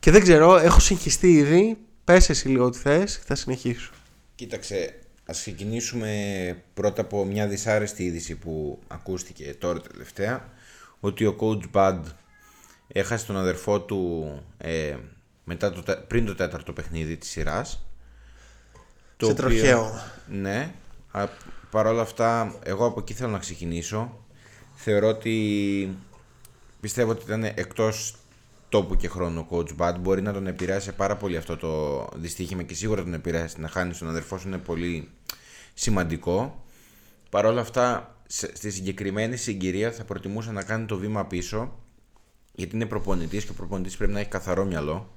[0.00, 1.76] και δεν ξέρω, έχω συγχυστεί ήδη.
[2.04, 3.90] Πες εσύ λίγο ό,τι θες και θα συνεχίσω.
[4.34, 10.48] Κοίταξε, ας ξεκινήσουμε πρώτα από μια δυσάρεστη είδηση που ακούστηκε τώρα τελευταία
[11.00, 12.00] ότι ο coach Bud
[12.88, 14.96] έχασε τον αδερφό του ε,
[15.44, 17.84] μετά το, τε- πριν το τέταρτο παιχνίδι της σειράς.
[19.16, 20.02] Σε τροχαίο.
[20.28, 20.74] Ναι,
[21.10, 21.26] α,
[21.70, 24.24] παρόλα αυτά εγώ από εκεί θέλω να ξεκινήσω.
[24.74, 25.96] Θεωρώ ότι
[26.80, 28.14] πιστεύω ότι ήταν εκτός
[28.70, 32.62] τόπου και χρόνου ο coach Bud μπορεί να τον επηρέασε πάρα πολύ αυτό το δυστύχημα
[32.62, 35.08] και σίγουρα τον επηρέασε να χάνει τον αδερφό σου είναι πολύ
[35.74, 36.64] σημαντικό
[37.30, 41.78] Παρ' όλα αυτά σε- στη συγκεκριμένη συγκυρία θα προτιμούσα να κάνει το βήμα πίσω
[42.52, 45.10] γιατί είναι προπονητής και ο προπονητής πρέπει να έχει καθαρό μυαλό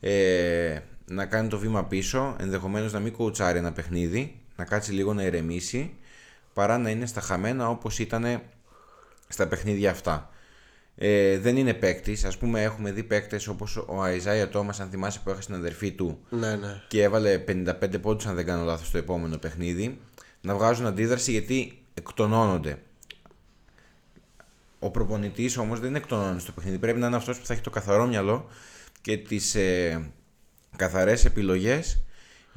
[0.00, 5.14] ε, να κάνει το βήμα πίσω, ενδεχομένως να μην κουτσάρει ένα παιχνίδι, να κάτσει λίγο
[5.14, 5.94] να ηρεμήσει,
[6.52, 8.40] παρά να είναι στα χαμένα όπως ήταν
[9.28, 10.30] στα παιχνίδια αυτά.
[10.98, 12.24] Ε, δεν είναι παίκτης.
[12.24, 15.92] Α πούμε, έχουμε δει παίκτες όπως ο Αϊζάια Τόμα, αν θυμάσαι, που έχασε την αδερφή
[15.92, 16.18] του.
[16.30, 16.82] Ναι ναι.
[16.88, 20.00] Και έβαλε 55 πόντους αν δεν κάνω λάθος στο επόμενο παιχνίδι.
[20.40, 22.78] Να βγάζουν αντίδραση γιατί εκτονώνονται.
[24.78, 26.78] Ο προπονητής όμως δεν εκτονώνει στο παιχνίδι.
[26.78, 28.48] Πρέπει να είναι αυτός που θα έχει το καθαρό μυαλό
[29.00, 30.10] και τις ε,
[30.76, 32.02] καθαρές επιλογές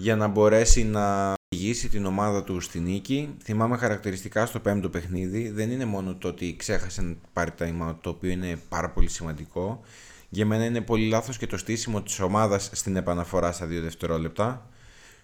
[0.01, 3.35] για να μπορέσει να οδηγήσει την ομάδα του στη νίκη.
[3.43, 5.49] Θυμάμαι χαρακτηριστικά στο πέμπτο παιχνίδι.
[5.49, 9.09] Δεν είναι μόνο το ότι ξέχασε να πάρει time out, το οποίο είναι πάρα πολύ
[9.09, 9.81] σημαντικό.
[10.29, 14.69] Για μένα είναι πολύ λάθος και το στήσιμο της ομάδας στην επαναφορά στα δύο δευτερόλεπτα.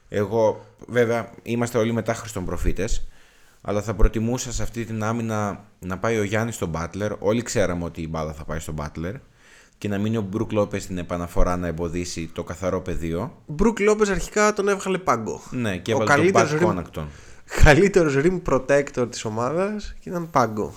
[0.09, 3.07] Εγώ, βέβαια, είμαστε όλοι μετά Χριστον προφήτες,
[3.61, 7.11] αλλά θα προτιμούσα σε αυτή την άμυνα να πάει ο Γιάννης στον Butler.
[7.19, 9.13] Όλοι ξέραμε ότι η μπάλα θα πάει στον Butler
[9.86, 13.41] και να μείνει ο Μπρουκ Λόπες στην επαναφορά να εμποδίσει το καθαρό πεδίο.
[13.47, 17.05] Μπρουκ Λόπες αρχικά τον έβγαλε πάγκο Ναι, και Ο έβαλε τον Pat καλύτερος rim- Connaughton.
[17.63, 20.73] Καλύτερος rim protector της ομάδας και ήταν πάγκο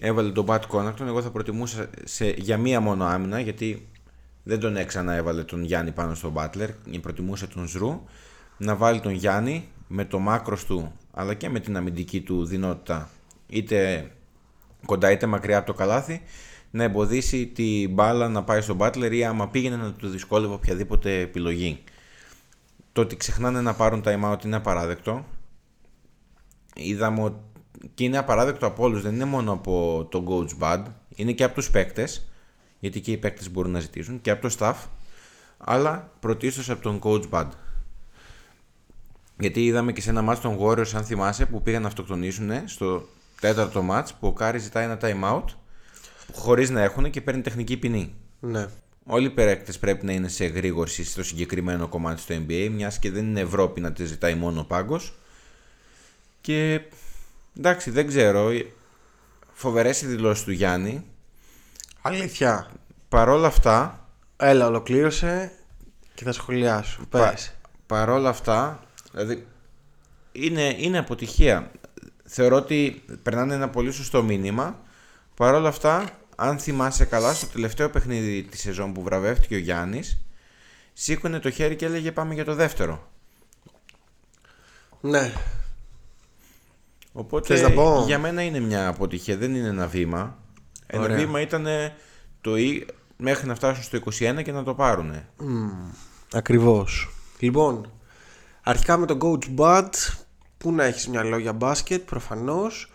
[0.00, 1.06] Έβαλε τον Pat Connaughton.
[1.06, 3.88] Εγώ θα προτιμούσα σε, για μία μόνο άμυνα γιατί
[4.42, 6.68] δεν τον έξανα έβαλε τον Γιάννη πάνω στον Butler.
[6.90, 8.02] και Προτιμούσε τον Ζρου
[8.56, 13.08] να βάλει τον Γιάννη με το μάκρος του αλλά και με την αμυντική του δυνότητα
[13.46, 14.10] είτε
[14.86, 16.22] κοντά είτε μακριά από το καλάθι
[16.74, 21.20] να εμποδίσει την μπάλα να πάει στον Butler ή άμα πήγαινε να του δυσκόλευε οποιαδήποτε
[21.20, 21.82] επιλογή.
[22.92, 25.24] Το ότι ξεχνάνε να πάρουν time out είναι απαράδεκτο.
[26.74, 27.36] Είδαμε ότι
[27.94, 30.82] και είναι απαράδεκτο από όλους, δεν είναι μόνο από τον coach Bud,
[31.14, 32.26] είναι και από τους παίκτες,
[32.78, 34.74] γιατί και οι παίκτες μπορούν να ζητήσουν, και από το staff,
[35.58, 37.48] αλλά πρωτίστως από τον coach Bud.
[39.38, 43.08] Γιατί είδαμε και σε ένα μάτι των Warriors, αν θυμάσαι, που πήγαν να αυτοκτονήσουν στο
[43.40, 45.44] τέταρτο μάτς που ο Κάρι ζητάει ένα time out
[46.32, 48.14] χωρίς να έχουν και παίρνει τεχνική ποινή.
[48.40, 48.66] Ναι.
[49.06, 53.10] Όλοι οι παίκτες πρέπει να είναι σε εγρήγορση στο συγκεκριμένο κομμάτι στο NBA, μιας και
[53.10, 55.14] δεν είναι Ευρώπη να τη ζητάει μόνο ο πάγκος.
[56.40, 56.80] Και
[57.58, 58.50] εντάξει, δεν ξέρω.
[59.52, 61.04] Φοβερές οι δηλώσεις του Γιάννη.
[62.02, 62.70] Αλήθεια.
[63.08, 65.52] Παρόλα αυτά, Έλα, ολοκλήρωσε
[66.14, 67.00] και θα σχολιάσω.
[67.08, 67.54] πα, Πες.
[67.86, 69.46] παρόλα αυτά, δηλαδή
[70.32, 71.70] είναι, είναι αποτυχία.
[72.24, 74.82] Θεωρώ ότι περνάνε ένα πολύ σωστό μήνυμα.
[75.36, 80.18] Παρόλα αυτά, αν θυμάσαι καλά, στο τελευταίο παιχνίδι της σεζόν που βραβεύτηκε ο Γιάννης,
[80.92, 83.10] σήκωνε το χέρι και έλεγε πάμε για το δεύτερο.
[85.00, 85.32] Ναι.
[87.12, 90.38] Οπότε Θες να πω; για μένα είναι μια αποτυχία, δεν είναι ένα βήμα.
[90.86, 91.16] Ένα Ωραία.
[91.16, 91.66] βήμα ήταν
[92.40, 95.14] το ή- μέχρι να φτάσουν στο 21 και να το πάρουν.
[96.32, 97.08] Ακριβώς.
[97.38, 97.90] Λοιπόν,
[98.62, 99.88] αρχικά με τον coach Bud,
[100.58, 102.92] που να έχεις μυαλό για μπάσκετ, προφανώς.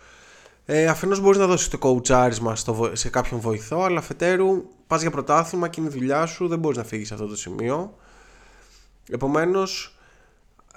[0.72, 5.00] Ε, αφενός μπορείς να δώσεις το coachaρισμα στο, βο- σε κάποιον βοηθό, αλλά αφετέρου πας
[5.00, 7.94] για πρωτάθλημα και είναι η δουλειά σου, δεν μπορείς να φύγεις σε αυτό το σημείο.
[9.10, 9.98] Επομένως,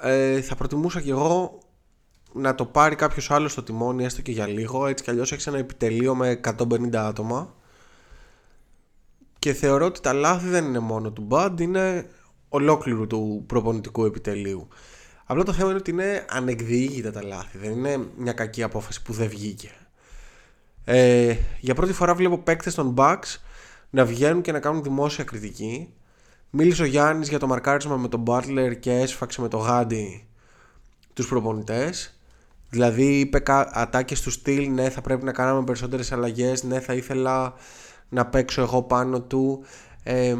[0.01, 1.59] ε, θα προτιμούσα κι εγώ
[2.33, 5.47] να το πάρει κάποιος άλλος στο τιμόνι, έστω και για λίγο, έτσι κι αλλιώς έχεις
[5.47, 7.55] ένα επιτελείο με 150 άτομα.
[9.39, 12.09] Και θεωρώ ότι τα λάθη δεν είναι μόνο του Bud, είναι
[12.49, 14.67] ολόκληρου του προπονητικού επιτελείου.
[15.25, 17.57] Απλά το θέμα είναι ότι είναι ανεκδιήγητα τα λάθη.
[17.57, 19.71] Δεν είναι μια κακή απόφαση που δεν βγήκε.
[20.85, 23.37] Ε, για πρώτη φορά βλέπω παίκτες των Bucks
[23.89, 25.89] να βγαίνουν και να κάνουν δημόσια κριτική.
[26.49, 30.27] Μίλησε ο Γιάννης για το μαρκάρισμα με τον Butler και έσφαξε με το Γάντι
[31.13, 32.17] τους προπονητές.
[32.69, 36.93] Δηλαδή είπε κα- ατάκες του στυλ, ναι θα πρέπει να κάναμε περισσότερες αλλαγές, ναι θα
[36.93, 37.53] ήθελα
[38.09, 39.63] να παίξω εγώ πάνω του,
[40.03, 40.35] ε,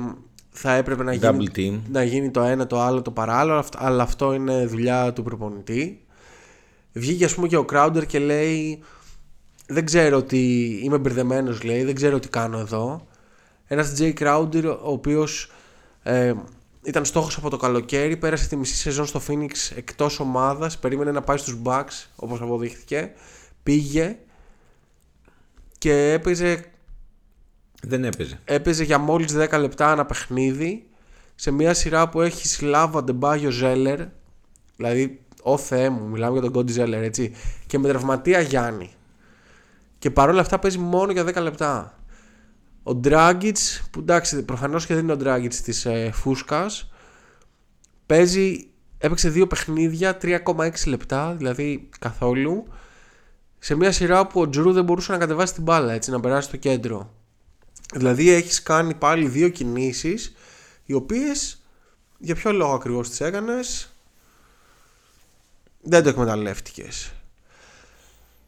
[0.49, 1.79] θα έπρεπε να γίνει, Double team.
[1.89, 6.05] να γίνει το ένα το άλλο το παράλληλο, αυ- αλλά αυτό είναι δουλειά του προπονητή.
[6.93, 8.83] Βγήκε ας πούμε και ο Crowder και λέει
[9.67, 13.07] δεν ξέρω τι είμαι μπερδεμένος, λέει, δεν ξέρω τι κάνω εδώ.
[13.67, 15.51] Ένας Jay Crowder ο οποίος
[16.03, 16.33] ε,
[16.83, 21.21] ήταν στόχος από το καλοκαίρι, πέρασε τη μισή σεζόν στο Phoenix εκτός ομάδας, περίμενε να
[21.21, 23.11] πάει στους Bucks όπως αποδείχθηκε,
[23.63, 24.17] πήγε
[25.77, 26.65] και έπαιζε,
[27.81, 28.39] Δεν έπαιζε.
[28.45, 30.87] έπαιζε για μόλις 10 λεπτά ένα παιχνίδι
[31.35, 33.99] σε μια σειρά που έχει Σλάβα Ντεμπάγιο Ζέλερ,
[34.75, 37.31] δηλαδή ο Θεέ μου, μιλάμε για τον Κόντι Ζέλερ έτσι,
[37.67, 38.91] και με τραυματία Γιάννη.
[40.03, 41.99] Και παρόλα αυτά παίζει μόνο για 10 λεπτά.
[42.83, 43.53] Ο Dragic,
[43.91, 46.91] που εντάξει προφανώς και δεν είναι ο Dragic της ε, Φούσκας,
[48.05, 52.63] παίζει, έπαιξε δύο παιχνίδια, 3,6 λεπτά, δηλαδή καθόλου,
[53.59, 56.47] σε μια σειρά που ο Τζρου δεν μπορούσε να κατεβάσει την μπάλα, έτσι, να περάσει
[56.47, 57.13] στο κέντρο.
[57.93, 60.35] Δηλαδή έχεις κάνει πάλι δύο κινήσεις,
[60.85, 61.63] οι οποίες,
[62.17, 63.93] για ποιο λόγο ακριβώς τις έκανες,
[65.81, 67.13] δεν το εκμεταλλεύτηκες.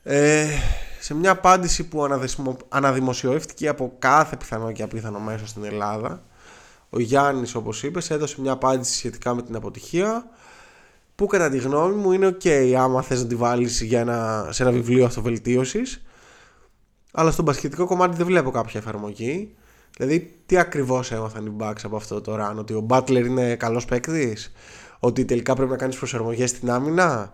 [0.04, 0.48] Ε,
[1.06, 6.24] σε μια απάντηση που αναδεσμο- αναδημοσιεύτηκε από κάθε πιθανό και απίθανο μέσο στην Ελλάδα
[6.90, 10.30] ο Γιάννης όπως είπες έδωσε μια απάντηση σχετικά με την αποτυχία
[11.16, 14.64] που κατά τη γνώμη μου είναι ok άμα θες να τη βάλεις για ένα, σε
[14.64, 16.04] ένα βιβλίο αυτοβελτίωσης
[17.12, 19.56] αλλά στο μπασκετικό κομμάτι δεν βλέπω κάποια εφαρμογή.
[19.98, 23.86] Δηλαδή τι ακριβώς έμαθαν οι Bucks από αυτό το run ότι ο Butler είναι καλός
[23.86, 24.52] παίκτης,
[25.00, 27.34] ότι τελικά πρέπει να κάνεις προσαρμογές στην άμυνα;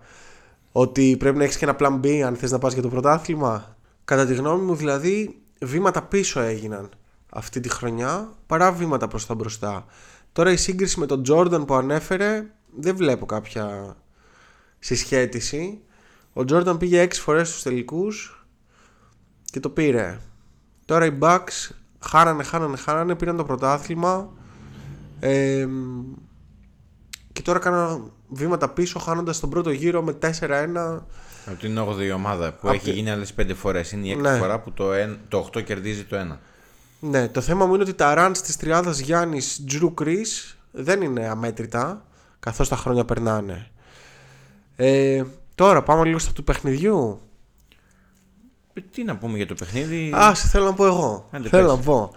[0.72, 3.78] Ότι πρέπει να έχεις και ένα plan B αν θες να πας για το πρωτάθλημα.
[4.05, 6.89] Κατά τη γνώμη μου δηλαδή βήματα πίσω έγιναν
[7.30, 9.86] αυτή τη χρονιά παρά βήματα προς τα μπροστά.
[10.32, 12.45] Τώρα η σύγκριση με τον Jordan που ανέφερε
[12.76, 13.95] δεν βλέπω κάποια
[14.80, 15.82] συσχέτιση.
[16.34, 18.45] Ο Jordan πήγε 6 φορές στους τελικούς
[19.45, 20.19] και το πήρε.
[20.86, 21.69] Τώρα οι Bucks
[21.99, 24.34] χάρανε, χάρανε, χάρανε, πήραν το πρωτάθλημα.
[25.19, 25.67] Ε,
[27.42, 31.04] και τώρα κάναν βήματα πίσω χάνοντας τον πρώτο γύρο με 4-1
[31.46, 33.92] Από την 8η ομάδα που Απ' έχει τη- γίνει άλλες 5 φορές.
[33.92, 34.38] Είναι η έκτη Ναι.
[34.38, 36.38] φορά που το, εν- το 8 κερδίζει το 1.
[37.00, 41.28] Ναι, το θέμα μου είναι ότι τα runs της τριάδας Γιάννης Τζρου Κρίς δεν είναι
[41.28, 42.06] αμέτρητα
[42.39, 43.68] καθώς τα χρόνια περνάνε.
[44.76, 45.24] Ε,
[45.56, 47.22] τώρα πάμε λίγο στο του παιχνιδιού.
[48.74, 51.28] Ε, Τι να πούμε για το παιχνίδι; Α, σε θέλω να πω εγώ.
[51.32, 51.76] Άντε, θέλω πες.
[51.78, 52.12] να πω.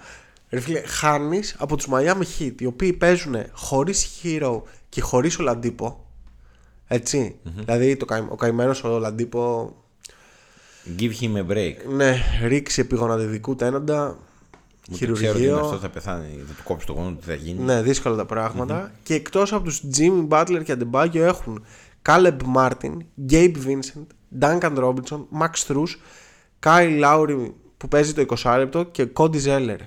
[0.51, 4.61] Ρε φίλε, χάνεις από τους Miami Heat οι οποίοι παίζουν χωρίς Hero
[4.95, 6.05] και χωρίς Ολαντίπο.
[6.87, 7.37] Έτσι.
[7.43, 9.73] Δηλαδή το, καη- ο καημένος ο Ολαντίπο
[10.99, 11.75] Give him a break.
[11.95, 12.17] ναι,
[12.47, 14.19] ρίξει επίγονα διδικού τένοντα.
[14.91, 15.79] Ούτε ξέρω ότι είναι αυτό Χειρουργείο.
[15.79, 16.43] θα πεθάνει.
[16.49, 17.63] Θα του κόψει το γόνο, τι θα γίνει.
[17.63, 18.91] Ναι, δύσκολα τα πράγματα.
[19.03, 21.65] Και εκτός από τους Jimmy Butler και Adebayo έχουν
[22.09, 22.97] Caleb Martin,
[23.31, 24.07] Gabe Vincent,
[24.41, 25.89] Duncan Robinson, Max Strus,
[26.61, 29.79] Kyle Lowry που παίζει το 20 λεπτό και Cody Zeller.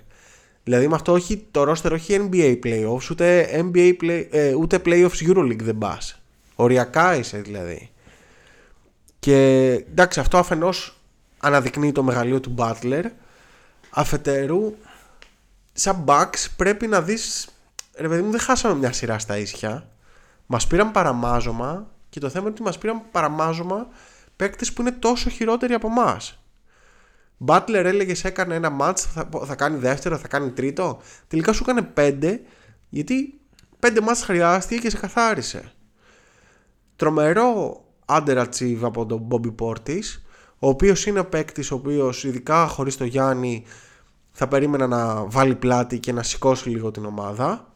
[0.68, 5.28] Δηλαδή με αυτό όχι, το roster όχι NBA playoffs, ούτε, NBA play, ε, ούτε playoffs
[5.28, 6.22] Euroleague δεν πας.
[6.56, 7.90] Οριακά είσαι δηλαδή.
[9.20, 10.98] Και εντάξει αυτό αφενός
[11.40, 13.04] αναδεικνύει το μεγαλείο του Butler.
[13.90, 14.76] Αφετέρου,
[15.74, 17.48] σαν Bucks πρέπει να δεις
[17.96, 19.90] ρε παιδί μου δεν χάσαμε μια σειρά στα ίσια
[20.46, 23.88] μας πήραν παραμάζωμα και το θέμα είναι ότι μας πήραν παραμάζωμα
[24.36, 26.40] παίκτες που είναι τόσο χειρότεροι από εμάς.
[27.46, 31.82] Butler έλεγε έκανε ένα match θα, θα κάνει δεύτερο, θα κάνει τρίτο τελικά σου έκανε
[31.82, 32.42] πέντε
[32.90, 33.40] γιατί
[33.80, 35.72] πέντε μάτς χρειάστηκε και σε καθάρισε
[36.96, 40.22] τρομερό underachieve από τον Bobby Portis
[40.60, 43.66] ο οποίος είναι ο παίκτης ο οποίος ειδικά χωρίς το Γιάννη
[44.40, 47.74] θα περίμενα να βάλει πλάτη και να σηκώσει λίγο την ομάδα.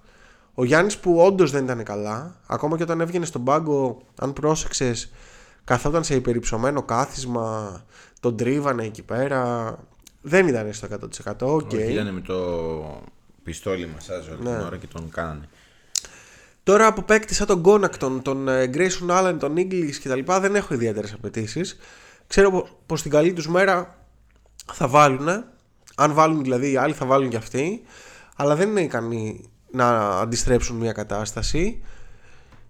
[0.54, 5.12] Ο Γιάννης που όντως δεν ήταν καλά, ακόμα και όταν έβγαινε στον πάγκο, αν πρόσεξες,
[5.64, 7.82] καθόταν σε υπερυψωμένο κάθισμα,
[8.20, 9.78] τον τρίβανε εκεί πέρα.
[10.22, 10.88] Δεν ήταν στο
[11.24, 11.48] 100%.
[11.48, 11.74] Okay.
[11.74, 12.36] Όχι, ήταν με το
[13.44, 15.50] πιστόλι μασάζ όλη την ώρα και τον κάνανε.
[16.64, 20.34] Τώρα από παίκτη σαν τον Κόνατον, τον ε, Grayson Allen, τον Ingles κτλ.
[20.40, 21.78] δεν έχω ιδιαίτερες απαιτήσεις.
[22.28, 24.06] Ξέρω πως στην καλή τους μέρα
[24.74, 25.28] θα βάλουν.
[25.96, 27.82] Αν βάλουν δηλαδή οι άλλοι θα βάλουν και αυτοί.
[28.36, 31.84] Αλλά δεν είναι ικανοί να αντιστρέψουν μια κατάσταση.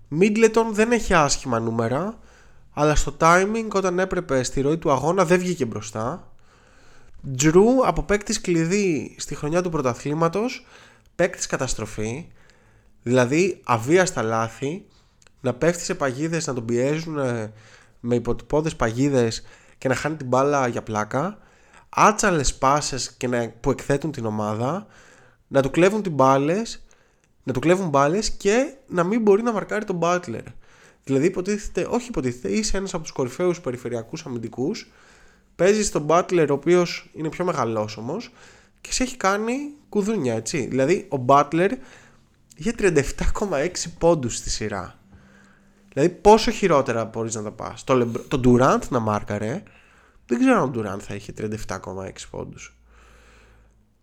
[0.08, 2.20] Μίτλετον δεν έχει άσχημα νούμερα.
[2.74, 6.32] Αλλά στο timing όταν έπρεπε στη ροή του αγώνα δεν βγήκε μπροστά.
[7.36, 10.66] Τζρου από παίκτης κλειδί στη χρονιά του πρωταθλήματος
[11.16, 12.28] παίκτης καταστροφή.
[13.04, 14.86] Δηλαδή αβίαστα λάθη
[15.42, 17.54] να πέφτει σε παγίδες να τον πιέζουν ε,
[18.00, 19.44] με υποτυπώδες παγίδες
[19.78, 21.38] και να χάνει την μπάλα για πλάκα.
[21.90, 24.88] Άτσαλες πάσες και να, που εκθέτουν την ομάδα
[25.48, 26.84] να του κλέβουν την μπάλες
[27.44, 30.44] να του κλέβουν μπάλες και να μην μπορεί να μαρκάρει τον Butler
[31.04, 34.92] δηλαδή υποτίθεται, όχι υποτίθεται είσαι ένας από τους κορυφαίους περιφερειακούς αμυντικούς
[35.56, 38.32] παίζεις τον Butler ο οποίος είναι πιο μεγαλός όμως
[38.82, 39.54] και σε έχει κάνει
[39.90, 41.70] κουδούνια έτσι δηλαδή ο Butler
[42.56, 45.02] είχε 37,6 πόντους στη σειρά
[45.94, 47.84] Δηλαδή πόσο χειρότερα μπορείς να τα πας.
[47.84, 48.16] Το, Λεμπ...
[48.28, 49.64] το Durant να μάρκαρε,
[50.26, 51.52] δεν ξέρω αν ο Durant θα είχε 37,6
[52.30, 52.76] πόντους.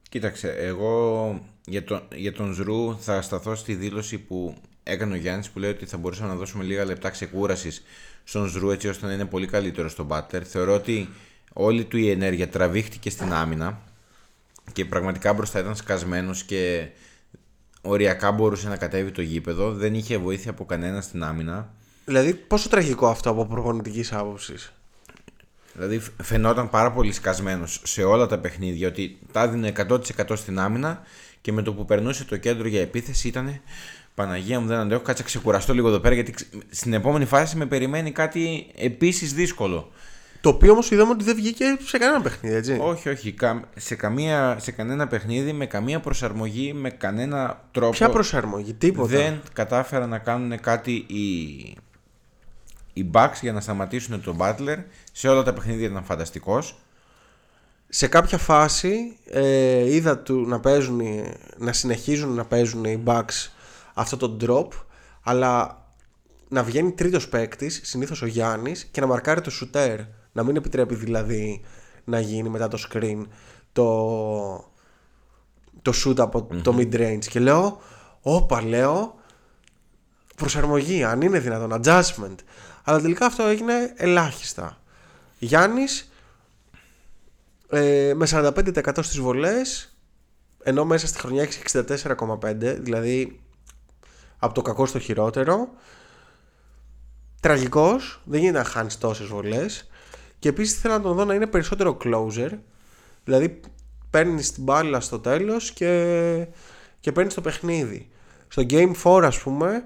[0.09, 4.55] Κοίταξε, εγώ για τον, για τον Ζρου θα σταθώ στη δήλωση που
[4.89, 7.82] έκανε ο Γιάννης που λέει ότι θα μπορούσαμε να δώσουμε λίγα λεπτά ξεκούρασης
[8.24, 10.49] στον Ζρου έτσι ώστε να είναι πολύ καλύτερο στον Μπάτερ.
[10.49, 11.09] Θεωρώ ότι
[11.53, 13.80] όλη του η ενέργεια τραβήχτηκε στην άμυνα
[14.72, 16.89] και πραγματικά μπροστά ήταν σκασμένος και
[17.80, 19.72] οριακά μπορούσε να κατέβει το γήπεδο.
[19.72, 21.72] Δεν είχε βοήθεια από κανένα στην άμυνα.
[22.05, 24.72] Δηλαδή, πόσο τραγικό αυτό από προπονητικής άποψης;
[25.72, 31.03] Δηλαδή, φαινόταν πάρα πολύ σκασμένος σε όλα τα παιχνίδια ότι τα έδινε 100% στην άμυνα
[31.41, 33.61] και με το που περνούσε το κέντρο για επίθεση ήταν
[34.18, 36.34] Παναγία μου δεν αντέχω, κάτσε ξεκουραστώ λίγο εδώ πέρα γιατί
[36.70, 39.90] στην επόμενη φάση με περιμένει κάτι επίσης δύσκολο.
[40.40, 42.78] Το οποίο όμως είδαμε ότι δεν βγήκε σε κανένα παιχνίδι, έτσι.
[42.80, 43.34] Όχι, όχι.
[43.76, 47.92] Σε, καμία, σε κανένα παιχνίδι, με καμία προσαρμογή, με κανένα τρόπο.
[47.92, 49.08] Ποια προσαρμογή, τίποτα.
[49.08, 51.26] Δεν κατάφεραν να κάνουν κάτι οι,
[52.92, 54.76] οι Bucks για να σταματήσουν τον Butler.
[55.12, 56.78] Σε όλα τα παιχνίδια ήταν φανταστικός.
[57.88, 61.00] Σε κάποια φάση ε, είδα του να, παίζουν,
[61.58, 63.50] να συνεχίζουν να παίζουν οι Bucks
[63.99, 64.68] αυτό το drop,
[65.22, 65.82] αλλά
[66.49, 69.99] να βγαίνει τρίτος παίκτης, συνήθως ο Γιάννης, και να μαρκάρει το shooter
[70.32, 71.64] να μην επιτρέπει δηλαδή
[72.05, 73.22] να γίνει μετά το screen
[73.72, 73.90] το,
[75.82, 77.24] το shoot απο το mid range.
[77.30, 77.80] Και λέω,
[78.22, 79.14] όπα λέω,
[80.36, 82.36] προσαρμογή, αν είναι δυνατόν, adjustment.
[82.84, 84.80] Αλλά τελικά αυτό έγινε ελάχιστα.
[85.38, 86.12] Γιάννης
[87.70, 89.96] ε, με 45% στις βολές
[90.62, 93.40] ενώ μέσα στη χρονιά έχει 64,5 δηλαδή
[94.39, 95.68] από το κακό στο χειρότερο
[97.41, 99.89] τραγικός δεν γίνεται να χάνεις τόσες βολές
[100.39, 102.51] και επίσης ήθελα να τον δω να είναι περισσότερο closer.
[103.24, 103.61] Δηλαδή
[104.11, 106.47] παίρνεις την μπάλα στο τέλος και,
[107.01, 108.09] και παίρνεις το παιχνίδι.
[108.49, 109.84] Στο Game 4, ας πούμε,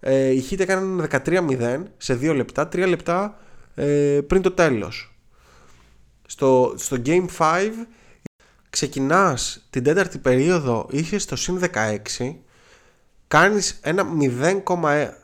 [0.00, 3.38] ε, οι Heat έκαναν 13-0 σε 2 λεπτά, 3 λεπτά
[3.74, 5.14] ε, πριν το τέλος.
[6.26, 7.70] Στο, στο Game 5
[8.70, 12.34] ξεκινάς την τέταρτη περίοδο είχες στο συν 16
[13.32, 14.62] κάνεις ένα 0,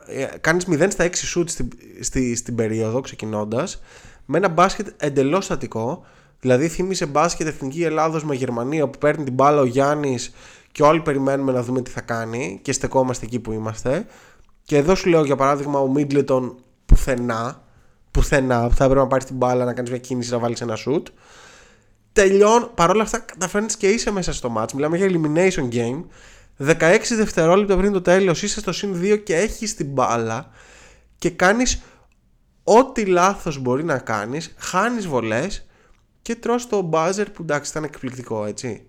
[0.07, 3.81] ε, κάνεις 0 στα 6 shoot στην, στη, στην περίοδο ξεκινώντας
[4.25, 6.05] με ένα μπάσκετ εντελώς στατικό.
[6.39, 10.33] Δηλαδή θύμισε μπάσκετ Εθνική Ελλάδος με Γερμανία που παίρνει την μπάλα ο Γιάννης
[10.71, 14.05] και όλοι περιμένουμε να δούμε τι θα κάνει και στεκόμαστε εκεί που είμαστε.
[14.63, 16.55] Και εδώ σου λέω για παράδειγμα ο Μίτλετον
[16.85, 17.63] πουθενά,
[18.11, 20.75] πουθενά που θα έπρεπε να πάρεις την μπάλα να κάνεις μια κίνηση να βάλεις ένα
[20.75, 21.07] σουτ.
[22.13, 24.71] Τελειών, παρόλα αυτά καταφέρνει και είσαι μέσα στο match.
[24.73, 26.03] Μιλάμε για elimination game.
[26.67, 30.49] 16 δευτερόλεπτα πριν το τέλος είσαι στο συν 2 και έχεις την μπάλα
[31.17, 31.81] και κάνεις
[32.63, 35.65] ό,τι λάθος μπορεί να κάνεις, χάνεις βολές
[36.21, 38.83] και τρως το buzzer που εντάξει ήταν εκπληκτικό έτσι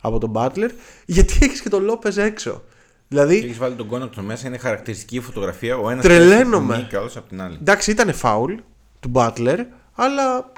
[0.00, 0.70] από τον Butler
[1.06, 2.62] γιατί έχεις και τον Λόπεζ έξω.
[3.08, 5.76] Δηλαδή, έχεις βάλει τον κόνα του μέσα, είναι χαρακτηριστική φωτογραφία.
[5.76, 6.86] Ο ένας τρελαίνομαι.
[6.88, 7.56] και ο από την άλλη.
[7.60, 8.54] Εντάξει, ήταν φάουλ
[9.00, 9.58] του Butler,
[9.94, 10.52] αλλά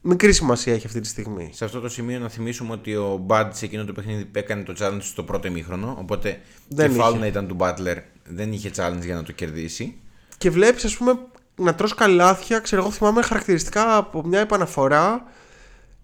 [0.00, 1.50] μικρή σημασία έχει αυτή τη στιγμή.
[1.52, 4.74] Σε αυτό το σημείο να θυμίσουμε ότι ο Μπάντ σε εκείνο το παιχνίδι έκανε το
[4.78, 5.96] challenge στο πρώτο ημίχρονο.
[6.00, 7.20] Οπότε Δεν και φάουλ είχε.
[7.20, 9.98] να ήταν του Butler, δεν είχε challenge για να το κερδίσει.
[10.38, 11.18] Και βλέπεις, ας πούμε,
[11.56, 12.58] να τρως καλάθια.
[12.58, 15.24] Ξέρω εγώ, θυμάμαι χαρακτηριστικά από μια επαναφορά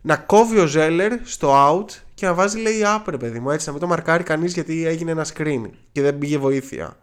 [0.06, 3.72] να κόβει ο Ζέλερ στο out και να βάζει λέει άπρε παιδί μου έτσι να
[3.72, 6.98] μην το μαρκάρει κανείς γιατί έγινε ένα screen και δεν πήγε βοήθεια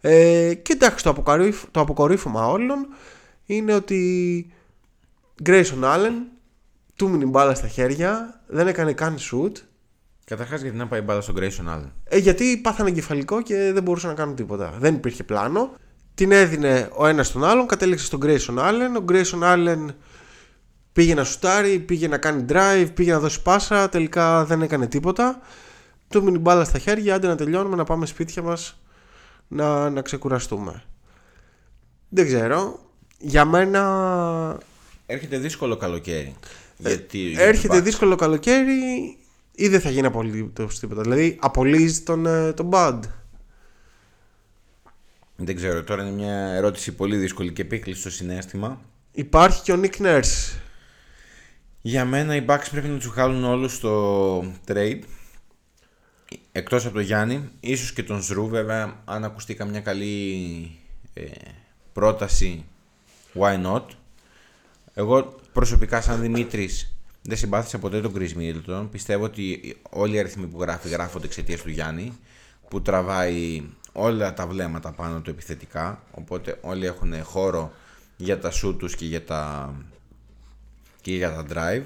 [0.00, 2.86] ε, και εντάξει το, αποκορύφ, το αποκορύφωμα όλων
[3.46, 4.50] είναι ότι
[5.44, 6.14] Grayson Allen
[6.96, 9.52] του μείνει μπάλα στα χέρια δεν έκανε καν shoot
[10.26, 14.10] Καταρχάς, γιατί να πάει μπάλα στον Grayson Allen; ε, γιατί πάθανε εγκεφαλικό και δεν μπορούσαν
[14.10, 14.74] να κάνουν τίποτα.
[14.78, 15.74] Δεν υπήρχε πλάνο.
[16.14, 19.00] Την έδινε ο ένας τον άλλον, κατέληξε στον Grayson Allen.
[19.00, 19.86] Ο Grayson Allen
[20.92, 23.88] πήγε να σουτάρει, πήγε να κάνει drive, πήγε να δώσει πάσα.
[23.88, 25.40] Τελικά δεν έκανε τίποτα.
[26.08, 28.80] Του μείνει μπάλα στα χέρια, άντε να τελειώνουμε, να πάμε σπίτια μας
[29.48, 30.82] να, να ξεκουραστούμε.
[32.08, 32.78] Δεν ξέρω.
[33.18, 33.82] Για μένα
[35.06, 36.36] Έρχεται δύσκολο καλοκαίρι.
[36.82, 37.84] Ε, γιατί, για έρχεται τους Bucks.
[37.84, 39.16] δύσκολο καλοκαίρι
[39.54, 41.02] ή δεν θα γίνει απολύτως τίποτα.
[41.02, 43.00] Δηλαδή απολύζει τον, ε, τον Bud.
[45.36, 48.80] Δεν ξέρω, τώρα είναι μια ερώτηση πολύ δύσκολη και επίκλειστο στο συνέστημα.
[49.12, 50.58] Υπάρχει και ο Nick Nurse.
[51.80, 54.38] Για μένα οι Bucks πρέπει να τους βγάλουν όλους στο
[54.68, 55.00] trade.
[56.52, 60.70] Εκτός από τον Γιάννη, ίσως και τον Ζρου βέβαια, αν ακουστεί καμιά καλή
[61.14, 61.24] ε,
[61.92, 62.64] πρόταση,
[63.34, 63.82] why not;
[64.98, 68.88] Εγώ προσωπικά σαν Δημήτρης δεν συμπάθησα ποτέ τον Chris Middleton.
[68.90, 72.12] Πιστεύω ότι όλοι οι αριθμοί που γράφει γράφονται εξαιτίας του Γιάννη,
[72.68, 77.72] που τραβάει όλα τα βλέμματα πάνω του επιθετικά, οπότε όλοι έχουν χώρο
[78.16, 79.74] για τα shoot τους και για τα
[81.00, 81.84] και για τα drive.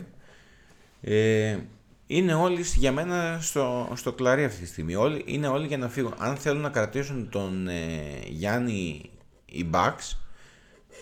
[1.00, 1.58] Ε,
[2.06, 4.94] είναι όλοι για μένα στο, στο κλαρί αυτή τη στιγμή.
[4.94, 6.14] Όλοι, είναι όλοι για να φύγουν.
[6.18, 9.10] Αν θέλουν να κρατήσουν τον ε, Γιάννη
[9.44, 10.16] οι Bucks,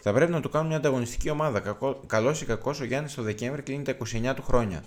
[0.02, 1.60] θα πρέπει να του κάνουν μια ανταγωνιστική ομάδα.
[1.60, 3.96] Κακό, καλός ή κακός ο Γιάννης το Δεκέμβρη κλείνει τα
[4.30, 4.84] 29 του χρόνια.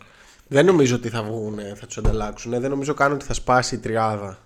[0.48, 2.52] Δεν νομίζω ότι θα βγουν, θα τους ανταλλάξουν.
[2.52, 4.38] Δεν νομίζω καν ότι θα σπάσει η τριάδα.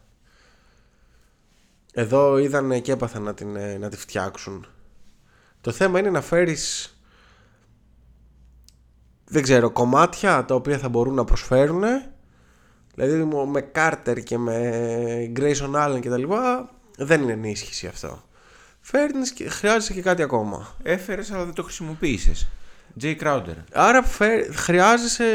[1.94, 4.68] Εδώ είδαν και έπαθαν να, την, ε, να τη φτιάξουν.
[5.62, 6.90] Το θέμα είναι να φέρεις
[9.28, 11.84] δεν ξέρω, κομμάτια τα οποία θα μπορούν να προσφέρουν.
[12.96, 18.24] Δηλαδή μου- με Carter και με Grayson Allen και τα λοιπά δεν είναι ενίσχυση αυτό.
[18.88, 20.76] Φέρνεις και χρειάζεσαι και κάτι ακόμα.
[20.84, 22.48] Έφερες αλλά δεν το χρησιμοποίησες.
[23.02, 23.56] Jay Crowder.
[23.74, 25.26] Άρα φε- χρειάζεσαι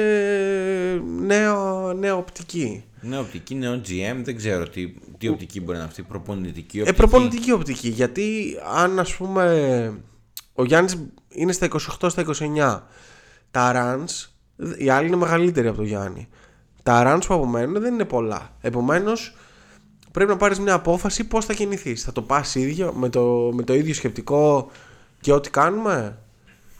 [1.21, 1.55] νέα,
[1.97, 2.85] νέα οπτική.
[3.01, 6.03] Νέο οπτική, νέο GM, δεν ξέρω τι, τι οπτική μπορεί να είναι αυτή.
[6.03, 6.97] Προπονητική Ε, οπτική.
[6.99, 7.89] προπονητική οπτική.
[7.89, 9.95] Γιατί αν ας πούμε
[10.55, 10.97] ο Γιάννης
[11.29, 11.69] είναι στα
[12.01, 12.83] 28, στα 29,
[13.51, 14.29] τα runs,
[14.79, 16.29] οι άλλοι είναι μεγαλύτεροι από τον Γιάννη.
[16.83, 18.57] Τα runs που απομένουν δεν είναι πολλά.
[18.61, 19.37] Επομένως
[20.13, 22.03] πρέπει να πάρεις μια απόφαση πώς θα κινηθείς.
[22.03, 24.71] Θα το πας ίδιο με το, με το ίδιο σκεπτικό
[25.21, 26.19] και ό,τι κάνουμε;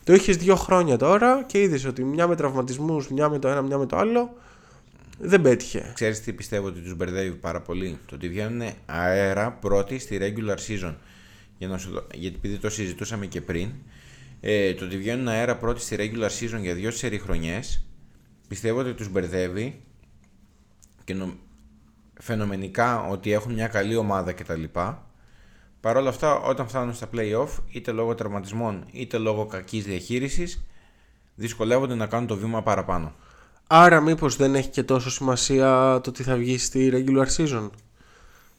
[0.03, 3.61] Το είχες δύο χρόνια τώρα και είδες ότι μια με τραυματισμούς, μια με το ένα,
[3.61, 4.33] μια με το άλλο
[5.19, 5.91] δεν πέτυχε.
[5.93, 10.55] Ξέρεις τι πιστεύω ότι τους μπερδεύει πάρα πολύ; Το ότι βγαίνουν αέρα πρώτοι στη regular
[10.55, 10.93] season.
[11.57, 13.69] Για να σου δω- γιατί επειδή το συζητούσαμε και πριν.
[14.43, 17.85] Ε, το ότι βγαίνουν αέρα πρώτοι στη regular season για δύο σερι χρονιές
[18.47, 19.81] πιστεύω ότι τους μπερδεύει
[21.03, 21.33] και νο...
[22.21, 24.63] φαινομενικά ότι έχουν μια καλή ομάδα κτλ.
[25.81, 30.65] Παρ' όλα αυτά όταν φτάνουν στα play-off είτε λόγω τραυματισμών είτε λόγω κακής διαχείρισης
[31.35, 33.13] δυσκολεύονται να κάνουν το βήμα παραπάνω.
[33.67, 37.69] Άρα μήπως δεν έχει και τόσο σημασία το τι θα βγει στη regular season;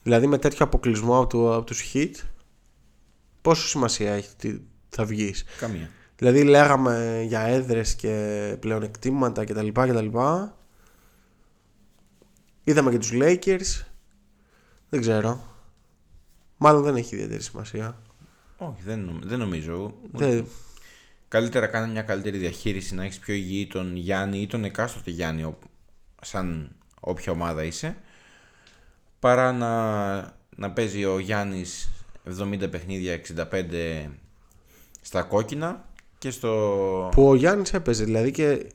[0.02, 2.12] Δηλαδή με τέτοιο αποκλεισμό από, το, από τους hit
[3.42, 4.58] πόσο σημασία έχει τι
[4.88, 5.90] θα βγεις; Καμία.
[6.16, 9.68] Δηλαδή λέγαμε για έδρες και πλεονεκτήματα κτλ.
[9.68, 10.06] κτλ.
[12.64, 13.84] Είδαμε και τους Lakers.
[14.88, 15.44] Δεν ξέρω.
[16.56, 18.02] Μάλλον δεν έχει ιδιαίτερη σημασία.
[18.56, 19.94] Όχι, δεν, νομ- δεν νομίζω.
[20.12, 20.46] Δεν...
[21.28, 25.42] Καλύτερα κάνει μια καλύτερη διαχείριση, να έχεις πιο υγιή τον Γιάννη ή τον εκάστοτε Γιάννη,
[25.42, 25.58] ο-
[26.22, 27.96] σαν όποια ομάδα είσαι,
[29.18, 30.16] παρά να,
[30.56, 31.90] να παίζει ο Γιάννης
[32.40, 33.20] 70 παιχνίδια,
[33.52, 34.08] 65
[35.00, 35.84] στα κόκκινα
[36.18, 37.08] και στο...
[37.12, 38.66] Που ο Γιάννης έπαιζε δηλαδή και, και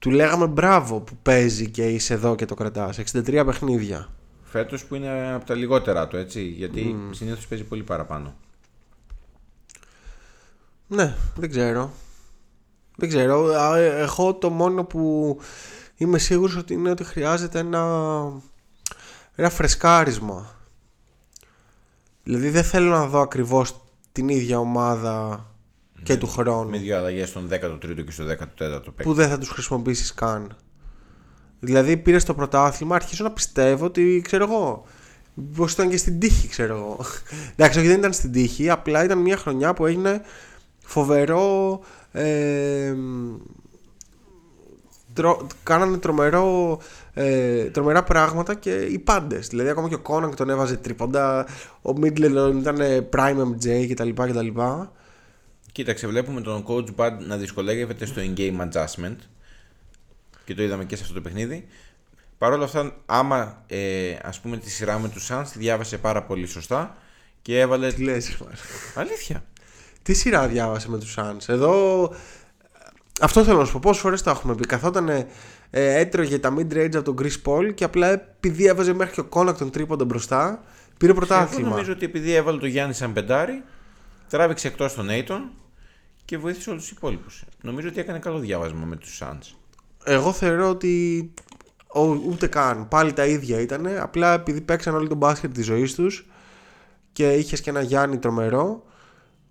[0.00, 2.98] του λέγαμε μπράβο που παίζει και είσαι εδώ και το κρατάς.
[3.12, 4.08] 63 παιχνίδια.
[4.42, 7.14] Φέτος που είναι από τα λιγότερα του, έτσι, γιατί mm.
[7.14, 8.34] συνήθως παίζει πολύ παραπάνω.
[10.86, 11.90] Ναι, δεν ξέρω.
[12.96, 13.44] Δεν ξέρω.
[13.44, 15.38] Α, ε, Εγώ το μόνο που
[15.96, 18.22] είμαι σίγουρος ότι είναι ότι χρειάζεται ένα,
[19.34, 20.54] ένα φρεσκάρισμα.
[22.22, 23.80] Δηλαδή δεν θέλω να δω ακριβώς
[24.12, 25.44] την ίδια ομάδα
[26.02, 29.02] και του χρόνου Με δύο αλλαγές στον 13ο και στο 14ο παίκτη.
[29.02, 30.56] που δεν θα τους χρησιμοποιήσεις καν.
[31.60, 34.84] Δηλαδή πήρες το πρωτάθλημα, αρχίζω να πιστεύω ότι ξέρω εγώ.
[35.56, 36.98] Πώς ήταν και στην τύχη, ξέρω εγώ.
[37.56, 40.20] Εντάξει, όχι δεν ήταν στην τύχη, απλά ήταν μια χρονιά που έγινε
[40.84, 41.80] φοβερό
[42.12, 42.94] Ε,
[45.12, 46.78] τρο, κάνανε τρομερό,
[47.14, 49.48] ε, τρομερά πράγματα και οι πάντες.
[49.48, 51.46] Δηλαδή, ακόμα και ο Κόναγκ τον έβαζε τρίποντα.
[51.82, 52.76] Ο Μίτλετον ήταν
[53.12, 54.08] prime MJ κτλ.
[54.08, 54.48] κτλ.
[55.72, 59.16] Κοίταξε, βλέπουμε τον coach Bud να δυσκολεύεται στο in-game adjustment
[60.44, 61.66] και το είδαμε και σε αυτό το παιχνίδι.
[62.38, 66.22] Παρ' όλα αυτά, άμα ε, ας πούμε τη σειρά με τους Suns τη διάβασε πάρα
[66.22, 66.96] πολύ σωστά
[67.42, 67.92] και έβαλε.
[67.92, 68.46] Τι λες, ρε,
[68.94, 69.44] Αλήθεια.
[70.02, 72.02] Τι σειρά διάβασε με τους Suns; Εδώ
[73.20, 73.78] αυτό θέλω να σου πω.
[73.78, 74.66] Πόσες φορές το έχουμε πει.
[74.66, 75.26] Καθόταν ε,
[75.70, 79.70] έτρωγε τα mid-range από τον Chris Paul και απλά επειδή έβαζε μέχρι και ο Κόνατον
[79.70, 80.62] τρίποντα μπροστά,
[80.98, 81.68] πήρε Εγώ πρωτάθλημα.
[81.68, 83.62] νομίζω ότι επειδή έβαλε το Γιάννη σαν πεντάρι,
[84.30, 85.40] τράβηξε εκτός τον Aiton
[86.24, 87.44] και βοήθησε όλους τους υπόλοιπους.
[87.62, 89.54] Νομίζω ότι έκανε καλό διάβασμα με τους Suns.
[90.04, 91.32] Εγώ θεωρώ ότι
[91.94, 92.88] ο, ούτε καν.
[92.88, 93.86] Πάλι τα ίδια ήταν.
[93.86, 96.26] Απλά επειδή παίξαν όλοι τον μπάσκετ της ζωής τους
[97.12, 98.84] και είχες και ένα Γιάννη τρομερό.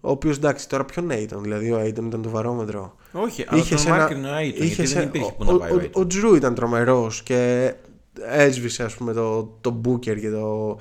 [0.02, 2.96] Ο οποίος εντάξει, τώρα ποιον Aiton, δηλαδή ο Aiton ήταν το βαρόμετρο.
[3.12, 5.58] Όχι, αλλά τον ένα- μάρκρινε ο Aiton, γιατί είχες δεν ένα- υπήρχε που ο, να
[5.58, 5.92] πάει ο ο, Aiton.
[5.92, 7.74] ο Τζρου ήταν τρομερός και
[8.22, 10.78] έσβησε ας πούμε το, το Booker και το,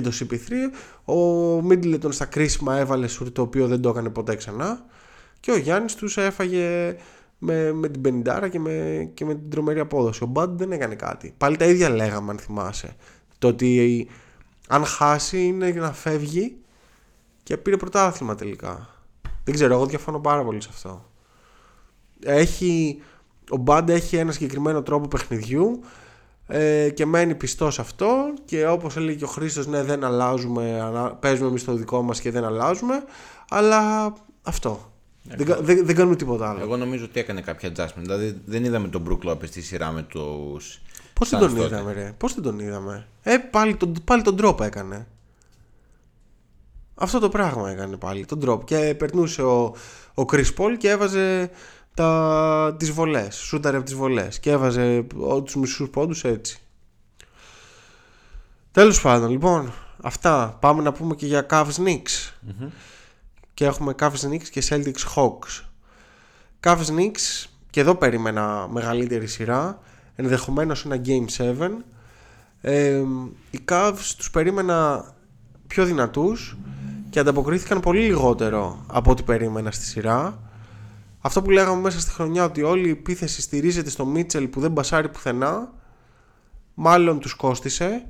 [0.00, 0.52] και το CP3.
[1.14, 4.84] Ο Middleton στα κρίσιμα έβαλε σουρ το οποίο δεν το έκανε ποτέ ξανά.
[5.40, 6.96] Και ο Γιάννης τους έφαγε
[7.38, 10.22] με, με την πενιντάρα και με, και με την τρομερή απόδοση.
[10.22, 11.34] Ο Μπάντ δεν έκανε κάτι.
[11.38, 12.96] Πάλι τα ίδια λέγαμε αν θυμάσαι.
[13.38, 14.08] Το ότι
[14.68, 16.56] αν χάσει είναι για να φεύγει
[17.42, 18.88] και πήρε πρωτάθλημα τελικά.
[19.44, 21.04] Δεν ξέρω, εγώ διαφωνώ πάρα πολύ σε αυτό.
[22.24, 23.02] Έχει,
[23.50, 25.80] ο Μπάντ έχει ένα συγκεκριμένο τρόπο παιχνιδιού
[26.50, 30.80] ε, και μένει πιστός σε αυτό και όπως έλεγε και ο Χρήστος ναι δεν αλλάζουμε
[30.80, 33.04] ανα- παίζουμε εμείς το δικό μας και δεν αλλάζουμε
[33.50, 34.92] αλλά αυτό
[35.22, 38.00] δεν, κα- δεν, δεν κάνουμε τίποτα άλλο Εγώ νομίζω ότι έκανε κάποια adjustment.
[38.00, 40.80] Δηλαδή δεν είδαμε τον Brook Lopez στη σειρά με τους.
[41.12, 44.64] Πώς δεν τον είδαμε ρε; Πώς δεν τον είδαμε; Ε πάλι τον, πάλι τον τρόπο
[44.64, 45.06] έκανε
[46.94, 49.74] Αυτό το πράγμα έκανε πάλι Τον τρόπο Και περνούσε ο,
[50.14, 51.50] ο Chris Paul και έβαζε
[51.98, 56.58] τα, τις βολές Σούταρε από τις βολές Και έβαζε ο, τους μισούς πόντους έτσι.
[58.72, 59.72] Τέλος πάντων λοιπόν
[60.02, 60.56] Αυτά.
[60.60, 62.32] Πάμε να πούμε και για Cavs Knicks.
[63.54, 65.64] Και έχουμε Cavs Knicks και Celtics Hawks.
[66.62, 69.78] Cavs Knicks και εδώ περίμενα μεγαλύτερη σειρά
[70.16, 71.68] ενδεχομένως ένα Game 7
[72.60, 73.02] ε,
[73.50, 75.04] οι Cavs τους περίμενα
[75.66, 76.56] πιο δυνατούς
[77.10, 80.47] και ανταποκρίθηκαν πολύ λιγότερο από ό,τι περίμενα στη σειρά
[81.20, 84.70] αυτό που λέγαμε μέσα στη χρονιά ότι όλη η επίθεση στηρίζεται στο Μίτσελ που δεν
[84.70, 85.72] μπασάρει πουθενά
[86.74, 88.06] μάλλον τους κόστισε.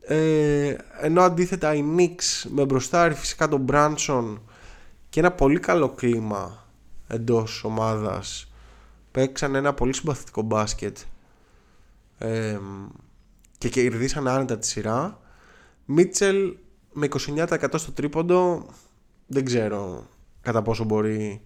[0.00, 4.38] Ε, ενώ αντίθετα οι Knicks με μπροστάρι φυσικά τον Branson
[5.08, 6.66] και ένα πολύ καλό κλίμα
[7.06, 8.52] εντός ομάδας.
[9.10, 10.98] Παίξαν ένα πολύ συμπαθητικό μπάσκετ
[12.18, 12.58] ε,
[13.58, 15.20] και κερδίσαν άνετα τη σειρά.
[15.84, 16.56] Μίτσελ
[16.92, 18.66] με 29% στο τρίποντο
[19.26, 20.06] δεν ξέρω
[20.42, 21.42] κατά πόσο μπορεί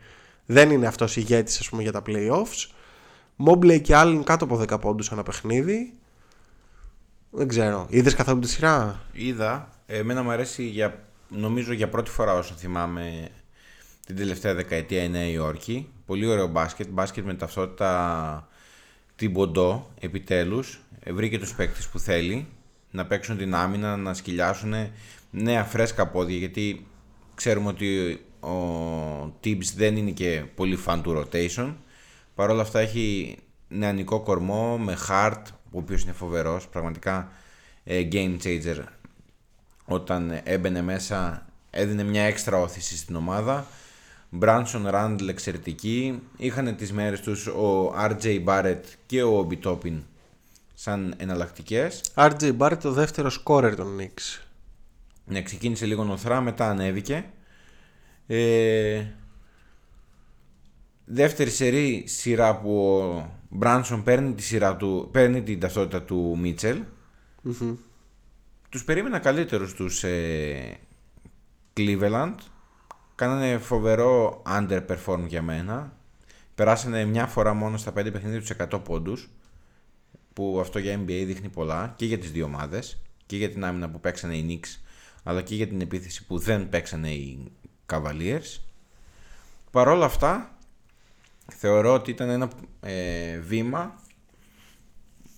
[0.47, 2.69] δεν είναι αυτός ηγέτης ας πούμε για τα playoffs
[3.37, 5.93] Μόμπλεϊ και άλλοι κάτω από 10 πόντους ένα παιχνίδι
[7.37, 9.69] δεν ξέρω είδες καθόλου τη σειρά; Είδα.
[9.87, 13.29] Εμένα μου αρέσει για, νομίζω για πρώτη φορά όσο θυμάμαι
[14.07, 15.89] την τελευταία δεκαετία η Νέα Υόρκη.
[16.07, 16.89] Πολύ ωραίο μπάσκετ.
[16.89, 18.49] Μπάσκετ με ταυτότητα
[19.17, 20.81] την Ποντό επιτέλους.
[21.01, 22.47] Ε, Βρήκε τους παίκτες που θέλει
[22.91, 24.75] να παίξουν την άμυνα, να σκυλιάσουν
[25.31, 26.87] νέα φρέσκα πόδια γιατί
[27.35, 31.75] ξέρουμε ότι ο Tibbs δεν είναι και πολύ fan του rotation.
[32.35, 33.37] Παρ' όλα αυτά έχει
[33.69, 37.33] νεανικό κορμό με Hart, ο οποίος είναι φοβερός, πραγματικά
[37.85, 38.83] ε, game changer
[39.85, 43.67] όταν έμπαινε μέσα έδινε μια έξτρα όθηση στην ομάδα
[44.37, 49.99] Μπράνσον Ράντλ εξαιρετική είχαν τις μέρες τους ο RJ Barrett και ο Obi Toppin
[50.75, 52.01] σαν εναλλακτικές.
[52.15, 54.41] RJ Barrett το δεύτερος σκόρερ των Knicks
[55.25, 57.25] Ναι, ξεκίνησε λίγο νοθρά, μετά ανέβηκε.
[58.27, 59.07] Ε,
[61.05, 66.83] δεύτερη σερή σειρά που ο Μπράνσον παίρνει, τη σειρά του, παίρνει την ταυτότητα του μιτσελ
[68.69, 70.79] Τους περίμενα καλύτερους τους ε,
[71.77, 72.35] Cleveland.
[73.15, 75.97] Κάνανε φοβερό underperform για μένα.
[76.55, 79.31] Περάσανε μια φορά μόνο στα 5 παιχνίδια τους 100 πόντους.
[80.33, 83.03] Που αυτό για NBA δείχνει πολλά και για τις δύο ομάδες.
[83.27, 84.79] Και για την άμυνα που παίξανε οι Knicks
[85.25, 87.53] αλλά και για την επίθεση που δεν παίξανε οι
[87.93, 88.61] Cavaliers.
[89.71, 90.57] Παρ' όλα αυτά,
[91.53, 92.49] θεωρώ ότι ήταν ένα
[92.81, 93.95] ε, βήμα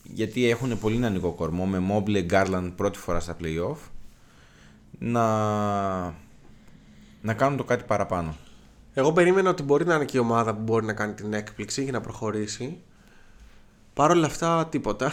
[0.03, 3.76] γιατί έχουν πολύ νεανικό κορμό με Mobley Garland πρώτη φορά στα playoff
[4.99, 5.24] να,
[7.20, 8.36] να κάνουν το κάτι παραπάνω.
[8.94, 11.82] Εγώ περίμενα ότι μπορεί να είναι και η ομάδα που μπορεί να κάνει την έκπληξη
[11.82, 12.80] για να προχωρήσει.
[13.94, 15.12] Παρ' όλα αυτά, τίποτα.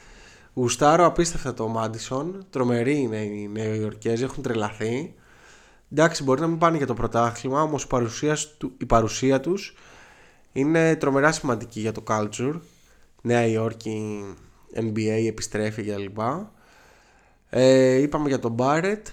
[0.54, 2.46] Γουστάρω απίστευτα το Μάντισον.
[2.50, 5.14] Τρομεροί είναι οι Νεοϊορκέζοι, έχουν τρελαθεί.
[5.92, 9.74] Εντάξει, μπορεί να μην πάνε για το πρωτάθλημα, όμως η παρουσία, του, η παρουσία τους
[10.52, 12.60] είναι τρομερά σημαντική για το culture.
[13.22, 14.24] Νέα Υόρκη,
[14.74, 16.18] NBA επιστρέφει κλπ.
[17.48, 19.06] Ε, είπαμε για τον Μπάρετ.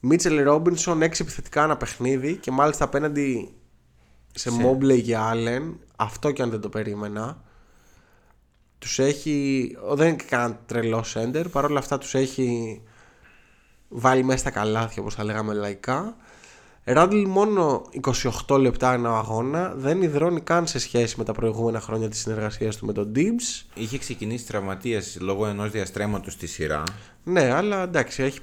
[0.00, 3.54] Μίτσελ Ρόμπινσον, έξι επιθετικά ένα παιχνίδι και μάλιστα απέναντι
[4.34, 4.56] σε, σε...
[4.62, 5.74] Mobley και Allen.
[5.96, 7.42] Αυτό και αν δεν το περίμενα.
[8.78, 9.76] Τους έχει.
[9.92, 11.48] Δεν είναι κανένα τρελό σέντερ.
[11.48, 12.80] Παρ' όλα αυτά τους έχει
[13.88, 16.16] βάλει μέσα στα καλάθια όπως θα λέγαμε λαϊκά.
[16.88, 17.82] Ράντλ μόνο
[18.46, 22.76] 28 λεπτά ένα αγώνα, δεν υδρώνει καν σε σχέση με τα προηγούμενα χρόνια της συνεργασίας
[22.76, 23.64] του με τον Dibs.
[23.74, 26.82] Είχε ξεκινήσει τραυματίας λόγω ενός διαστρέμματος στη σειρά.
[27.24, 28.40] Ναι, αλλά εντάξει, έχει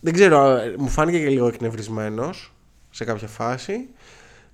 [0.00, 2.52] Δεν ξέρω, μου φάνηκε και λίγο εκνευρισμένος
[2.90, 3.88] σε κάποια φάση.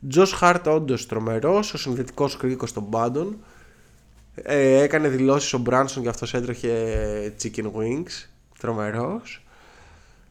[0.09, 3.37] Τζος Χάρτ όντως τρομερός, ο συνδετικός κρίκος των πάντων.
[4.35, 8.29] Ε, έκανε δηλώσεις ο Μπράνσον και αυτός έτρεχε chicken wings.
[8.59, 9.43] Τρομερός.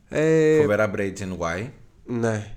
[0.09, 1.69] Ε, Φοβερά braids and why.
[2.05, 2.51] Ναι.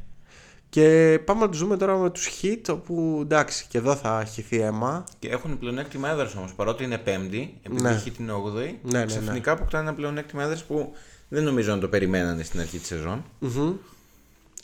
[0.69, 4.61] Και πάμε να τους δούμε τώρα με τους hit όπου εντάξει και εδώ θα χυθεί
[4.61, 5.05] αίμα.
[5.19, 8.03] Και έχουν πλεονέκτημα έδρας όμως παρότι είναι πέμπτη, επειδή ναι.
[8.05, 8.53] hit είναι 8η.
[8.53, 9.05] Ναι, ναι, ναι.
[9.05, 10.93] Ξαφνικά αποκτά ένα πλεονέκτημα έδρας που
[11.29, 13.25] δεν νομίζω να το περιμένανε στην αρχή της σεζόν.
[13.43, 13.73] Mm-hmm.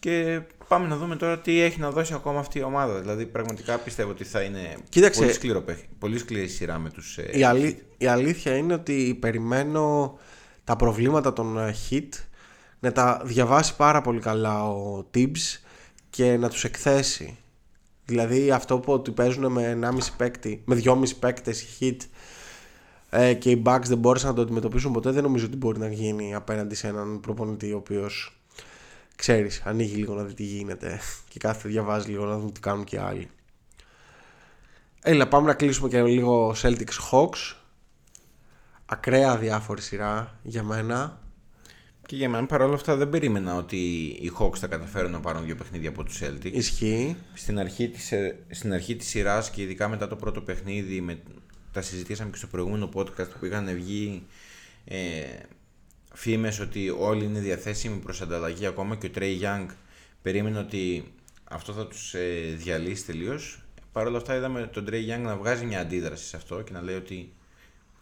[0.01, 3.01] Και πάμε να δούμε τώρα τι έχει να δώσει ακόμα αυτή η ομάδα.
[3.01, 5.65] Δηλαδή, πραγματικά πιστεύω ότι θα είναι Κοίταξε, πολύ, σκληρό,
[5.99, 7.19] πολύ σκληρή σειρά με τους.
[7.19, 10.19] Ε, η, αλή, η αλήθεια είναι ότι περιμένω
[10.65, 12.09] τα προβλήματα των ε, hit
[12.81, 15.61] να τα διαβάσει πάρα πολύ καλά ο Tibbs
[16.11, 17.39] και να τους εκθέσει.
[18.05, 21.97] Δηλαδή αυτό που ότι παίζουν με 1,5 παίκτη, με 2,5 παίκτες hit
[23.11, 25.89] ε, και οι Bucks δεν μπόρεσαν να το αντιμετωπίσουν ποτέ δεν νομίζω ότι μπορεί να
[25.89, 28.41] γίνει απέναντι σε έναν προπονητή ο οποίος
[29.17, 32.85] ξέρεις, ανοίγει λίγο να δει τι γίνεται και κάθε διαβάζει λίγο να δουν τι κάνουν
[32.85, 33.31] και άλλοι.
[35.03, 37.57] Έλα πάμε να κλείσουμε και λίγο Celtics Hawks
[38.87, 41.21] ακραία διάφορη σειρά για μένα
[42.07, 43.77] και για μένα παρόλα αυτά δεν περίμενα ότι
[44.21, 46.53] οι Hawks θα καταφέρουν να πάρουν δύο παιχνίδια από τους Celtics.
[46.53, 47.17] Ισχύει.
[47.35, 51.19] Στην αρχή της, ε, στην αρχή της σειράς και ειδικά μετά το πρώτο παιχνίδι, με,
[51.73, 54.27] τα συζητήσαμε και στο προηγούμενο podcast που είχαν βγει
[54.85, 54.99] ε,
[56.13, 59.67] φήμες ότι όλοι είναι διαθέσιμοι προς ανταλλαγή ακόμα και ο Trey Young
[60.23, 61.13] περίμενε ότι
[61.45, 63.61] αυτό θα τους ε, διαλύσει τελείως.
[63.93, 66.83] Παρ' όλα αυτά είδαμε τον Trey Young να βγάζει μια αντίδραση σε αυτό και να
[66.83, 67.33] λέει ότι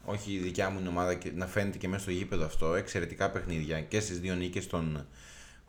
[0.04, 2.74] όχι η δικιά μου ομάδα και να φαίνεται και μέσα στο γήπεδο αυτό.
[2.74, 5.06] Εξαιρετικά παιχνίδια και στις δύο νίκες των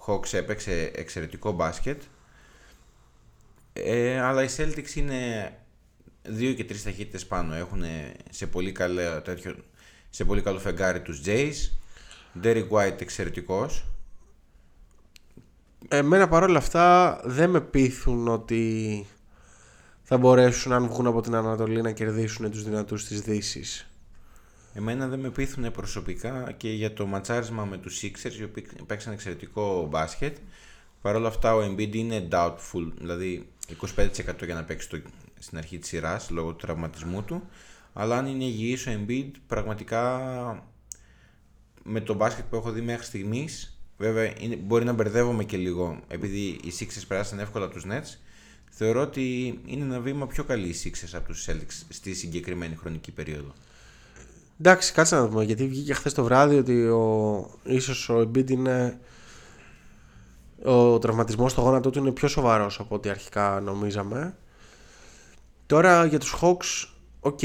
[0.07, 2.01] Hawks έπαιξε εξαιρετικό μπάσκετ.
[3.73, 5.51] Ε, αλλά οι Celtics είναι
[6.23, 7.53] δύο και τρεις ταχύτητες πάνω.
[7.53, 7.83] Έχουν
[8.29, 9.55] σε πολύ, καλό, τέτοιο,
[10.09, 11.71] σε πολύ καλό φεγγάρι τους Jays.
[12.43, 13.85] Derek White εξαιρετικός.
[15.87, 19.05] Εμένα παρόλα αυτά δεν με πείθουν ότι
[20.03, 23.89] θα μπορέσουν αν βγουν από την Ανατολή να κερδίσουν τους δυνατούς της Δύσης.
[24.77, 29.13] Εμένα δεν με πείθουν προσωπικά και για το ματσάρισμα με τους Sixers οι οποίοι παίξαν
[29.13, 30.37] εξαιρετικό μπάσκετ.
[31.01, 33.47] Παρ' όλα αυτά ο Embiid είναι doubtful, δηλαδή
[33.95, 35.01] 25% για να παίξει το,
[35.39, 37.49] στην αρχή της σειράς λόγω του τραυματισμού του.
[37.93, 40.63] Αλλά αν είναι υγιής ο Embiid πραγματικά
[41.83, 45.99] με το μπάσκετ που έχω δει μέχρι στιγμής βέβαια είναι, μπορεί να μπερδεύομαι και λίγο
[46.07, 48.17] επειδή οι Sixers περάσαν εύκολα τους Nets
[48.69, 53.11] θεωρώ ότι είναι ένα βήμα πιο καλή οι Sixers από τους Celtics στη συγκεκριμένη χρονική
[53.11, 53.53] περίοδο.
[54.59, 55.43] Εντάξει, κάτσε να δούμε.
[55.43, 58.99] Γιατί βγήκε χθες το βράδυ ότι ο, ίσως ο Embiid είναι.
[60.63, 64.37] Ο τραυματισμός στο γόνατό του είναι πιο σοβαρός από ό,τι αρχικά νομίζαμε.
[65.65, 66.87] Τώρα για τους Hawks,
[67.19, 67.41] OK,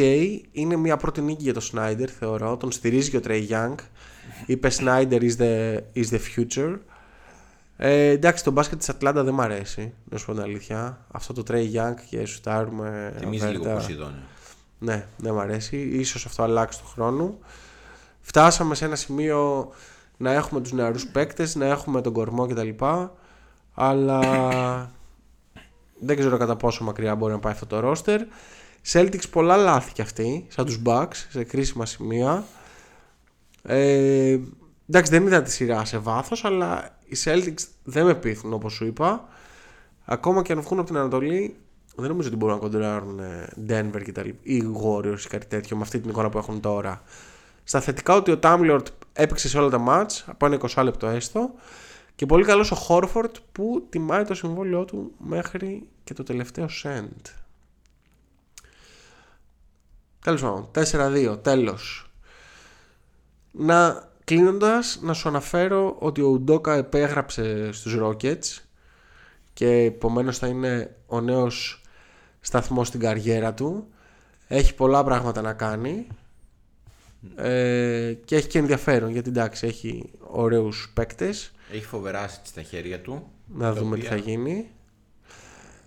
[0.52, 2.56] είναι μια πρώτη νίκη για τον Snyder θεωρώ.
[2.56, 3.74] Τον στηρίζει και ο Trae Young.
[4.46, 6.78] Είπε Snyder is the, is the future.
[7.76, 11.06] Ε, εντάξει, το μπάσκετ της Ατλάντα δεν μ' αρέσει, να σου πω την αλήθεια.
[11.12, 13.14] Αυτό το Trae Young και σουτάρουμε.
[13.18, 14.22] Θυμίζει λίγο Ποσειδόνιο.
[14.82, 15.76] Ναι, δεν μου αρέσει.
[15.76, 17.38] Ίσως αυτό αλλάξει το χρόνο.
[18.20, 19.70] Φτάσαμε σε ένα σημείο
[20.16, 22.68] να έχουμε τους νεαρούς παίκτες, να έχουμε τον κορμό κτλ.
[23.74, 24.20] Αλλά
[26.00, 28.18] δεν ξέρω κατά πόσο μακριά μπορεί να πάει αυτό το roster.
[28.92, 32.44] Celtics πολλά λάθη κι αυτοί, σαν τους Bucks, σε κρίσιμα σημεία.
[33.62, 34.38] Ε,
[34.88, 38.86] εντάξει δεν είδα τη σειρά σε βάθος, αλλά οι Celtics δεν με πείθουν όπως σου
[38.86, 39.28] είπα.
[40.04, 41.56] Ακόμα και αν βγουν από την Ανατολή,
[41.94, 45.46] δεν νομίζω ότι μπορούν να κοντράρουν ε, Denver και τα λοιπά, ή Warriors ή κάτι
[45.46, 47.02] τέτοιο με αυτή την εικόνα που έχουν τώρα.
[47.64, 51.50] Στα θετικά ότι ο Τάμλιορτ έπαιξε σε όλα τα μάτς από ένα 20 λεπτό έστω
[52.14, 57.26] και πολύ καλός ο Χόρφορντ που τιμάει το συμβόλαιό του μέχρι και το τελευταίο σέντ.
[60.24, 62.10] Τέλος πάντων, 4-2, τέλος.
[63.50, 68.62] Να κλείνοντας, να σου αναφέρω ότι ο Ουντόκα επέγραψε στους Rockets
[69.52, 71.79] και επομένως θα είναι ο νέος
[72.40, 73.88] σταθμό στην καριέρα του.
[74.48, 76.06] Έχει πολλά πράγματα να κάνει.
[77.36, 83.30] Ε, και έχει και ενδιαφέρον γιατί εντάξει έχει ωραίους παίκτες Έχει φοβερά στα χέρια του
[83.46, 84.70] Να δούμε τι θα γίνει.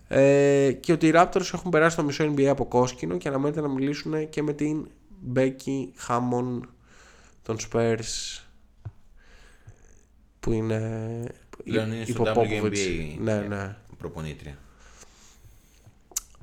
[0.08, 3.68] Ε, και ότι οι Raptors έχουν περάσει το μισό NBA από κόσκινο και αναμένεται να
[3.68, 4.88] μιλήσουν και με την
[5.36, 6.60] Becky Hammon
[7.44, 8.42] των Spurs
[10.40, 11.24] που είναι
[11.64, 12.64] Πλέον είναι στο υπό Popovich.
[12.64, 13.76] WNBA Ναι, ναι.
[13.98, 14.58] προπονήτρια.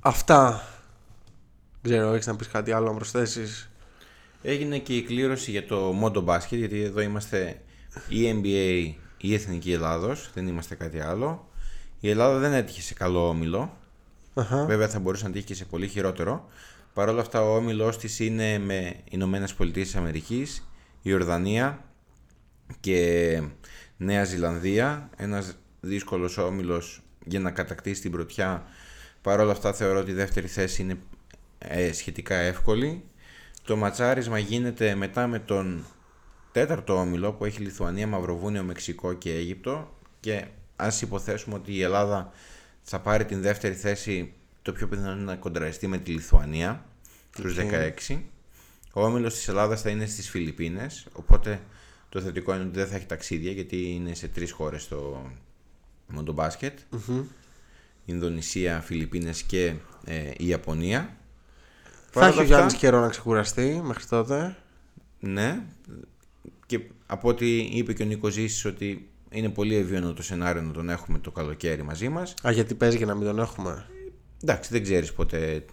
[0.00, 0.68] Αυτά.
[1.82, 3.70] Δεν ξέρω, έχεις να πεις κάτι άλλο να προσθέσεις;
[4.42, 7.60] Έγινε και η κλήρωση για το Mondo Basket, γιατί εδώ είμαστε
[8.08, 11.48] η NBA, η Εθνική Ελλάδος, δεν είμαστε κάτι άλλο.
[12.00, 13.76] Η Ελλάδα δεν έτυχε σε καλό όμιλο.
[14.34, 14.64] Αχα.
[14.64, 16.48] Βέβαια θα μπορούσε να τύχει και σε πολύ χειρότερο.
[16.94, 20.68] Παρ' όλα αυτά ο όμιλός της είναι με Ηνωμένες Πολιτείες της Αμερικής,
[21.02, 21.84] η Ορδανία
[22.80, 23.42] και
[23.96, 25.10] Νέα Ζηλανδία.
[25.16, 28.64] Ένας δύσκολος όμιλος για να κατακτήσει την πρωτιά.
[29.22, 30.98] Παρ' όλα αυτά θεωρώ ότι η δεύτερη θέση είναι
[31.58, 33.04] ε, σχετικά εύκολη.
[33.64, 35.84] Το ματσάρισμα γίνεται μετά με τον
[36.52, 40.44] τέταρτο όμιλο που έχει Λιθουανία, Μαυροβούνιο, Μεξικό και Αίγυπτο και
[40.76, 42.32] ας υποθέσουμε ότι η Ελλάδα
[42.82, 44.32] θα πάρει την δεύτερη θέση
[44.62, 46.84] το πιο πιθανό είναι να κοντραριστεί με τη Λιθουανία
[47.30, 47.56] στους
[48.08, 48.18] 16.
[48.92, 51.60] Ο όμιλος της Ελλάδας θα είναι στις Φιλιππίνες οπότε
[52.08, 55.30] το θετικό είναι ότι δεν θα έχει ταξίδια γιατί είναι σε τρεις χώρες το
[56.06, 56.78] μοντομπάσκετ.
[58.04, 59.72] Ινδονησία, Φιλιππίνες και
[60.04, 61.16] ε, η Ιαπωνία.
[62.10, 64.56] Θα Παρ' έχει ο όλα αυτά- Γιάννης καιρό να ξεκουραστεί μέχρι τότε.
[65.20, 65.62] Ναι.
[66.66, 70.72] Και από ό,τι είπε και ο Νίκος Ζήσης ότι είναι πολύ ευοίωνο το σενάριο να
[70.72, 72.34] τον έχουμε το καλοκαίρι μαζί μας.
[72.46, 73.86] Α, γιατί παίζει για να μην τον έχουμε;
[74.42, 75.64] Εντάξει, δεν ξέρεις ποτέ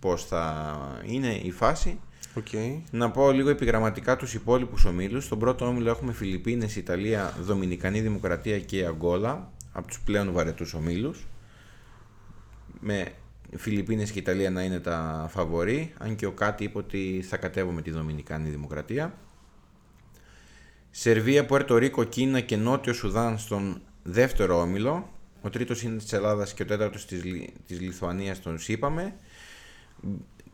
[0.00, 0.74] πώς θα
[1.06, 1.98] είναι η φάση.
[2.34, 2.46] Οκ.
[2.90, 5.24] Να πω λίγο επιγραμματικά τους υπόλοιπους ομίλους.
[5.24, 11.26] Στον πρώτο όμιλο έχουμε Φιλιππίνες, Ιταλία, Δομινικανή Δημοκρατία και Αγκόλα από τους πλέον βαρετούς ομίλους.
[12.80, 13.06] Με
[13.56, 17.70] Φιλιππίνες και Ιταλία να είναι τα φαβορή, αν και ο KAT είπε ότι θα κατέβω
[17.70, 19.14] με τη Δομινικανή Δημοκρατία.
[20.90, 25.12] Σερβία, Πουέρτο Ρίκο, Κίνα και Νότιο Σουδάν στον δεύτερο όμιλο.
[25.42, 29.14] Ο τρίτος είναι της Ελλάδας και ο τέταρτος της, Λι- της Λιθουανίας τον είπαμε.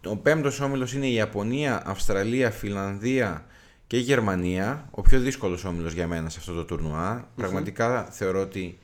[0.05, 3.47] Ο πέμπτος όμιλος είναι η Ιαπωνία, Αυστραλία, Φιλανδία
[3.87, 4.89] και Γερμανία.
[4.91, 7.29] Ο πιο δύσκολος όμιλος για μένα σε αυτό το τουρνουά.
[7.37, 8.79] Πραγματικά θεωρώ ότι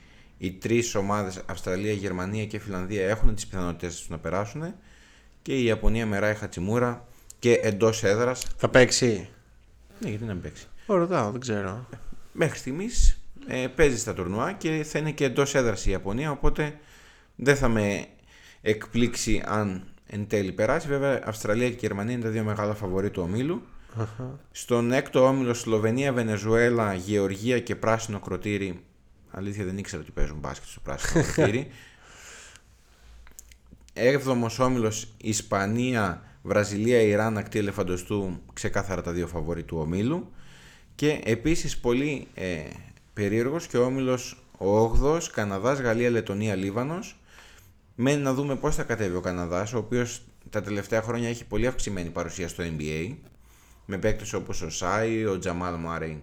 [0.45, 4.75] οι τρεις ομάδες Αυστραλία, Γερμανία και Φιλανδία έχουν τις πιθανότητες τους να περάσουν.
[5.43, 7.07] Και η Ιαπωνία με Ράι Χατσιμούρα
[7.39, 8.47] και εντός έδρας.
[8.57, 9.29] Θα παίξει.
[10.01, 10.67] Ναι, γιατί να μην παίξει.
[10.87, 11.87] Ω, ρωτάω, δεν ξέρω.
[12.33, 16.31] Μέχρι στιγμής ε, παίζει στα τουρνουά και θα είναι και εντός έδρας η Ιαπωνία.
[16.31, 16.79] Οπότε
[17.37, 18.07] δεν θα με
[18.63, 20.89] εκπλήξει αν εν τέλει περάσει.
[20.89, 23.63] Βέβαια, Αυστραλία και Γερμανία είναι τα δύο μεγάλα φαβορή του ομίλου.
[24.51, 28.85] Στον έκτο όμιλο Σλοβενία, Βενεζουέλα, Γεωργία και Πράσινο Κροτήρι.
[29.37, 31.71] Αλήθεια δεν ήξερα ότι παίζουν μπάσκετ στο Πράσινο Κροτήρι.
[33.93, 38.41] Έβδομο όμιλος Ισπανία, Βραζιλία, Ιράν, ακτή ελεφαντοστού.
[38.53, 40.33] Ξεκάθαρα τα δύο φαβορή του ομίλου.
[40.95, 42.63] Και επίσης πολύ ε,
[43.13, 47.19] περίεργος και ο όμιλος ο 8ος, Καναδάς, Γαλλία, Λετωνία, Λίβανος.
[47.95, 51.67] Μένει να δούμε πώς θα κατέβει ο Καναδάς, ο οποίος τα τελευταία χρόνια έχει πολύ
[51.67, 53.15] αυξημένη παρουσία στο NBA.
[53.87, 56.23] Με παίκτες όπως ο Σάι, ο Τζαμάλ Μάρεϊ.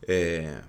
[0.00, 0.60] Ε,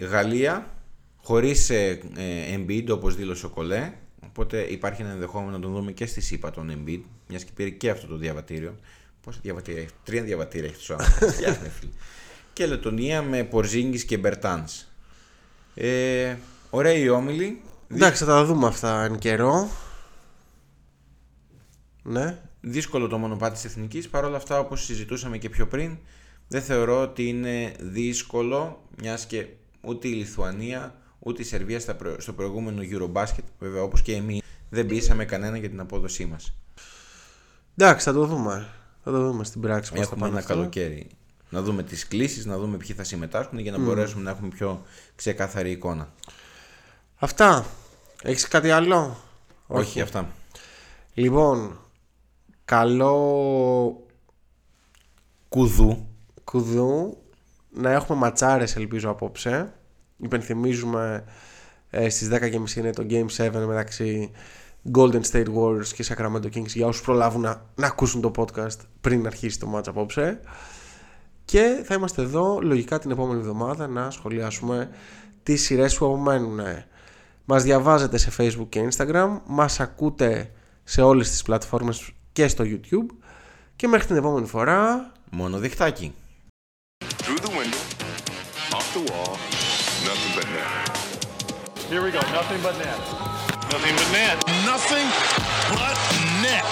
[0.00, 0.74] Γαλλία,
[1.16, 3.92] χωρίς ε, ε, Embiid, όπως δήλωσε ο Κολέ.
[4.26, 7.70] Οπότε υπάρχει ένα ενδεχόμενο να τον δούμε και στη ΣΥΠΑ τον Embiid, μιας και πήρε
[7.70, 8.76] και αυτό το διαβατήριο.
[9.20, 11.38] Πόσα διαβατήρια έχει, τρία διαβατήρια έχει το άνθρωπος.
[11.38, 11.90] Γεια, ρε φίλε.
[12.52, 14.84] και Λετωνία με Πορζίνγκης και Μπερτάνς.
[15.74, 16.36] Ε,
[16.70, 17.60] ωραία η όμιλη.
[17.88, 19.70] Εντάξει, θα τα δούμε αυτά εν καιρό.
[22.02, 22.38] Ναι.
[22.60, 24.08] Δύσκολο το μονοπάτι της Εθνικής.
[24.08, 25.98] Παρ' όλα αυτά, όπως συζητούσαμε και πιο πριν,
[26.48, 29.46] δεν θεωρώ ότι είναι δύσκολο, μιας και
[29.86, 34.42] ούτε η Λιθουανία, ούτε η Σερβία στα προ- στο προηγούμενο Eurobasket, βέβαια όπως και εμείς,
[34.70, 36.52] δεν πείσαμε κανένα για την απόδοσή μας.
[37.76, 38.68] Εντάξει, θα το δούμε.
[39.04, 40.54] Θα το δούμε στην πράξη πώς θα Έχουμε πάνε ένα αυτά.
[40.54, 41.06] καλοκαίρι.
[41.50, 44.82] Να δούμε τις κλήσεις, να δούμε ποιοι θα συμμετάσχουν για να μπορέσουμε να έχουμε πιο
[45.14, 46.12] ξεκάθαρη εικόνα.
[47.16, 47.66] Αυτά.
[48.22, 49.16] Έχεις κάτι άλλο;
[49.66, 50.28] Όχι, αυτά.
[51.14, 51.78] Λοιπόν,
[52.64, 53.14] καλό
[55.48, 56.06] Κουδού.
[56.44, 57.18] κουδού
[57.76, 59.72] να έχουμε ματσάρες ελπίζω απόψε.
[60.16, 61.24] Υπενθυμίζουμε
[61.90, 64.30] ε, στις 10.30 είναι το Game 7 μεταξύ
[64.96, 69.26] Golden State Warriors και Sacramento Kings για όσους προλάβουν να, να ακούσουν το podcast πριν
[69.26, 70.40] αρχίσει το match απόψε.
[71.44, 74.90] Και θα είμαστε εδώ λογικά την επόμενη εβδομάδα να σχολιάσουμε
[75.42, 76.60] τις σειρές που απομένουν.
[77.44, 80.50] Μας διαβάζετε σε Facebook και Instagram, μας ακούτε
[80.84, 83.14] σε όλες τις πλατφόρμες και στο YouTube
[83.76, 86.14] και μέχρι την επόμενη φορά Μόνο διχτάκι.
[88.96, 89.32] the wall.
[90.08, 90.68] Nothing but net.
[91.90, 92.20] Here we go.
[92.32, 92.98] Nothing but net.
[93.72, 94.36] Nothing but net.
[94.64, 95.06] Nothing
[95.76, 95.98] but
[96.44, 96.66] net.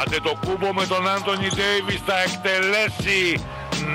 [0.00, 0.20] Άντε
[0.74, 3.40] με τον Άντωνι Ντέιβις θα εκτελέσει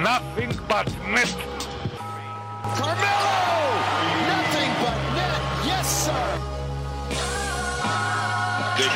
[0.04, 1.36] Nothing but net
[2.78, 3.30] Carmelo!
[4.30, 4.79] Nothing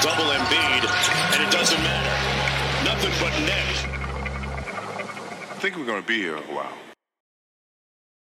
[0.03, 0.83] double Embiid,
[1.33, 2.83] and it doesn't matter.
[2.83, 3.69] Nothing but net.
[5.49, 6.82] I think we're going to be here a while.